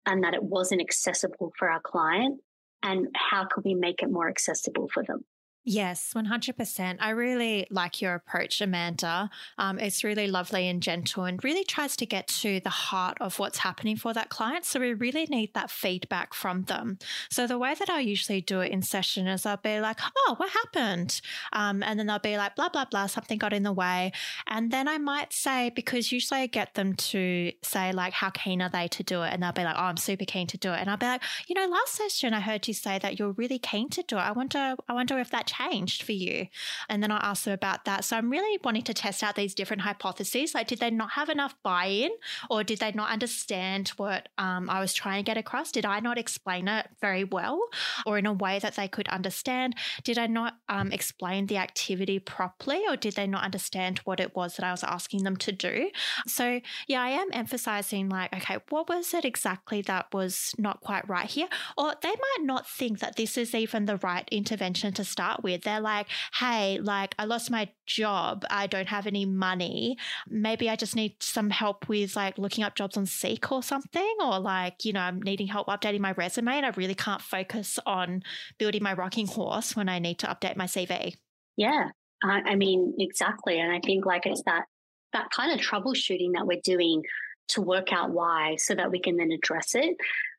and 0.07 0.22
that 0.22 0.35
it 0.35 0.43
wasn't 0.43 0.81
accessible 0.81 1.53
for 1.59 1.70
our 1.70 1.81
client 1.81 2.41
and 2.83 3.09
how 3.14 3.47
can 3.47 3.62
we 3.64 3.75
make 3.75 4.03
it 4.03 4.11
more 4.11 4.29
accessible 4.29 4.89
for 4.93 5.03
them 5.03 5.25
Yes, 5.67 6.12
100%. 6.15 6.99
I 7.01 7.11
really 7.11 7.67
like 7.71 8.03
your 8.03 8.15
approach, 8.15 8.61
Amanda. 8.61 9.31
Um, 9.57 9.79
it's 9.79 10.05
really 10.05 10.27
lovely 10.27 10.69
and 10.69 10.83
gentle 10.83 11.25
and 11.25 11.43
really 11.43 11.65
tries 11.65 11.97
to 11.97 12.07
get 12.07 12.29
to 12.29 12.61
the 12.61 12.69
heart 12.69 13.17
of 13.19 13.39
what's 13.39 13.59
happening 13.59 13.97
for 13.97 14.12
that 14.12 14.29
client. 14.29 14.67
So 14.67 14.79
we 14.79 14.93
really 14.93 15.25
need 15.25 15.55
that 15.55 15.71
feedback 15.71 16.35
from 16.35 16.65
them. 16.65 16.99
So 17.31 17.47
the 17.47 17.57
way 17.59 17.75
that 17.79 17.89
I 17.89 18.01
usually 18.01 18.43
do 18.43 18.61
it 18.61 18.73
in 18.73 18.83
session 18.83 19.27
is 19.27 19.47
I'll 19.47 19.57
be 19.57 19.81
like, 19.81 20.01
oh, 20.15 20.35
what 20.37 20.51
happened? 20.51 21.23
Um, 21.55 21.83
and 21.83 21.99
then 21.99 22.09
they'll 22.09 22.19
be 22.19 22.37
like, 22.37 22.57
blah, 22.57 22.69
blah, 22.69 22.85
blah, 22.85 23.07
something 23.07 23.39
got 23.39 23.55
in 23.55 23.62
the 23.62 23.73
way. 23.73 24.12
And 24.47 24.71
then 24.71 24.87
I 24.87 24.99
might 24.99 25.33
say, 25.33 25.71
because 25.75 26.12
usually 26.12 26.41
I 26.41 26.47
get 26.47 26.75
them 26.75 26.93
to 26.95 27.53
say, 27.62 27.91
like, 27.91 28.12
how 28.12 28.29
keen 28.29 28.61
are 28.61 28.69
they 28.69 28.89
to 28.89 29.03
do 29.03 29.23
it? 29.23 29.33
And 29.33 29.43
they'll 29.43 29.53
be 29.53 29.65
like, 29.65 29.77
oh, 29.79 29.85
I'm 29.85 29.97
super 29.97 30.27
keen 30.27 30.47
to 30.49 30.59
do 30.59 30.75
it. 30.75 30.81
And 30.81 30.91
I'll 30.91 30.99
be 30.99 31.07
like, 31.07 31.23
you 31.47 31.55
know, 31.55 31.67
last 31.67 31.95
session 31.95 32.35
I 32.35 32.41
heard 32.41 32.69
you 32.69 32.75
say 32.75 32.99
that 32.99 33.19
you're 33.19 33.33
really 33.33 33.59
keen 33.59 33.89
to 33.89 34.03
do 34.03 34.19
it. 34.19 34.21
I 34.21 34.33
wonder, 34.33 34.75
I 34.87 34.93
wonder 34.93 35.19
if 35.19 35.31
that 35.31 35.47
changed 35.57 36.03
for 36.03 36.13
you. 36.13 36.47
And 36.89 37.03
then 37.03 37.11
I 37.11 37.19
asked 37.19 37.45
them 37.45 37.55
about 37.55 37.85
that. 37.85 38.05
So 38.05 38.17
I'm 38.17 38.31
really 38.31 38.59
wanting 38.65 38.83
to 38.85 38.95
test 38.95 39.23
out 39.23 39.37
these 39.37 39.55
different 39.55 39.83
hypotheses. 39.83 40.55
Like, 40.55 40.67
did 40.67 40.81
they 40.81 40.91
not 40.91 41.11
have 41.11 41.29
enough 41.29 41.55
buy 41.63 41.87
in 41.87 42.11
or 42.51 42.65
did 42.65 42.81
they 42.81 42.93
not 42.93 43.11
understand 43.11 43.89
what 43.97 44.29
um, 44.39 44.69
I 44.71 44.81
was 44.81 44.95
trying 44.95 45.25
to 45.25 45.29
get 45.29 45.37
across? 45.37 45.73
Did 45.73 45.87
I 45.87 46.01
not 46.01 46.19
explain 46.19 46.69
it 46.69 46.89
very 47.01 47.25
well 47.25 47.61
or 48.07 48.19
in 48.19 48.27
a 48.27 48.33
way 48.33 48.59
that 48.59 48.77
they 48.77 48.89
could 48.89 49.09
understand? 49.09 49.75
Did 50.03 50.19
I 50.19 50.27
not 50.27 50.55
um, 50.69 50.93
explain 50.93 51.47
the 51.47 51.59
activity 51.59 52.19
properly 52.19 52.83
or 52.89 52.97
did 52.97 53.15
they 53.15 53.27
not 53.27 53.45
understand 53.45 54.01
what 54.05 54.21
it 54.21 54.35
was 54.35 54.57
that 54.57 54.65
I 54.65 54.71
was 54.71 54.85
asking 54.85 55.25
them 55.25 55.37
to 55.39 55.53
do? 55.53 55.91
So, 56.27 56.61
yeah, 56.87 57.03
I 57.03 57.11
am 57.11 57.29
emphasizing, 57.33 58.09
like, 58.09 58.35
okay, 58.35 58.59
what 58.71 58.89
was 58.89 59.15
it 59.15 59.25
exactly 59.25 59.83
that 59.83 60.07
was 60.13 60.55
not 60.59 60.81
quite 60.81 61.09
right 61.09 61.29
here? 61.29 61.49
Or 61.77 61.95
they 62.03 62.09
might 62.09 62.43
not 62.43 62.69
think 62.69 63.01
that 63.01 63.17
this 63.17 63.37
is 63.37 63.55
even 63.55 63.87
the 63.87 63.97
right 63.99 64.29
intervention 64.31 64.93
to 64.95 65.05
start 65.05 65.44
with. 65.45 65.63
They're 65.63 65.81
like, 65.81 66.09
hey, 66.41 66.79
like 66.81 67.15
I 67.19 67.25
lost 67.27 67.51
my 67.51 67.69
job. 67.87 68.45
I 68.51 68.67
don't 68.67 68.89
have 68.89 69.07
any 69.07 69.25
money. 69.25 69.97
Maybe 70.29 70.69
I 70.69 70.75
just 70.75 70.97
need 70.97 71.23
some 71.23 71.51
help 71.51 71.89
with 71.89 72.17
like 72.17 72.39
looking 72.39 72.65
up 72.65 72.75
jobs 72.75 72.97
on 72.97 73.07
Seek 73.07 73.53
or 73.53 73.63
something. 73.63 74.17
Or 74.21 74.41
like, 74.41 74.85
you 74.85 74.93
know, 74.93 75.01
I'm 75.01 75.23
needing 75.23 75.47
help 75.47 75.69
updating 75.69 76.01
my 76.01 76.13
resume 76.13 76.57
and 76.57 76.67
I 76.67 76.71
really 76.71 76.95
can't 76.97 77.23
focus 77.23 77.79
on 77.87 78.23
building 78.59 78.83
my 78.83 78.95
rocking 78.95 79.29
horse 79.29 79.77
when 79.77 79.89
I 79.89 80.01
need 80.01 80.19
to 80.21 80.27
update 80.27 80.57
my 80.57 80.67
CV. 80.67 81.15
Yeah. 81.57 81.91
I, 82.27 82.55
mean, 82.55 82.95
exactly. 82.99 83.61
And 83.61 83.71
I 83.71 83.81
think 83.85 84.07
like 84.07 84.25
it's 84.25 84.43
that 84.47 84.65
that 85.13 85.29
kind 85.31 85.53
of 85.53 85.65
troubleshooting 85.65 86.33
that 86.33 86.47
we're 86.47 86.61
doing 86.65 87.03
to 87.49 87.61
work 87.61 87.93
out 87.93 88.11
why 88.11 88.57
so 88.57 88.75
that 88.75 88.91
we 88.91 88.99
can 88.99 89.17
then 89.19 89.31
address 89.31 89.75
it. 89.75 89.95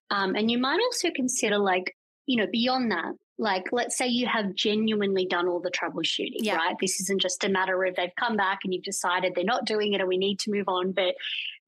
Um, 0.09 0.35
and 0.35 0.49
you 0.49 0.57
might 0.57 0.79
also 0.81 1.11
consider 1.15 1.59
like 1.59 1.93
you 2.25 2.37
know, 2.37 2.47
beyond 2.51 2.91
that, 2.91 3.13
like 3.37 3.65
let's 3.71 3.97
say 3.97 4.07
you 4.07 4.27
have 4.27 4.53
genuinely 4.55 5.25
done 5.25 5.47
all 5.47 5.59
the 5.59 5.71
troubleshooting, 5.71 6.39
yeah. 6.39 6.55
right? 6.55 6.75
This 6.79 7.01
isn't 7.01 7.21
just 7.21 7.43
a 7.43 7.49
matter 7.49 7.83
of 7.83 7.95
they've 7.95 8.09
come 8.17 8.37
back 8.37 8.59
and 8.63 8.73
you've 8.73 8.83
decided 8.83 9.33
they're 9.35 9.43
not 9.43 9.65
doing 9.65 9.93
it 9.93 9.99
and 9.99 10.07
we 10.07 10.17
need 10.17 10.39
to 10.39 10.51
move 10.51 10.67
on, 10.67 10.93
but 10.93 11.15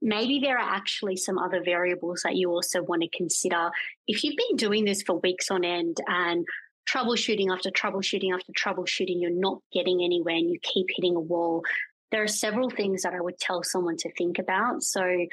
maybe 0.02 0.40
there 0.40 0.58
are 0.58 0.76
actually 0.76 1.18
some 1.18 1.38
other 1.38 1.62
variables 1.64 2.22
that 2.24 2.36
you 2.36 2.50
also 2.50 2.82
want 2.82 3.02
to 3.02 3.10
consider. 3.10 3.70
If 4.08 4.24
you've 4.24 4.38
been 4.38 4.56
doing 4.56 4.86
this 4.86 5.02
for 5.02 5.20
weeks 5.20 5.52
on 5.52 5.66
end 5.66 5.98
and 6.08 6.46
troubleshooting 6.90 7.52
after 7.52 7.70
troubleshooting 7.70 8.34
after 8.34 8.54
troubleshooting, 8.54 9.20
you're 9.22 9.32
not 9.32 9.60
getting 9.74 10.04
anywhere 10.04 10.36
and 10.36 10.50
you 10.50 10.60
keep 10.62 10.88
hitting 10.96 11.16
a 11.16 11.20
wall, 11.20 11.64
there 12.12 12.24
are 12.24 12.28
several 12.28 12.70
things 12.70 13.04
that 13.04 13.14
I 13.14 13.22
would 13.22 13.38
tell 13.40 13.64
someone 13.64 13.98
to 13.98 14.12
think 14.14 14.40
about. 14.40 14.84
So, 14.84 15.26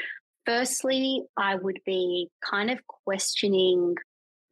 firstly, 0.45 1.23
I 1.37 1.55
would 1.55 1.79
be 1.87 2.29
kind 2.45 2.71
of 2.71 2.81
questioning, 2.87 3.95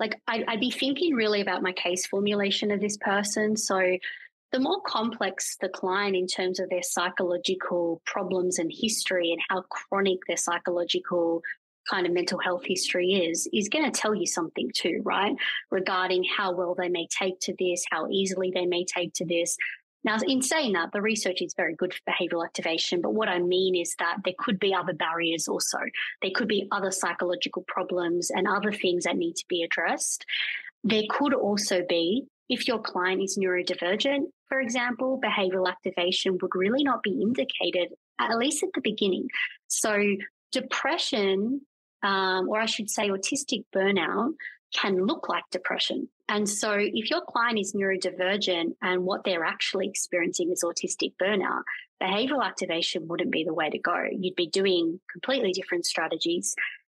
like, 0.00 0.20
I'd, 0.26 0.44
I'd 0.48 0.60
be 0.60 0.70
thinking 0.70 1.14
really 1.14 1.40
about 1.40 1.62
my 1.62 1.72
case 1.72 2.06
formulation 2.06 2.70
of 2.70 2.80
this 2.80 2.96
person. 2.96 3.56
So, 3.56 3.98
the 4.52 4.60
more 4.60 4.82
complex 4.82 5.56
the 5.62 5.70
client 5.70 6.14
in 6.14 6.26
terms 6.26 6.60
of 6.60 6.68
their 6.68 6.82
psychological 6.82 8.02
problems 8.04 8.58
and 8.58 8.70
history 8.70 9.32
and 9.32 9.40
how 9.48 9.62
chronic 9.62 10.18
their 10.28 10.36
psychological 10.36 11.42
kind 11.90 12.06
of 12.06 12.12
mental 12.12 12.38
health 12.38 12.62
history 12.64 13.12
is, 13.12 13.48
is 13.52 13.68
going 13.68 13.90
to 13.90 14.00
tell 14.00 14.14
you 14.14 14.26
something 14.26 14.70
too, 14.74 15.00
right? 15.04 15.34
Regarding 15.70 16.24
how 16.24 16.52
well 16.52 16.74
they 16.74 16.88
may 16.88 17.06
take 17.08 17.40
to 17.40 17.54
this, 17.58 17.84
how 17.90 18.08
easily 18.10 18.52
they 18.54 18.66
may 18.66 18.84
take 18.84 19.12
to 19.14 19.24
this. 19.24 19.56
Now, 20.04 20.18
in 20.26 20.42
saying 20.42 20.72
that, 20.72 20.90
the 20.92 21.00
research 21.00 21.40
is 21.42 21.54
very 21.56 21.74
good 21.74 21.94
for 21.94 22.00
behavioral 22.10 22.44
activation, 22.44 23.00
but 23.00 23.14
what 23.14 23.28
I 23.28 23.38
mean 23.38 23.76
is 23.76 23.94
that 23.98 24.18
there 24.24 24.34
could 24.38 24.58
be 24.58 24.74
other 24.74 24.92
barriers 24.92 25.48
also. 25.48 25.78
There 26.20 26.32
could 26.34 26.48
be 26.48 26.66
other 26.72 26.90
psychological 26.90 27.64
problems 27.68 28.30
and 28.30 28.48
other 28.48 28.72
things 28.72 29.04
that 29.04 29.16
need 29.16 29.36
to 29.36 29.44
be 29.48 29.62
addressed. 29.62 30.26
There 30.82 31.04
could 31.08 31.34
also 31.34 31.82
be 31.88 32.24
if 32.48 32.66
your 32.66 32.80
client 32.80 33.22
is 33.22 33.38
neurodivergent, 33.38 34.26
for 34.48 34.60
example, 34.60 35.18
behavioral 35.24 35.68
activation 35.68 36.36
would 36.42 36.54
really 36.54 36.82
not 36.82 37.02
be 37.02 37.22
indicated, 37.22 37.94
at 38.18 38.36
least 38.36 38.62
at 38.62 38.68
the 38.74 38.82
beginning. 38.82 39.28
So, 39.68 39.98
depression, 40.50 41.62
um, 42.02 42.50
or 42.50 42.60
I 42.60 42.66
should 42.66 42.90
say, 42.90 43.08
autistic 43.08 43.64
burnout, 43.74 44.34
can 44.74 45.06
look 45.06 45.28
like 45.30 45.44
depression. 45.50 46.08
And 46.32 46.48
so, 46.48 46.72
if 46.78 47.10
your 47.10 47.20
client 47.20 47.58
is 47.58 47.74
neurodivergent 47.74 48.76
and 48.80 49.04
what 49.04 49.22
they're 49.22 49.44
actually 49.44 49.86
experiencing 49.86 50.50
is 50.50 50.64
autistic 50.64 51.12
burnout, 51.20 51.64
behavioral 52.02 52.42
activation 52.42 53.06
wouldn't 53.06 53.30
be 53.30 53.44
the 53.44 53.52
way 53.52 53.68
to 53.68 53.78
go. 53.78 54.06
You'd 54.10 54.34
be 54.34 54.46
doing 54.46 54.98
completely 55.12 55.52
different 55.52 55.84
strategies. 55.84 56.54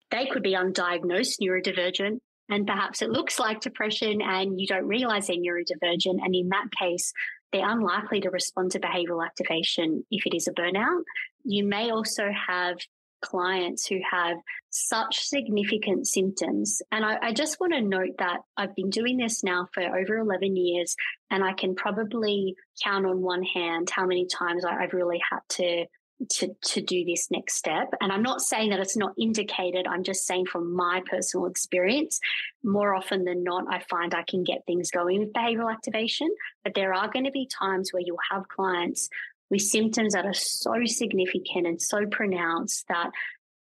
They 0.09 0.25
could 0.25 0.41
be 0.41 0.55
undiagnosed 0.55 1.39
neurodivergent 1.39 2.19
and 2.49 2.65
perhaps 2.65 3.03
it 3.03 3.11
looks 3.11 3.37
like 3.37 3.61
depression 3.61 4.23
and 4.23 4.59
you 4.59 4.65
don't 4.65 4.87
realize 4.87 5.27
they're 5.27 5.35
neurodivergent. 5.35 6.17
And 6.23 6.33
in 6.33 6.49
that 6.49 6.69
case, 6.71 7.13
they're 7.53 7.69
unlikely 7.69 8.21
to 8.21 8.31
respond 8.31 8.71
to 8.71 8.79
behavioral 8.79 9.23
activation 9.23 10.03
if 10.09 10.25
it 10.25 10.33
is 10.35 10.47
a 10.47 10.51
burnout. 10.51 11.03
You 11.43 11.63
may 11.63 11.91
also 11.91 12.31
have 12.47 12.77
clients 13.21 13.85
who 13.85 13.99
have 14.09 14.37
such 14.69 15.19
significant 15.19 16.07
symptoms. 16.07 16.81
And 16.91 17.05
I, 17.05 17.17
I, 17.21 17.33
just 17.33 17.59
want 17.59 17.73
to 17.73 17.81
note 17.81 18.17
that 18.19 18.39
I've 18.55 18.75
been 18.75 18.89
doing 18.89 19.17
this 19.17 19.43
now 19.43 19.67
for 19.73 19.83
over 19.83 20.17
11 20.17 20.55
years, 20.55 20.95
and 21.31 21.43
I 21.43 21.53
can 21.53 21.75
probably 21.75 22.55
count 22.83 23.05
on 23.05 23.21
one 23.21 23.43
hand 23.43 23.89
how 23.89 24.05
many 24.05 24.27
times 24.27 24.65
I've 24.65 24.93
really 24.93 25.21
had 25.29 25.39
to 25.49 25.85
to 26.29 26.47
to 26.63 26.81
do 26.81 27.05
this 27.05 27.29
next 27.29 27.55
step 27.55 27.93
and 28.01 28.11
i'm 28.11 28.23
not 28.23 28.41
saying 28.41 28.71
that 28.71 28.79
it's 28.79 28.97
not 28.97 29.13
indicated 29.19 29.85
i'm 29.87 30.03
just 30.03 30.25
saying 30.25 30.45
from 30.47 30.75
my 30.75 31.01
personal 31.05 31.45
experience 31.45 32.19
more 32.63 32.95
often 32.95 33.23
than 33.23 33.43
not 33.43 33.65
i 33.69 33.79
find 33.87 34.15
i 34.15 34.23
can 34.23 34.43
get 34.43 34.65
things 34.65 34.89
going 34.89 35.19
with 35.19 35.31
behavioral 35.31 35.71
activation 35.71 36.27
but 36.63 36.73
there 36.73 36.93
are 36.93 37.09
going 37.09 37.25
to 37.25 37.31
be 37.31 37.47
times 37.47 37.93
where 37.93 38.01
you'll 38.03 38.17
have 38.31 38.47
clients 38.47 39.09
with 39.49 39.61
symptoms 39.61 40.13
that 40.13 40.25
are 40.25 40.33
so 40.33 40.73
significant 40.85 41.67
and 41.67 41.81
so 41.81 42.05
pronounced 42.05 42.85
that 42.89 43.11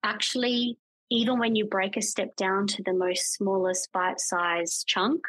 actually 0.02 0.78
even 1.10 1.38
when 1.38 1.56
you 1.56 1.64
break 1.64 1.96
a 1.96 2.02
step 2.02 2.36
down 2.36 2.66
to 2.66 2.82
the 2.82 2.92
most 2.92 3.32
smallest 3.32 3.90
bite-sized 3.92 4.86
chunk 4.86 5.22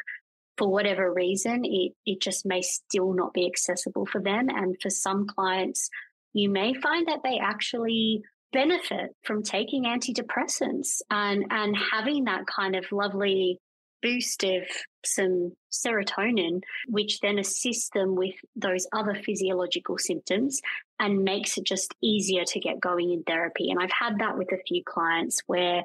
for 0.58 0.68
whatever 0.68 1.12
reason 1.12 1.64
it 1.64 1.92
it 2.04 2.20
just 2.20 2.44
may 2.44 2.60
still 2.60 3.14
not 3.14 3.32
be 3.32 3.46
accessible 3.46 4.06
for 4.06 4.20
them. 4.20 4.48
And 4.48 4.76
for 4.80 4.90
some 4.90 5.26
clients 5.26 5.88
you 6.32 6.50
may 6.50 6.74
find 6.74 7.08
that 7.08 7.20
they 7.24 7.38
actually 7.38 8.22
benefit 8.52 9.14
from 9.22 9.42
taking 9.42 9.84
antidepressants 9.84 11.00
and, 11.10 11.44
and 11.50 11.76
having 11.92 12.24
that 12.24 12.46
kind 12.46 12.74
of 12.74 12.84
lovely 12.92 13.58
boost 14.02 14.44
of 14.44 14.62
some 15.04 15.52
serotonin, 15.72 16.62
which 16.88 17.20
then 17.20 17.38
assists 17.38 17.90
them 17.90 18.14
with 18.14 18.34
those 18.56 18.86
other 18.92 19.14
physiological 19.14 19.98
symptoms 19.98 20.60
and 20.98 21.24
makes 21.24 21.56
it 21.56 21.64
just 21.64 21.94
easier 22.02 22.44
to 22.44 22.60
get 22.60 22.80
going 22.80 23.10
in 23.12 23.22
therapy. 23.22 23.70
And 23.70 23.80
I've 23.80 23.92
had 23.92 24.18
that 24.18 24.36
with 24.36 24.52
a 24.52 24.62
few 24.66 24.82
clients 24.84 25.40
where 25.46 25.82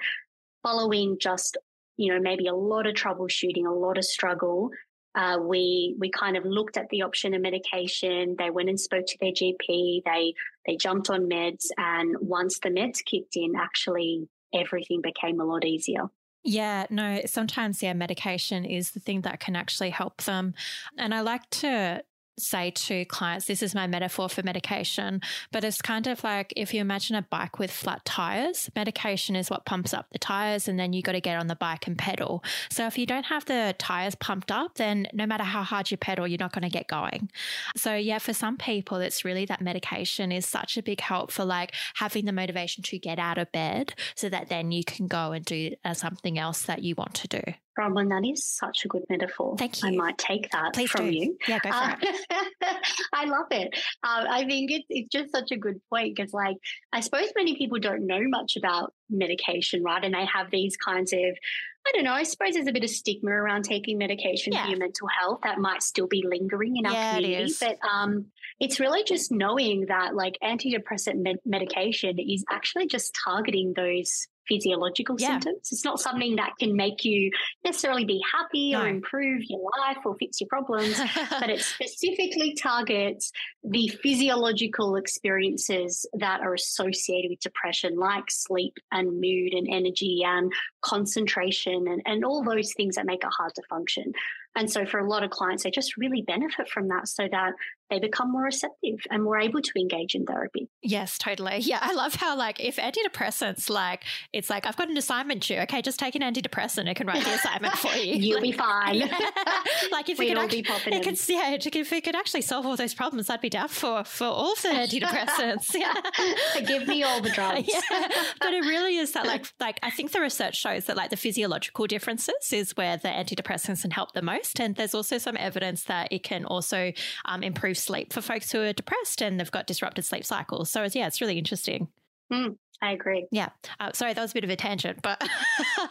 following 0.64 1.18
just, 1.20 1.58
you 1.98 2.14
know, 2.14 2.20
maybe 2.20 2.48
a 2.48 2.56
lot 2.56 2.88
of 2.88 2.96
troubleshooting, 2.96 3.66
a 3.66 3.72
lot 3.72 3.98
of 3.98 4.06
struggle, 4.06 4.72
uh, 5.16 5.38
we 5.42 5.96
we 5.98 6.10
kind 6.10 6.36
of 6.36 6.44
looked 6.46 6.76
at 6.76 6.90
the 6.90 7.02
option 7.04 7.34
of 7.34 7.42
medication. 7.42 8.36
They 8.38 8.50
went 8.50 8.68
and 8.68 8.80
spoke 8.80 9.06
to 9.08 9.18
their 9.22 9.32
GP. 9.32 10.04
They 10.04 10.34
they 10.68 10.76
jumped 10.76 11.10
on 11.10 11.30
meds, 11.30 11.68
and 11.78 12.18
once 12.20 12.60
the 12.60 12.70
meds 12.70 13.04
kicked 13.04 13.38
in, 13.38 13.56
actually 13.56 14.28
everything 14.54 15.02
became 15.02 15.40
a 15.40 15.46
lot 15.46 15.64
easier. 15.64 16.10
Yeah, 16.48 16.86
no, 16.92 17.22
sometimes, 17.26 17.82
yeah, 17.82 17.94
medication 17.94 18.66
is 18.66 18.92
the 18.92 19.00
thing 19.00 19.22
that 19.22 19.40
can 19.40 19.56
actually 19.56 19.90
help 19.90 20.22
them. 20.24 20.54
And 20.96 21.14
I 21.14 21.22
like 21.22 21.50
to 21.62 22.04
say 22.38 22.72
to 22.72 23.06
clients, 23.06 23.46
this 23.46 23.64
is 23.64 23.76
my 23.76 23.88
metaphor 23.88 24.30
for 24.30 24.44
medication, 24.44 25.22
but 25.52 25.64
it's 25.64 25.82
kind 25.82 26.08
of 26.08 26.24
like 26.24 26.54
if 26.56 26.74
you 26.74 26.82
imagine 26.82 27.16
a 27.16 27.22
bike 27.22 27.60
with 27.60 27.72
flat 27.72 28.04
tires, 28.06 28.70
medication 28.76 29.36
is 29.36 29.50
what 29.50 29.66
pumps 29.66 29.94
up 29.94 30.08
the 30.12 30.20
tires, 30.20 30.68
and 30.68 30.80
then 30.80 30.94
you 30.94 31.02
got 31.02 31.14
to 31.14 31.22
get 31.22 31.38
on 31.38 31.48
the 31.48 31.56
bike 31.56 31.88
and 31.88 31.98
pedal. 31.98 32.44
So 32.70 32.86
if 32.88 32.98
you 32.98 33.06
don't 33.06 33.26
have 33.26 33.46
the 33.46 33.76
tires 33.78 34.16
pumped 34.16 34.52
up, 34.52 34.76
then 34.76 35.08
no 35.14 35.26
matter 35.26 35.44
how 35.44 35.64
hard 35.64 35.92
you 35.92 35.98
pedal, 35.98 36.28
you're 36.28 36.38
not 36.40 36.54
going 36.54 36.64
to 36.64 36.70
get 36.70 36.88
going. 36.88 37.30
So, 37.76 37.96
yeah, 37.96 38.20
for 38.20 38.34
some 38.34 38.58
people, 38.58 38.98
it's 38.98 39.26
really 39.26 39.46
that 39.46 39.62
medication 39.62 40.32
is 40.32 40.46
such 40.46 40.78
a 40.78 40.84
big 40.84 41.02
help 41.02 41.32
for 41.32 41.46
like 41.46 41.74
having 41.96 42.26
the 42.26 42.32
motivation 42.32 42.84
to 42.84 43.00
get 43.00 43.20
out 43.20 43.38
of 43.38 43.52
bed 43.52 43.94
so 44.16 44.30
that 44.30 44.50
then 44.50 44.72
you 44.72 44.84
can 44.84 45.08
go 45.08 45.32
and 45.32 45.46
do 45.46 45.76
uh, 45.84 45.94
something 45.94 46.38
else 46.38 46.64
that 46.64 46.84
you 46.84 46.96
want 46.96 47.14
to 47.16 47.28
do. 47.28 47.42
Bronwyn, 47.78 48.10
that 48.10 48.28
is 48.28 48.46
such 48.46 48.86
a 48.86 48.88
good 48.88 49.04
metaphor. 49.10 49.56
Thank 49.58 49.82
you. 49.82 49.90
I 49.90 49.92
might 49.92 50.18
take 50.18 50.50
that 50.52 50.74
Please 50.74 50.90
from 50.90 51.08
do. 51.08 51.12
you. 51.12 51.38
Yeah, 51.48 51.60
go 51.60 51.70
for 51.70 51.76
uh, 51.76 51.96
it. 52.02 52.78
I 53.14 53.26
love 53.26 53.48
it. 53.52 53.74
Uh, 54.04 54.26
I 54.30 54.46
think 54.46 54.72
it's, 54.72 54.86
it's 54.90 55.10
just 55.10 55.32
such 55.32 55.52
a 55.52 55.58
good 55.58 55.82
point 55.90 56.16
because, 56.16 56.34
like, 56.34 56.58
I 56.94 57.02
suppose 57.02 57.28
many 57.36 57.58
people 57.58 57.80
don't 57.80 58.08
know 58.08 58.22
much 58.22 58.56
about 58.56 58.94
medication, 59.10 59.84
right? 59.84 60.04
And 60.04 60.14
they 60.14 60.26
have 60.26 60.52
these 60.52 60.78
kinds 60.78 61.14
of, 61.14 61.20
I 61.20 61.92
don't 61.94 62.04
know, 62.04 62.14
I 62.14 62.24
suppose 62.24 62.54
there's 62.54 62.68
a 62.68 62.72
bit 62.72 62.84
of 62.84 62.90
stigma 62.90 63.32
around 63.32 63.64
taking 63.64 63.98
medication 63.98 64.54
yeah. 64.54 64.64
for 64.64 64.70
your 64.70 64.80
mental 64.80 65.08
health 65.08 65.42
that 65.44 65.60
might 65.60 65.84
still 65.84 66.08
be 66.08 66.26
lingering 66.28 66.78
in 66.78 66.86
our 66.86 66.94
yeah, 66.94 67.16
community. 67.16 67.54
But 67.60 67.78
um, 67.88 68.28
it's 68.60 68.80
really 68.80 69.04
just 69.04 69.32
knowing 69.32 69.88
that, 69.88 70.16
like, 70.16 70.38
antidepressant 70.42 71.22
med- 71.22 71.40
medication 71.46 72.18
is 72.20 72.44
actually 72.50 72.88
just 72.88 73.16
targeting 73.24 73.74
those 73.76 74.28
physiological 74.48 75.16
yeah. 75.20 75.28
symptoms. 75.28 75.70
It's 75.72 75.86
not 75.86 76.00
something 76.00 76.36
that 76.38 76.54
can 76.60 76.76
make 76.76 77.04
you 77.06 77.32
necessarily 77.64 78.06
be 78.06 78.22
happy 78.34 78.72
no. 78.72 78.82
or 78.82 78.88
improve 78.88 79.44
your 79.46 79.70
life 79.80 79.98
or 80.06 80.16
fix 80.18 80.40
your 80.42 80.48
problems, 80.48 81.00
but 81.30 81.50
it 81.50 81.62
specifically 81.62 82.54
targets 82.54 83.32
the 83.64 83.88
physiological 84.02 84.96
experiences 84.96 86.06
that 86.14 86.42
are 86.42 86.54
associated 86.54 87.30
with 87.30 87.40
depression, 87.40 87.98
like 87.98 88.30
sleep 88.30 88.74
and 88.92 89.20
mood 89.20 89.54
and 89.54 89.68
energy 89.70 90.22
and 90.26 90.52
concentration 90.82 91.88
and, 91.88 92.02
and 92.06 92.24
all 92.24 92.44
those 92.44 92.74
things 92.74 92.96
that 92.96 93.06
make 93.06 93.24
it 93.24 93.32
hard 93.36 93.54
to 93.56 93.62
function. 93.70 94.14
And 94.56 94.72
so 94.72 94.86
for 94.86 95.00
a 95.00 95.10
lot 95.10 95.24
of 95.24 95.32
clients, 95.32 95.64
they 95.64 95.72
just 95.72 95.98
really 95.98 96.22
benefit 96.22 96.70
from 96.70 96.88
that 96.88 97.08
so 97.08 97.28
that 97.30 97.54
they 97.90 98.00
become 98.00 98.32
more 98.32 98.44
receptive 98.44 99.00
and 99.12 99.24
more 99.24 99.40
able 99.40 99.62
to 99.62 99.72
engage 99.80 100.16
in 100.16 100.26
therapy. 100.26 100.70
Yes, 100.82 101.18
totally. 101.18 101.64
Yeah, 101.66 101.80
I 101.82 101.94
love 101.94 102.16
how 102.16 102.38
like 102.38 102.60
if 102.60 102.78
antidepressants 102.78 103.70
like 103.70 104.04
it's 104.32 104.50
like 104.50 104.68
I've 104.68 104.78
got 104.78 104.90
an 104.90 104.98
assignment 104.98 105.42
due. 105.42 105.58
Okay, 105.62 105.82
just 105.82 106.00
take 106.00 106.16
an 106.16 106.22
antidepressant. 106.22 106.88
It 106.88 106.96
can 106.96 107.08
write 107.08 107.24
the 107.24 107.34
assignment 107.34 107.74
for 107.76 107.96
you. 107.98 108.16
You'll 108.16 108.36
like, 108.36 108.44
be 108.44 108.52
fine. 108.52 109.00
like 109.92 110.10
if 110.10 110.20
We'd 110.20 110.32
it 110.32 110.36
could 110.36 110.44
actually, 110.44 110.60
it 110.96 111.04
could, 111.04 111.30
yeah, 111.30 111.58
if 111.82 111.94
it 111.94 112.04
could 112.04 112.16
actually 112.16 112.42
solve 112.42 112.66
all 112.66 112.76
those 112.76 112.94
problems, 112.94 113.30
I'd 113.30 113.42
be 113.42 113.50
down 113.50 113.68
for 113.68 114.04
for 114.04 114.26
all 114.26 114.54
the 114.56 114.70
antidepressants. 114.70 115.74
Yeah, 115.74 116.62
give 116.62 116.88
me 116.88 117.04
all 117.04 117.22
the 117.22 117.30
drugs. 117.32 117.68
yeah. 117.68 118.08
But 118.40 118.54
it 118.54 118.62
really 118.62 118.98
is 118.98 119.14
that 119.14 119.26
like 119.26 119.46
like 119.60 119.80
I 119.82 119.90
think 119.90 120.12
the 120.12 120.22
research 120.22 120.56
shows 120.56 120.86
that 120.86 120.96
like 120.96 121.10
the 121.10 121.18
physiological 121.18 121.88
differences 121.88 122.52
is 122.52 122.78
where 122.78 122.98
the 122.98 123.10
antidepressants 123.10 123.82
can 123.82 123.92
help 123.92 124.14
the 124.14 124.22
most, 124.22 124.60
and 124.60 124.76
there's 124.76 124.94
also 124.94 125.18
some 125.18 125.38
evidence 125.38 125.84
that 125.86 126.12
it 126.12 126.24
can 126.24 126.46
also 126.46 126.92
um, 127.26 127.42
improve 127.44 127.75
sleep 127.76 128.14
for 128.14 128.22
folks 128.22 128.52
who 128.52 128.62
are 128.62 128.74
depressed 128.74 129.22
and 129.22 129.40
they've 129.40 129.52
got 129.52 129.68
disrupted 129.68 130.06
sleep 130.06 130.26
cycles. 130.26 130.72
So, 130.72 130.86
yeah, 130.94 131.08
it's 131.08 131.22
really 131.22 131.38
interesting. 131.38 131.88
Mm, 132.32 132.58
I 132.82 132.92
agree. 132.92 133.28
Yeah. 133.32 133.50
Uh, 133.80 133.92
sorry, 133.94 134.14
that 134.14 134.22
was 134.22 134.32
a 134.32 134.34
bit 134.34 134.44
of 134.44 134.50
a 134.50 134.56
tangent, 134.56 135.02
but 135.02 135.22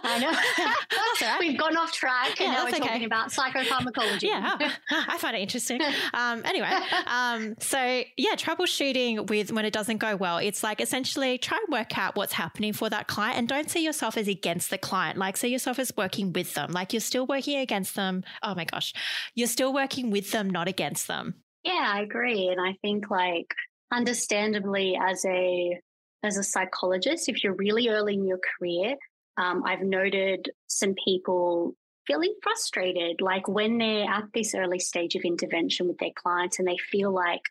I 0.02 0.18
know 0.18 0.30
right. 1.26 1.40
we've 1.40 1.58
gone 1.58 1.76
off 1.76 1.92
track, 1.92 2.40
and 2.40 2.48
yeah, 2.48 2.52
now 2.52 2.64
we're 2.64 2.70
okay. 2.70 2.78
talking 2.78 3.04
about 3.04 3.30
psychopharmacology. 3.30 4.24
Yeah, 4.24 4.58
I 4.90 5.16
find 5.18 5.36
it 5.36 5.40
interesting. 5.40 5.80
Um, 6.12 6.42
anyway, 6.44 6.70
um, 7.06 7.54
so 7.58 8.02
yeah, 8.16 8.34
troubleshooting 8.34 9.28
with 9.30 9.52
when 9.52 9.64
it 9.64 9.72
doesn't 9.72 9.98
go 9.98 10.16
well, 10.16 10.38
it's 10.38 10.62
like 10.62 10.80
essentially 10.80 11.38
try 11.38 11.58
and 11.64 11.72
work 11.72 11.96
out 11.96 12.16
what's 12.16 12.32
happening 12.32 12.72
for 12.72 12.90
that 12.90 13.06
client, 13.06 13.38
and 13.38 13.48
don't 13.48 13.70
see 13.70 13.84
yourself 13.84 14.16
as 14.16 14.28
against 14.28 14.70
the 14.70 14.78
client. 14.78 15.18
Like 15.18 15.36
see 15.36 15.48
yourself 15.48 15.78
as 15.78 15.92
working 15.96 16.32
with 16.32 16.54
them. 16.54 16.72
Like 16.72 16.92
you're 16.92 17.00
still 17.00 17.26
working 17.26 17.58
against 17.58 17.94
them. 17.94 18.24
Oh 18.42 18.54
my 18.54 18.64
gosh, 18.64 18.92
you're 19.34 19.48
still 19.48 19.72
working 19.72 20.10
with 20.10 20.32
them, 20.32 20.50
not 20.50 20.68
against 20.68 21.08
them. 21.08 21.36
Yeah, 21.64 21.92
I 21.94 22.02
agree, 22.02 22.48
and 22.48 22.60
I 22.60 22.74
think 22.82 23.10
like 23.10 23.54
understandably 23.90 24.98
as 25.00 25.24
a 25.24 25.80
as 26.22 26.36
a 26.36 26.42
psychologist, 26.42 27.28
if 27.28 27.42
you're 27.44 27.54
really 27.54 27.88
early 27.88 28.14
in 28.14 28.26
your 28.26 28.40
career, 28.58 28.96
um, 29.36 29.62
I've 29.64 29.82
noted 29.82 30.50
some 30.66 30.94
people 31.04 31.74
feeling 32.06 32.34
frustrated, 32.42 33.20
like 33.20 33.48
when 33.48 33.78
they're 33.78 34.08
at 34.08 34.24
this 34.32 34.54
early 34.54 34.78
stage 34.78 35.14
of 35.14 35.22
intervention 35.22 35.88
with 35.88 35.98
their 35.98 36.10
clients 36.14 36.58
and 36.58 36.68
they 36.68 36.76
feel 36.90 37.10
like 37.12 37.42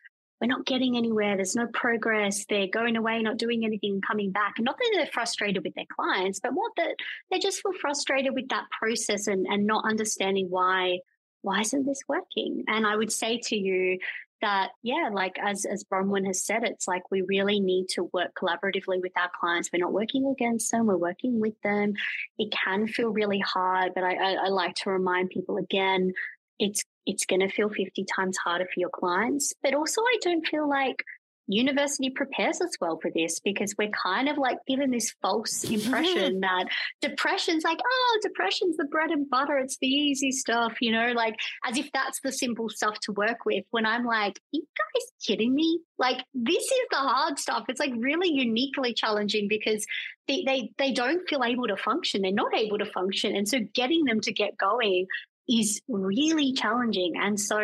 we're 0.41 0.47
not 0.47 0.66
getting 0.66 0.97
anywhere, 0.97 1.36
there's 1.36 1.55
no 1.55 1.68
progress, 1.74 2.45
they're 2.49 2.68
going 2.68 2.97
away, 2.97 3.22
not 3.22 3.38
doing 3.38 3.64
anything, 3.64 4.01
coming 4.01 4.32
back. 4.32 4.53
And 4.57 4.66
not 4.66 4.78
that 4.78 4.91
they're 4.95 5.07
frustrated 5.07 5.64
with 5.64 5.74
their 5.76 5.86
clients, 5.95 6.39
but 6.39 6.53
more 6.53 6.70
that 6.78 6.95
they 7.32 7.39
just 7.39 7.61
feel 7.61 7.74
frustrated 7.80 8.34
with 8.34 8.49
that 8.49 8.66
process 8.78 9.28
and, 9.28 9.45
and 9.47 9.66
not 9.66 9.86
understanding 9.89 10.47
why 10.49 10.99
why 11.44 11.62
isn't 11.62 11.86
this 11.86 12.02
working? 12.08 12.64
And 12.68 12.88
I 12.88 12.96
would 12.96 13.12
say 13.12 13.38
to 13.38 13.56
you, 13.56 14.00
that 14.44 14.72
yeah 14.84 15.10
like 15.12 15.38
as 15.41 15.64
as 15.64 15.86
bronwyn 15.86 16.28
has 16.28 16.44
said 16.46 16.64
it's 16.66 16.86
like 16.86 17.10
we 17.10 17.22
really 17.22 17.62
need 17.62 17.88
to 17.88 18.10
work 18.12 18.34
collaboratively 18.36 19.02
with 19.02 19.14
our 19.16 19.30
clients. 19.39 19.70
We're 19.72 19.80
not 19.80 19.94
working 19.94 20.28
against 20.28 20.70
them 20.70 20.86
we're 20.86 20.98
working 20.98 21.39
with 21.39 21.60
them. 21.64 21.94
It 22.38 22.52
can 22.52 22.86
feel 22.88 23.10
really 23.10 23.39
hard 23.39 23.94
but 23.96 24.04
i 24.04 24.14
i, 24.14 24.32
I 24.34 24.48
like 24.50 24.76
to 24.84 24.89
remind 24.89 25.30
people 25.30 25.56
again 25.56 26.12
it's 26.60 26.84
it's 27.06 27.26
going 27.26 27.39
to 27.39 27.50
feel 27.50 27.70
50 27.70 28.06
times 28.16 28.38
harder 28.38 28.66
for 28.66 28.80
your 28.80 28.89
clients. 28.89 29.54
But 29.64 29.76
also 29.76 30.02
i 30.02 30.18
don't 30.22 30.46
feel 30.46 30.70
like 30.70 31.04
university 31.48 32.10
prepares 32.10 32.62
us 32.62 32.72
well 32.80 33.00
for 33.02 33.12
this 33.14 33.39
because 33.39 33.76
we're 33.78 33.89
kind 33.89 34.30
of 34.30 34.38
like 34.38 34.58
given 34.68 34.91
this 34.91 35.14
false 35.22 35.64
impression 35.64 36.39
that 36.41 36.68
depression's 37.02 37.64
like, 37.64 37.80
oh, 37.86 38.20
depression's 38.22 38.78
the 38.78 38.86
bread 38.86 39.12
and 39.12 39.30
butter. 39.30 39.58
It's 39.58 39.78
the 39.80 39.88
easy 39.88 40.32
stuff, 40.32 40.74
you 40.82 40.91
know, 40.91 41.12
like 41.14 41.36
as 41.66 41.78
if 41.78 41.91
that's 41.94 42.20
the 42.22 42.32
simple 42.32 42.70
stuff 42.70 43.00
to 43.02 43.12
work 43.12 43.46
with. 43.46 43.66
When 43.72 43.86
I'm 43.86 44.06
like, 44.06 44.39
you 44.52 44.62
guys 44.62 45.12
kidding 45.26 45.54
me? 45.54 45.80
Like 45.98 46.24
this 46.34 46.64
is 46.64 46.88
the 46.91 46.98
hard 46.98 47.39
stuff. 47.39 47.66
It's 47.70 47.80
like 47.80 47.94
really 47.98 48.32
uniquely 48.32 48.94
challenging 48.94 49.48
because 49.48 49.86
they, 50.28 50.44
they, 50.46 50.72
they 50.78 50.91
don't 50.91 51.28
feel 51.28 51.44
able 51.44 51.68
to 51.68 51.78
function. 51.78 52.22
They're 52.22 52.32
not 52.32 52.56
able 52.56 52.78
to 52.78 52.86
function. 52.86 53.36
And 53.36 53.48
so 53.48 53.60
getting 53.74 54.06
them 54.06 54.22
to 54.22 54.32
get 54.32 54.58
going 54.58 55.08
is 55.48 55.82
really 55.88 56.54
challenging. 56.54 57.14
And 57.18 57.39
so 57.39 57.60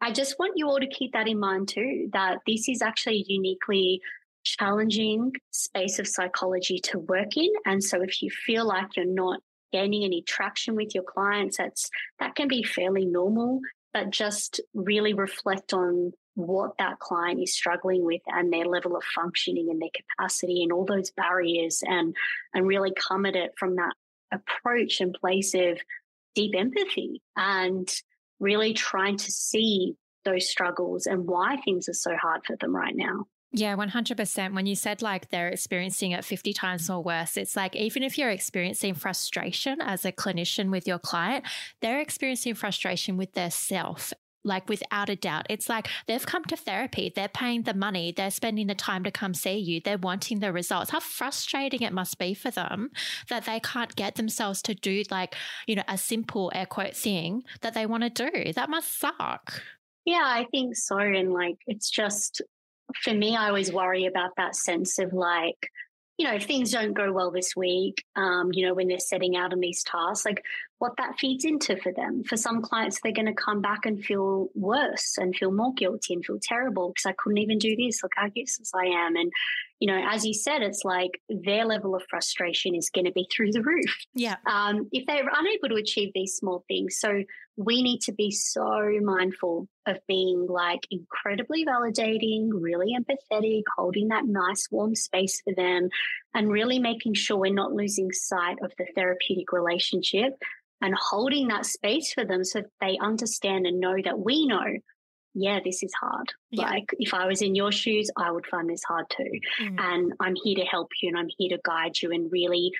I 0.00 0.12
just 0.12 0.38
want 0.38 0.52
you 0.56 0.68
all 0.68 0.78
to 0.78 0.86
keep 0.86 1.12
that 1.12 1.28
in 1.28 1.38
mind 1.38 1.68
too, 1.68 2.08
that 2.12 2.38
this 2.46 2.68
is 2.68 2.82
actually 2.82 3.18
a 3.18 3.32
uniquely 3.32 4.00
challenging 4.44 5.32
space 5.50 5.98
of 5.98 6.06
psychology 6.06 6.78
to 6.78 6.98
work 6.98 7.36
in. 7.36 7.50
And 7.66 7.82
so 7.82 8.02
if 8.02 8.22
you 8.22 8.30
feel 8.30 8.66
like 8.66 8.96
you're 8.96 9.04
not 9.04 9.40
gaining 9.72 10.04
any 10.04 10.22
traction 10.22 10.74
with 10.74 10.94
your 10.94 11.04
clients, 11.04 11.58
that's 11.58 11.90
that 12.20 12.34
can 12.34 12.48
be 12.48 12.62
fairly 12.62 13.04
normal, 13.04 13.60
but 13.92 14.10
just 14.10 14.60
really 14.72 15.14
reflect 15.14 15.72
on 15.72 16.12
what 16.34 16.78
that 16.78 17.00
client 17.00 17.42
is 17.42 17.52
struggling 17.52 18.04
with 18.04 18.22
and 18.28 18.52
their 18.52 18.64
level 18.64 18.96
of 18.96 19.02
functioning 19.02 19.68
and 19.70 19.82
their 19.82 19.88
capacity 19.94 20.62
and 20.62 20.72
all 20.72 20.84
those 20.84 21.10
barriers 21.10 21.82
and 21.84 22.14
and 22.54 22.66
really 22.66 22.92
come 22.92 23.26
at 23.26 23.34
it 23.34 23.52
from 23.58 23.74
that 23.74 23.92
approach 24.32 25.00
and 25.00 25.14
place 25.14 25.54
of 25.54 25.78
deep 26.36 26.54
empathy 26.56 27.20
and 27.36 27.92
really 28.40 28.72
trying 28.74 29.16
to 29.16 29.30
see 29.30 29.96
those 30.24 30.48
struggles 30.48 31.06
and 31.06 31.26
why 31.26 31.56
things 31.64 31.88
are 31.88 31.94
so 31.94 32.16
hard 32.16 32.44
for 32.44 32.56
them 32.56 32.74
right 32.74 32.94
now. 32.94 33.24
Yeah, 33.50 33.76
100%. 33.76 34.54
When 34.54 34.66
you 34.66 34.74
said 34.74 35.00
like 35.00 35.30
they're 35.30 35.48
experiencing 35.48 36.10
it 36.10 36.24
50 36.24 36.52
times 36.52 36.90
or 36.90 37.02
worse, 37.02 37.38
it's 37.38 37.56
like 37.56 37.74
even 37.74 38.02
if 38.02 38.18
you're 38.18 38.30
experiencing 38.30 38.94
frustration 38.94 39.80
as 39.80 40.04
a 40.04 40.12
clinician 40.12 40.70
with 40.70 40.86
your 40.86 40.98
client, 40.98 41.46
they're 41.80 42.00
experiencing 42.00 42.54
frustration 42.54 43.16
with 43.16 43.32
their 43.32 43.50
self 43.50 44.12
like 44.48 44.68
without 44.68 45.08
a 45.08 45.16
doubt. 45.16 45.46
It's 45.48 45.68
like 45.68 45.88
they've 46.06 46.24
come 46.24 46.44
to 46.46 46.56
therapy, 46.56 47.12
they're 47.14 47.28
paying 47.28 47.62
the 47.62 47.74
money, 47.74 48.12
they're 48.12 48.30
spending 48.30 48.66
the 48.66 48.74
time 48.74 49.04
to 49.04 49.10
come 49.10 49.34
see 49.34 49.58
you, 49.58 49.80
they're 49.80 49.98
wanting 49.98 50.40
the 50.40 50.52
results. 50.52 50.90
How 50.90 51.00
frustrating 51.00 51.82
it 51.82 51.92
must 51.92 52.18
be 52.18 52.34
for 52.34 52.50
them 52.50 52.90
that 53.28 53.44
they 53.44 53.60
can't 53.60 53.94
get 53.94 54.16
themselves 54.16 54.62
to 54.62 54.74
do 54.74 55.04
like, 55.10 55.36
you 55.66 55.76
know, 55.76 55.84
a 55.86 55.96
simple 55.98 56.50
air 56.54 56.66
quote 56.66 56.96
thing 56.96 57.44
that 57.60 57.74
they 57.74 57.86
want 57.86 58.02
to 58.02 58.10
do. 58.30 58.52
That 58.52 58.70
must 58.70 58.98
suck. 58.98 59.62
Yeah, 60.04 60.24
I 60.24 60.46
think 60.50 60.74
so. 60.74 60.98
And 60.98 61.32
like, 61.32 61.58
it's 61.66 61.90
just 61.90 62.42
for 63.02 63.12
me, 63.12 63.36
I 63.36 63.48
always 63.48 63.72
worry 63.72 64.06
about 64.06 64.30
that 64.36 64.56
sense 64.56 64.98
of 64.98 65.12
like, 65.12 65.70
you 66.16 66.26
know, 66.26 66.34
if 66.34 66.44
things 66.44 66.72
don't 66.72 66.94
go 66.94 67.12
well 67.12 67.30
this 67.30 67.54
week, 67.54 68.04
um, 68.16 68.50
you 68.52 68.66
know, 68.66 68.74
when 68.74 68.88
they're 68.88 68.98
setting 68.98 69.36
out 69.36 69.52
on 69.52 69.60
these 69.60 69.84
tasks, 69.84 70.24
like 70.24 70.42
what 70.78 70.96
that 70.96 71.18
feeds 71.18 71.44
into 71.44 71.76
for 71.76 71.92
them. 71.92 72.22
For 72.24 72.36
some 72.36 72.62
clients, 72.62 73.00
they're 73.00 73.12
going 73.12 73.26
to 73.26 73.32
come 73.32 73.60
back 73.60 73.84
and 73.84 74.02
feel 74.02 74.48
worse 74.54 75.18
and 75.18 75.34
feel 75.34 75.50
more 75.50 75.74
guilty 75.74 76.14
and 76.14 76.24
feel 76.24 76.38
terrible 76.40 76.88
because 76.88 77.06
I 77.06 77.12
couldn't 77.12 77.38
even 77.38 77.58
do 77.58 77.74
this. 77.76 78.02
Look 78.02 78.12
how 78.16 78.28
useless 78.34 78.72
I 78.74 78.86
am. 78.86 79.16
And, 79.16 79.32
you 79.80 79.86
know, 79.86 80.02
as 80.10 80.24
you 80.26 80.34
said, 80.34 80.62
it's 80.62 80.84
like 80.84 81.20
their 81.28 81.64
level 81.64 81.94
of 81.94 82.02
frustration 82.10 82.74
is 82.74 82.90
going 82.90 83.04
to 83.04 83.12
be 83.12 83.26
through 83.32 83.52
the 83.52 83.62
roof. 83.62 84.06
Yeah. 84.14 84.36
Um, 84.46 84.88
if 84.90 85.06
they're 85.06 85.30
unable 85.32 85.68
to 85.68 85.80
achieve 85.80 86.10
these 86.14 86.34
small 86.34 86.64
things. 86.66 86.98
So 86.98 87.22
we 87.56 87.82
need 87.82 88.00
to 88.02 88.12
be 88.12 88.30
so 88.30 88.90
mindful 89.02 89.68
of 89.86 89.98
being 90.08 90.46
like 90.48 90.86
incredibly 90.90 91.64
validating, 91.64 92.48
really 92.52 92.96
empathetic, 92.98 93.62
holding 93.76 94.08
that 94.08 94.24
nice 94.26 94.68
warm 94.70 94.94
space 94.94 95.40
for 95.42 95.54
them, 95.54 95.88
and 96.34 96.50
really 96.50 96.78
making 96.78 97.14
sure 97.14 97.36
we're 97.36 97.52
not 97.52 97.72
losing 97.72 98.10
sight 98.12 98.58
of 98.62 98.72
the 98.78 98.86
therapeutic 98.94 99.52
relationship 99.52 100.32
and 100.80 100.94
holding 100.94 101.48
that 101.48 101.66
space 101.66 102.12
for 102.12 102.24
them 102.24 102.44
so 102.44 102.62
they 102.80 102.98
understand 103.00 103.66
and 103.66 103.80
know 103.80 103.96
that 104.04 104.18
we 104.18 104.46
know 104.46 104.64
yeah, 105.34 105.60
this 105.64 105.82
is 105.82 105.92
hard. 106.00 106.32
Yeah. 106.50 106.70
Like 106.70 106.90
if 106.98 107.14
I 107.14 107.26
was 107.26 107.42
in 107.42 107.54
your 107.54 107.72
shoes, 107.72 108.10
I 108.16 108.30
would 108.30 108.46
find 108.46 108.68
this 108.68 108.82
hard 108.84 109.06
too. 109.10 109.40
Mm. 109.62 109.76
And 109.78 110.12
I'm 110.20 110.34
here 110.42 110.56
to 110.56 110.64
help 110.64 110.88
you 111.02 111.08
and 111.10 111.18
I'm 111.18 111.28
here 111.36 111.50
to 111.50 111.60
guide 111.64 112.00
you 112.02 112.10
and 112.10 112.30
really 112.32 112.72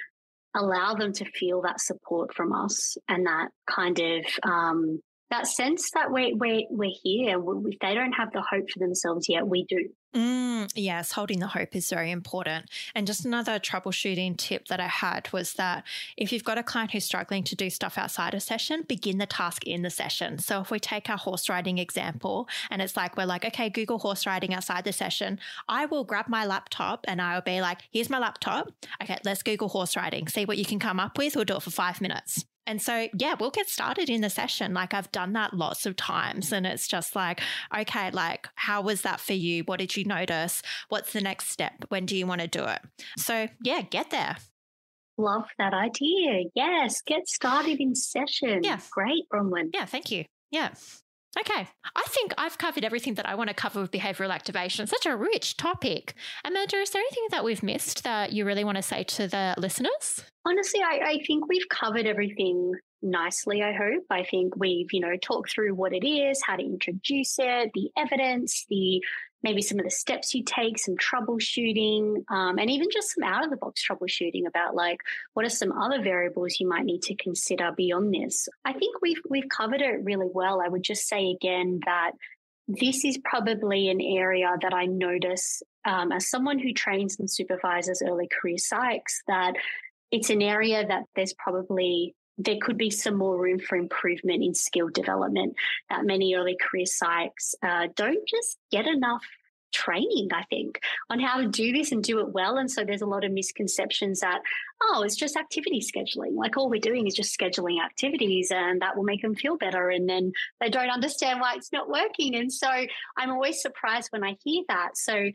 allow 0.55 0.95
them 0.95 1.13
to 1.13 1.25
feel 1.25 1.63
that 1.63 1.81
support 1.81 2.35
from 2.35 2.53
us 2.53 2.97
and 3.09 3.27
that 3.27 3.49
kind 3.71 4.01
of 4.01 4.25
um, 4.43 5.01
that 5.31 5.47
sense 5.47 5.91
that 5.93 6.11
we're, 6.11 6.35
we're, 6.35 6.63
we're 6.71 6.91
here. 7.03 7.39
If 7.39 7.79
they 7.81 7.95
don't 7.95 8.13
have 8.13 8.33
the 8.33 8.43
hope 8.43 8.71
for 8.71 8.79
themselves 8.79 9.29
yet, 9.29 9.47
we 9.47 9.65
do. 9.69 9.89
Mm, 10.15 10.73
yes, 10.75 11.13
holding 11.13 11.39
the 11.39 11.49
hope 11.49 11.77
is 11.77 11.91
very 11.91 12.11
important. 12.11 12.71
And 12.95 13.07
just 13.07 13.27
another 13.27 13.59
troubleshooting 13.59 14.39
tip 14.39 14.69
that 14.69 14.81
I 14.81 14.87
had 14.87 15.31
was 15.33 15.53
that 15.55 15.85
if 16.17 16.33
you've 16.33 16.45
got 16.45 16.57
a 16.57 16.63
client 16.63 16.93
who's 16.93 17.05
struggling 17.05 17.45
to 17.45 17.55
do 17.55 17.69
stuff 17.69 17.99
outside 17.99 18.33
a 18.33 18.41
session, 18.41 18.85
begin 18.89 19.19
the 19.19 19.27
task 19.27 19.65
in 19.67 19.83
the 19.83 19.91
session. 19.91 20.39
So 20.39 20.63
if 20.63 20.71
we 20.71 20.81
take 20.81 21.11
our 21.11 21.19
horse 21.19 21.51
riding 21.51 21.77
example 21.77 22.49
and 22.71 22.81
it's 22.81 22.97
like, 22.97 23.19
we're 23.19 23.27
like, 23.27 23.45
okay, 23.45 23.69
Google 23.69 23.99
horse 23.99 24.27
riding 24.27 24.55
outside 24.55 24.85
the 24.85 24.93
session, 24.93 25.39
I 25.69 25.85
will 25.85 26.05
grab 26.05 26.27
my 26.29 26.47
laptop 26.47 27.05
and 27.07 27.21
I'll 27.21 27.43
be 27.43 27.61
like, 27.61 27.81
here's 27.91 28.09
my 28.09 28.19
laptop. 28.19 28.73
Okay, 29.03 29.19
let's 29.25 29.43
Google 29.43 29.69
horse 29.69 29.95
riding, 29.95 30.27
see 30.27 30.47
what 30.47 30.57
you 30.57 30.65
can 30.65 30.79
come 30.79 30.99
up 30.99 31.19
with. 31.19 31.37
We'll 31.37 31.45
do 31.45 31.57
it 31.57 31.63
for 31.63 31.71
five 31.71 32.01
minutes. 32.01 32.47
And 32.69 32.83
so, 32.83 33.09
yeah, 33.19 33.35
we'll 33.41 33.51
get 33.51 33.69
started 33.69 34.11
in 34.11 34.21
the 34.21 34.29
session. 34.29 34.75
Like 34.75 34.93
I've 34.93 35.11
done 35.11 35.33
that 35.33 35.55
lots 35.55 35.87
of 35.87 35.97
times. 35.97 36.53
And 36.53 36.67
it's 36.67 36.87
just 36.87 37.17
like, 37.17 37.41
okay, 37.77 38.11
like, 38.11 38.47
how 38.57 38.83
was 38.83 39.01
that 39.03 39.21
for 39.21 39.33
you? 39.33 39.65
What 39.65 39.79
did 39.79 39.97
you 39.97 40.05
notice? 40.05 40.61
What's 40.91 41.15
the 41.15 41.23
next 41.23 41.51
step? 41.51 41.87
When 41.89 42.05
do 42.05 42.15
you 42.15 42.27
want 42.27 42.43
to 42.43 42.47
do 42.47 42.65
it? 42.65 42.81
So, 43.17 43.49
yeah, 43.65 43.81
get 43.81 44.11
there. 44.11 44.37
Love 45.17 45.47
that 45.59 45.73
idea. 45.73 46.45
Yes, 46.55 47.01
get 47.07 47.27
started 47.27 47.81
in 47.81 47.95
session. 47.95 48.61
Yeah. 48.63 48.81
Great, 48.91 49.25
Bronwyn. 49.33 49.71
Yeah, 49.73 49.87
thank 49.87 50.11
you. 50.11 50.27
Yeah. 50.51 50.75
Okay, 51.39 51.69
I 51.95 52.05
think 52.09 52.33
I've 52.39 52.59
covered 52.59 52.85
everything 52.85 53.15
that 53.15 53.29
I 53.29 53.35
want 53.35 53.49
to 53.49 53.55
cover 53.55 53.81
with 53.81 53.91
behavioral 53.91 54.33
activation. 54.33 54.87
Such 54.87 55.07
a 55.07 55.17
rich 55.17 55.57
topic. 55.57 56.15
Amanda, 56.45 56.77
is 56.77 56.91
there 56.91 57.03
anything 57.03 57.27
that 57.31 57.45
we've 57.45 57.63
missed 57.63 58.05
that 58.05 58.33
you 58.33 58.45
really 58.45 58.65
want 58.65 58.77
to 58.77 58.83
say 58.83 59.05
to 59.05 59.29
the 59.29 59.55
listeners? 59.59 60.25
Honestly, 60.47 60.81
I, 60.81 61.01
I 61.05 61.25
think 61.27 61.49
we've 61.49 61.69
covered 61.69 62.07
everything 62.07 62.73
nicely, 63.03 63.63
I 63.63 63.73
hope. 63.73 64.05
I 64.11 64.25
think 64.25 64.57
we've, 64.57 64.93
you 64.93 65.01
know, 65.01 65.17
talked 65.17 65.53
through 65.53 65.75
what 65.75 65.93
it 65.93 66.07
is, 66.07 66.41
how 66.45 66.57
to 66.57 66.65
introduce 66.65 67.39
it, 67.39 67.71
the 67.75 67.91
evidence, 67.97 68.65
the 68.69 69.03
maybe 69.43 69.63
some 69.63 69.79
of 69.79 69.85
the 69.85 69.91
steps 69.91 70.35
you 70.35 70.43
take, 70.45 70.79
some 70.79 70.97
troubleshooting, 70.97 72.25
um, 72.31 72.59
and 72.59 72.71
even 72.71 72.89
just 72.93 73.15
some 73.15 73.25
out 73.25 73.45
of 73.45 73.51
the 73.51 73.57
box 73.57 73.83
troubleshooting 73.87 74.47
about 74.47 74.75
like 74.75 75.01
what 75.35 75.47
are 75.47 75.51
some 75.51 75.73
other 75.73 76.03
variables 76.03 76.59
you 76.59 76.69
might 76.69 76.85
need 76.85 77.03
to 77.03 77.15
consider 77.15 77.73
beyond 77.77 78.13
this. 78.13 78.49
I 78.65 78.73
think 78.73 79.01
we've 79.01 79.21
we've 79.29 79.49
covered 79.49 79.81
it 79.81 80.05
really 80.05 80.29
well. 80.33 80.61
I 80.61 80.69
would 80.69 80.83
just 80.83 81.09
say 81.09 81.31
again 81.31 81.81
that 81.87 82.13
this 82.69 83.05
is 83.05 83.19
probably 83.25 83.89
an 83.89 84.01
area 84.01 84.55
that 84.61 84.75
I 84.75 84.85
notice 84.87 85.63
um, 85.87 86.13
as 86.13 86.29
someone 86.29 86.59
who 86.59 86.75
trains 86.75 87.19
and 87.19 87.31
supervises 87.31 88.03
early 88.07 88.29
career 88.29 88.57
psychs 88.57 89.23
that 89.27 89.55
it's 90.11 90.31
an 90.31 90.43
area 90.43 90.87
that 90.87 91.05
there's 91.17 91.35
probably 91.35 92.15
there 92.39 92.59
could 92.63 92.79
be 92.79 92.91
some 92.91 93.17
more 93.17 93.37
room 93.37 93.59
for 93.59 93.77
improvement 93.77 94.43
in 94.43 94.55
skill 94.55 94.89
development 94.89 95.57
that 95.91 96.05
many 96.05 96.35
early 96.35 96.57
career 96.57 96.87
psychs 96.87 97.55
uh, 97.63 97.89
don't 97.97 98.27
just 98.27 98.59
get 98.71 98.87
enough 98.87 99.25
training, 99.73 100.29
I 100.33 100.45
think, 100.45 100.81
on 101.11 101.21
how 101.21 101.41
to 101.41 101.49
do 101.49 101.73
this 101.73 101.93
and 101.93 102.03
do 102.03 102.21
it 102.21 102.33
well. 102.33 102.57
And 102.57 102.71
so 102.71 102.85
there's 102.85 103.03
a 103.03 103.07
lot 103.07 103.25
of 103.25 103.33
misconceptions 103.33 104.21
that, 104.21 104.41
oh, 104.83 105.03
it's 105.03 105.17
just 105.17 105.37
activity 105.37 105.81
scheduling. 105.81 106.37
Like 106.37 106.57
all 106.57 106.71
we're 106.71 106.81
doing 106.81 107.07
is 107.07 107.15
just 107.15 107.39
scheduling 107.39 107.85
activities 107.85 108.51
and 108.51 108.81
that 108.81 108.97
will 108.97 109.05
make 109.05 109.23
them 109.23 109.35
feel 109.35 109.57
better. 109.57 109.91
And 109.91 110.09
then 110.09 110.33
they 110.61 110.71
don't 110.71 110.91
understand 110.91 111.41
why 111.41 111.55
it's 111.55 111.73
not 111.73 111.89
working. 111.89 112.35
And 112.35 112.53
so 112.53 112.69
I'm 112.69 113.31
always 113.31 113.61
surprised 113.61 114.09
when 114.11 114.25
I 114.25 114.37
hear 114.43 114.63
that. 114.69 114.97
So 114.97 115.31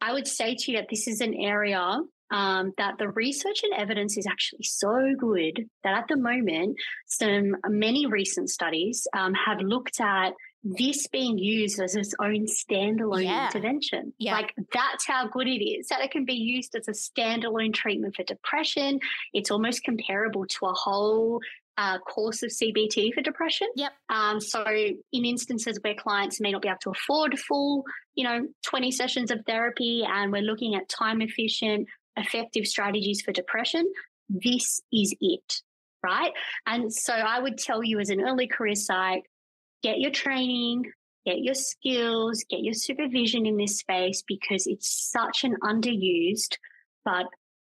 I 0.00 0.12
would 0.12 0.28
say 0.28 0.54
to 0.54 0.70
you 0.70 0.78
that 0.78 0.88
this 0.90 1.08
is 1.08 1.20
an 1.20 1.34
area 1.34 2.00
um, 2.30 2.72
that 2.78 2.98
the 2.98 3.08
research 3.08 3.62
and 3.62 3.74
evidence 3.74 4.16
is 4.16 4.26
actually 4.26 4.62
so 4.62 5.14
good 5.18 5.68
that 5.82 5.96
at 5.96 6.08
the 6.08 6.16
moment, 6.16 6.76
some 7.06 7.56
many 7.68 8.06
recent 8.06 8.50
studies 8.50 9.06
um, 9.16 9.34
have 9.34 9.60
looked 9.60 10.00
at 10.00 10.32
this 10.64 11.06
being 11.08 11.36
used 11.36 11.78
as 11.78 11.94
its 11.94 12.14
own 12.20 12.46
standalone 12.46 13.24
yeah. 13.24 13.46
intervention. 13.46 14.14
Yeah. 14.18 14.32
Like 14.32 14.54
that's 14.72 15.06
how 15.06 15.28
good 15.28 15.46
it 15.46 15.62
is. 15.62 15.88
That 15.88 16.00
it 16.00 16.10
can 16.10 16.24
be 16.24 16.34
used 16.34 16.74
as 16.74 16.88
a 16.88 16.92
standalone 16.92 17.74
treatment 17.74 18.16
for 18.16 18.22
depression. 18.22 18.98
It's 19.34 19.50
almost 19.50 19.84
comparable 19.84 20.46
to 20.46 20.66
a 20.66 20.72
whole 20.72 21.40
uh, 21.76 21.98
course 21.98 22.42
of 22.42 22.50
CBT 22.50 23.12
for 23.12 23.20
depression. 23.20 23.68
Yep. 23.76 23.92
Um, 24.08 24.40
so 24.40 24.64
in 24.66 25.24
instances 25.24 25.78
where 25.82 25.94
clients 25.94 26.40
may 26.40 26.52
not 26.52 26.62
be 26.62 26.68
able 26.68 26.78
to 26.82 26.90
afford 26.90 27.38
full, 27.38 27.84
you 28.14 28.24
know, 28.24 28.46
20 28.64 28.90
sessions 28.90 29.30
of 29.30 29.40
therapy 29.46 30.04
and 30.06 30.32
we're 30.32 30.42
looking 30.42 30.76
at 30.76 30.88
time 30.88 31.20
efficient, 31.20 31.88
effective 32.16 32.66
strategies 32.66 33.22
for 33.22 33.32
depression, 33.32 33.90
this 34.28 34.80
is 34.92 35.14
it. 35.20 35.62
Right. 36.02 36.32
And 36.66 36.92
so 36.92 37.14
I 37.14 37.40
would 37.40 37.56
tell 37.56 37.82
you 37.82 37.98
as 37.98 38.10
an 38.10 38.20
early 38.20 38.46
career 38.46 38.74
psych, 38.74 39.24
get 39.82 40.00
your 40.00 40.10
training, 40.10 40.84
get 41.24 41.38
your 41.38 41.54
skills, 41.54 42.44
get 42.50 42.60
your 42.60 42.74
supervision 42.74 43.46
in 43.46 43.56
this 43.56 43.78
space 43.78 44.22
because 44.26 44.66
it's 44.66 45.10
such 45.10 45.44
an 45.44 45.56
underused 45.62 46.56
but 47.04 47.26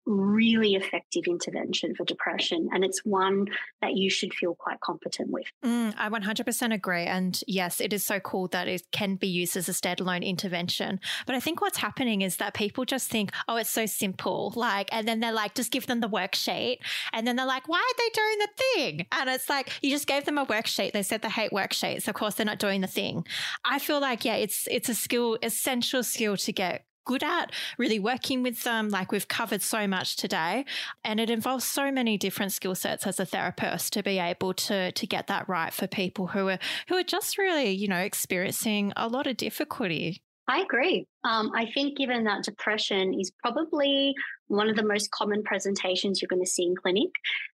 really 0.05 0.75
effective 0.75 1.23
intervention 1.27 1.95
for 1.95 2.03
depression. 2.05 2.69
And 2.73 2.83
it's 2.83 3.05
one 3.05 3.47
that 3.81 3.95
you 3.95 4.09
should 4.09 4.33
feel 4.33 4.55
quite 4.55 4.79
competent 4.81 5.29
with. 5.31 5.45
Mm, 5.63 5.93
I 5.97 6.09
100% 6.09 6.73
agree. 6.73 7.03
And 7.03 7.39
yes, 7.47 7.79
it 7.79 7.93
is 7.93 8.05
so 8.05 8.19
cool 8.19 8.47
that 8.49 8.67
it 8.67 8.83
can 8.91 9.15
be 9.15 9.27
used 9.27 9.55
as 9.55 9.69
a 9.69 9.71
standalone 9.71 10.23
intervention. 10.23 10.99
But 11.25 11.35
I 11.35 11.39
think 11.39 11.61
what's 11.61 11.77
happening 11.77 12.21
is 12.21 12.37
that 12.37 12.53
people 12.53 12.85
just 12.85 13.09
think, 13.09 13.31
oh, 13.47 13.57
it's 13.57 13.69
so 13.69 13.85
simple. 13.85 14.53
Like, 14.55 14.89
and 14.91 15.07
then 15.07 15.19
they're 15.19 15.31
like, 15.31 15.55
just 15.55 15.71
give 15.71 15.87
them 15.87 16.01
the 16.01 16.09
worksheet. 16.09 16.77
And 17.13 17.25
then 17.25 17.35
they're 17.35 17.45
like, 17.45 17.67
why 17.67 17.79
are 17.79 17.97
they 17.97 18.09
doing 18.13 18.39
the 18.39 18.49
thing? 18.57 19.07
And 19.11 19.29
it's 19.29 19.49
like, 19.49 19.71
you 19.81 19.89
just 19.89 20.07
gave 20.07 20.25
them 20.25 20.37
a 20.37 20.45
worksheet. 20.45 20.93
They 20.93 21.03
said 21.03 21.21
they 21.21 21.29
hate 21.29 21.51
worksheets. 21.51 22.07
Of 22.07 22.15
course, 22.15 22.35
they're 22.35 22.45
not 22.45 22.59
doing 22.59 22.81
the 22.81 22.87
thing. 22.87 23.25
I 23.63 23.79
feel 23.79 23.99
like, 23.99 24.25
yeah, 24.25 24.35
it's, 24.35 24.67
it's 24.69 24.89
a 24.89 24.95
skill, 24.95 25.37
essential 25.41 26.03
skill 26.03 26.37
to 26.37 26.51
get 26.51 26.85
good 27.05 27.23
at, 27.23 27.51
really 27.77 27.99
working 27.99 28.43
with 28.43 28.63
them. 28.63 28.89
Like 28.89 29.11
we've 29.11 29.27
covered 29.27 29.61
so 29.61 29.87
much 29.87 30.15
today. 30.15 30.65
And 31.03 31.19
it 31.19 31.29
involves 31.29 31.65
so 31.65 31.91
many 31.91 32.17
different 32.17 32.51
skill 32.51 32.75
sets 32.75 33.05
as 33.07 33.19
a 33.19 33.25
therapist 33.25 33.93
to 33.93 34.03
be 34.03 34.19
able 34.19 34.53
to 34.53 34.91
to 34.91 35.07
get 35.07 35.27
that 35.27 35.47
right 35.47 35.73
for 35.73 35.87
people 35.87 36.27
who 36.27 36.49
are 36.49 36.59
who 36.87 36.95
are 36.95 37.03
just 37.03 37.37
really, 37.37 37.71
you 37.71 37.87
know, 37.87 37.97
experiencing 37.97 38.93
a 38.95 39.07
lot 39.07 39.27
of 39.27 39.37
difficulty. 39.37 40.21
I 40.47 40.59
agree. 40.59 41.07
Um, 41.23 41.51
I 41.55 41.67
think 41.73 41.97
given 41.97 42.25
that 42.25 42.43
depression 42.43 43.13
is 43.17 43.31
probably 43.31 44.13
one 44.47 44.69
of 44.69 44.75
the 44.75 44.83
most 44.83 45.09
common 45.11 45.41
presentations 45.43 46.21
you're 46.21 46.27
going 46.27 46.43
to 46.43 46.49
see 46.49 46.63
in 46.63 46.75
clinic. 46.75 47.11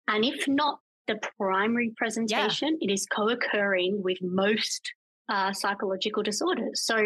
And 0.07 0.23
if 0.23 0.47
not 0.47 0.79
the 1.07 1.19
primary 1.37 1.93
presentation, 1.97 2.77
yeah. 2.79 2.87
it 2.87 2.93
is 2.93 3.07
co-occurring 3.07 4.03
with 4.03 4.17
most 4.21 4.93
uh, 5.29 5.53
psychological 5.53 6.23
disorders. 6.23 6.83
So 6.83 6.97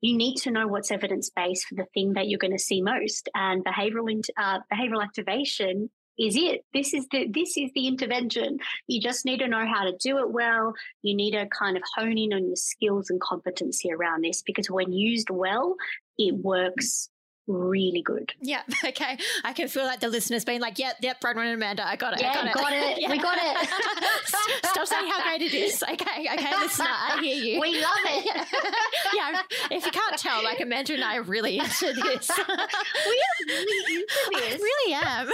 you 0.00 0.16
need 0.16 0.36
to 0.38 0.50
know 0.50 0.66
what's 0.66 0.90
evidence 0.90 1.30
based 1.34 1.66
for 1.66 1.74
the 1.74 1.86
thing 1.94 2.14
that 2.14 2.28
you're 2.28 2.38
going 2.38 2.52
to 2.52 2.58
see 2.58 2.82
most, 2.82 3.28
and 3.34 3.64
behavioral 3.64 4.22
uh, 4.36 4.58
behavioral 4.72 5.02
activation 5.02 5.90
is 6.18 6.36
it. 6.36 6.64
This 6.72 6.94
is 6.94 7.06
the 7.10 7.26
this 7.28 7.56
is 7.56 7.70
the 7.74 7.88
intervention. 7.88 8.58
You 8.86 9.00
just 9.00 9.24
need 9.24 9.40
to 9.40 9.48
know 9.48 9.66
how 9.66 9.84
to 9.84 9.96
do 10.00 10.18
it 10.18 10.30
well. 10.30 10.74
You 11.02 11.14
need 11.14 11.32
to 11.32 11.46
kind 11.46 11.76
of 11.76 11.82
hone 11.96 12.18
in 12.18 12.32
on 12.32 12.46
your 12.46 12.56
skills 12.56 13.10
and 13.10 13.20
competency 13.20 13.92
around 13.92 14.24
this 14.24 14.42
because 14.42 14.70
when 14.70 14.92
used 14.92 15.30
well, 15.30 15.74
it 16.18 16.36
works 16.36 17.08
really 17.46 18.02
good. 18.02 18.32
Yeah. 18.40 18.62
Okay. 18.84 19.16
I 19.42 19.54
can 19.54 19.68
feel 19.68 19.84
like 19.84 20.00
the 20.00 20.08
listeners 20.08 20.44
being 20.44 20.60
like, 20.60 20.78
yep, 20.78 20.96
yep, 21.00 21.20
Bronwyn 21.20 21.46
and 21.46 21.54
Amanda, 21.54 21.86
I 21.86 21.96
got 21.96 22.14
it. 22.14 22.20
Yeah, 22.20 22.30
I 22.30 22.34
got 22.34 22.46
it. 22.46 22.54
Got 22.54 22.72
it. 22.72 22.98
yeah. 23.00 23.10
We 23.10 23.18
got 23.18 23.38
it. 23.40 23.68
Stop 24.66 24.86
saying 24.86 25.10
how 25.10 25.22
great 25.22 25.42
it 25.42 25.54
is. 25.54 25.82
Okay. 25.82 26.28
Okay, 26.32 26.56
listener, 26.60 26.86
I 26.88 27.20
hear 27.22 27.42
you. 27.42 27.60
We 27.60 27.80
love 27.80 27.98
it. 28.04 28.46
yeah. 29.16 29.40
If 29.70 29.86
you 29.86 29.90
can't 29.92 30.18
tell, 30.18 30.44
like 30.44 30.60
Amanda 30.60 30.94
and 30.94 31.02
I 31.02 31.16
are 31.16 31.22
really 31.22 31.58
into 31.58 31.92
this. 31.92 32.30
we 32.38 32.44
are 32.44 33.46
really 33.48 33.96
into 33.96 34.30
this. 34.32 34.54
I 34.54 34.58
really 34.60 34.94
am. 34.94 35.30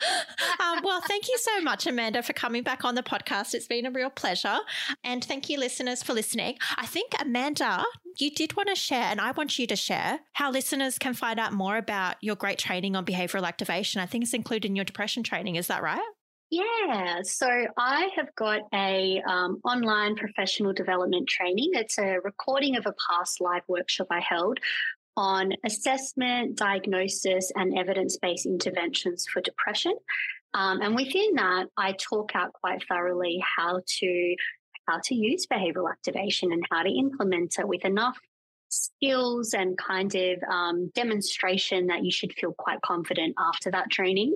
Um, 0.60 0.80
well, 0.82 1.00
thank 1.00 1.28
you 1.28 1.38
so 1.38 1.60
much, 1.60 1.86
Amanda, 1.86 2.22
for 2.22 2.32
coming 2.32 2.62
back 2.62 2.84
on 2.84 2.94
the 2.94 3.02
podcast. 3.02 3.54
It's 3.54 3.66
been 3.66 3.86
a 3.86 3.90
real 3.90 4.10
pleasure. 4.10 4.58
And 5.04 5.24
thank 5.24 5.48
you, 5.48 5.58
listeners, 5.58 6.02
for 6.02 6.14
listening. 6.14 6.58
I 6.76 6.84
think, 6.84 7.12
Amanda, 7.20 7.84
you 8.16 8.30
did 8.30 8.56
want 8.56 8.68
to 8.68 8.74
share, 8.74 9.04
and 9.04 9.20
I 9.20 9.30
want 9.30 9.58
you 9.58 9.66
to 9.68 9.76
share 9.76 10.20
how 10.32 10.50
listeners 10.50 10.98
can 10.98 11.14
find 11.14 11.38
out 11.38 11.52
more 11.52 11.76
about 11.76 12.16
your 12.20 12.36
great 12.36 12.58
training 12.58 12.96
on 12.96 13.04
behavioral 13.04 13.46
activation. 13.46 14.00
I 14.00 14.06
think 14.06 14.24
it's 14.24 14.34
included 14.34 14.68
in 14.68 14.76
your 14.76 14.84
depression 14.84 15.22
training. 15.22 15.56
Is 15.56 15.68
that 15.68 15.82
right? 15.82 16.00
Yeah, 16.50 17.20
so 17.24 17.46
I 17.76 18.08
have 18.16 18.34
got 18.34 18.62
a 18.72 19.22
um, 19.28 19.60
online 19.64 20.16
professional 20.16 20.72
development 20.72 21.28
training. 21.28 21.70
It's 21.74 21.98
a 21.98 22.20
recording 22.24 22.76
of 22.76 22.86
a 22.86 22.94
past 23.06 23.40
live 23.42 23.64
workshop 23.68 24.06
I 24.10 24.20
held 24.20 24.58
on 25.18 25.52
assessment, 25.64 26.56
diagnosis, 26.56 27.50
and 27.56 27.76
evidence 27.76 28.16
based 28.22 28.46
interventions 28.46 29.26
for 29.26 29.40
depression. 29.40 29.94
Um, 30.54 30.80
and 30.80 30.94
within 30.94 31.34
that, 31.34 31.66
I 31.76 31.92
talk 31.92 32.30
out 32.34 32.52
quite 32.52 32.86
thoroughly 32.88 33.42
how 33.56 33.80
to 33.98 34.36
how 34.86 35.00
to 35.04 35.14
use 35.14 35.46
behavioral 35.46 35.90
activation 35.90 36.50
and 36.52 36.64
how 36.70 36.82
to 36.82 36.88
implement 36.88 37.58
it 37.58 37.68
with 37.68 37.84
enough 37.84 38.18
skills 38.70 39.52
and 39.52 39.76
kind 39.76 40.14
of 40.14 40.42
um, 40.44 40.90
demonstration 40.94 41.88
that 41.88 42.04
you 42.04 42.10
should 42.10 42.32
feel 42.32 42.54
quite 42.56 42.80
confident 42.80 43.34
after 43.38 43.70
that 43.70 43.90
training. 43.90 44.34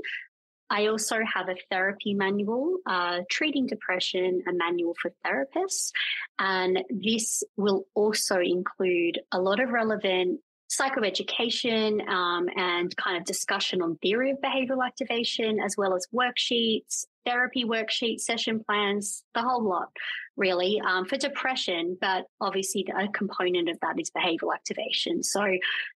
I 0.68 0.86
also 0.86 1.18
have 1.34 1.48
a 1.48 1.56
therapy 1.70 2.14
manual, 2.14 2.78
uh, 2.86 3.20
treating 3.30 3.66
depression, 3.66 4.42
a 4.48 4.52
manual 4.52 4.94
for 5.00 5.12
therapists. 5.24 5.92
And 6.38 6.82
this 6.90 7.44
will 7.56 7.84
also 7.94 8.40
include 8.40 9.20
a 9.32 9.40
lot 9.40 9.60
of 9.60 9.70
relevant 9.70 10.40
psychoeducation 10.78 12.06
um, 12.08 12.48
and 12.56 12.96
kind 12.96 13.16
of 13.16 13.24
discussion 13.24 13.82
on 13.82 13.96
theory 13.96 14.30
of 14.30 14.38
behavioral 14.40 14.84
activation, 14.84 15.60
as 15.60 15.76
well 15.76 15.94
as 15.94 16.06
worksheets, 16.14 17.06
therapy 17.26 17.64
worksheets, 17.64 18.20
session 18.20 18.62
plans, 18.64 19.24
the 19.34 19.42
whole 19.42 19.62
lot, 19.62 19.88
really, 20.36 20.80
um, 20.86 21.04
for 21.04 21.16
depression. 21.16 21.96
But 22.00 22.24
obviously, 22.40 22.86
a 22.96 23.08
component 23.08 23.68
of 23.68 23.78
that 23.80 24.00
is 24.00 24.10
behavioral 24.10 24.54
activation. 24.54 25.22
So 25.22 25.44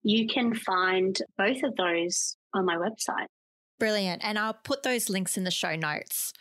you 0.04 0.28
can 0.28 0.54
find 0.54 1.18
both 1.38 1.64
of 1.64 1.76
those 1.76 2.38
on 2.54 2.66
my 2.66 2.76
website. 2.76 3.28
Brilliant. 3.80 4.24
And 4.24 4.40
I'll 4.40 4.58
put 4.64 4.84
those 4.84 5.10
links 5.10 5.38
in 5.38 5.44
the 5.44 5.52
show 5.52 5.76
notes. 5.76 6.34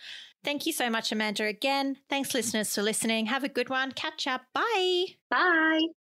Thank 0.44 0.66
you 0.66 0.72
so 0.72 0.90
much, 0.90 1.12
Amanda, 1.12 1.44
again. 1.44 1.98
Thanks, 2.08 2.34
listeners, 2.34 2.74
for 2.74 2.82
listening. 2.82 3.26
Have 3.26 3.44
a 3.44 3.48
good 3.48 3.68
one. 3.68 3.92
Catch 3.92 4.26
up. 4.26 4.42
Bye. 4.54 5.06
Bye. 5.30 6.01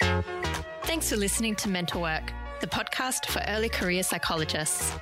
Thanks 0.00 1.10
for 1.10 1.16
listening 1.16 1.54
to 1.56 1.68
Mental 1.68 2.00
Work, 2.00 2.32
the 2.60 2.66
podcast 2.66 3.26
for 3.26 3.42
early 3.48 3.68
career 3.68 4.02
psychologists. 4.02 4.92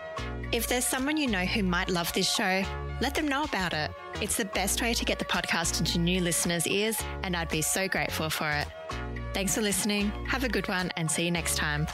If 0.52 0.66
there's 0.68 0.86
someone 0.86 1.16
you 1.16 1.26
know 1.26 1.44
who 1.44 1.62
might 1.62 1.88
love 1.88 2.12
this 2.12 2.30
show, 2.32 2.62
let 3.00 3.14
them 3.14 3.28
know 3.28 3.44
about 3.44 3.72
it. 3.72 3.90
It's 4.20 4.36
the 4.36 4.44
best 4.44 4.82
way 4.82 4.94
to 4.94 5.04
get 5.04 5.18
the 5.18 5.24
podcast 5.24 5.80
into 5.80 5.98
new 5.98 6.20
listeners' 6.20 6.66
ears, 6.66 6.98
and 7.22 7.36
I'd 7.36 7.48
be 7.48 7.62
so 7.62 7.88
grateful 7.88 8.30
for 8.30 8.50
it. 8.50 8.68
Thanks 9.32 9.54
for 9.54 9.62
listening. 9.62 10.10
Have 10.26 10.44
a 10.44 10.48
good 10.48 10.68
one, 10.68 10.90
and 10.96 11.10
see 11.10 11.24
you 11.24 11.30
next 11.30 11.56
time. 11.56 11.86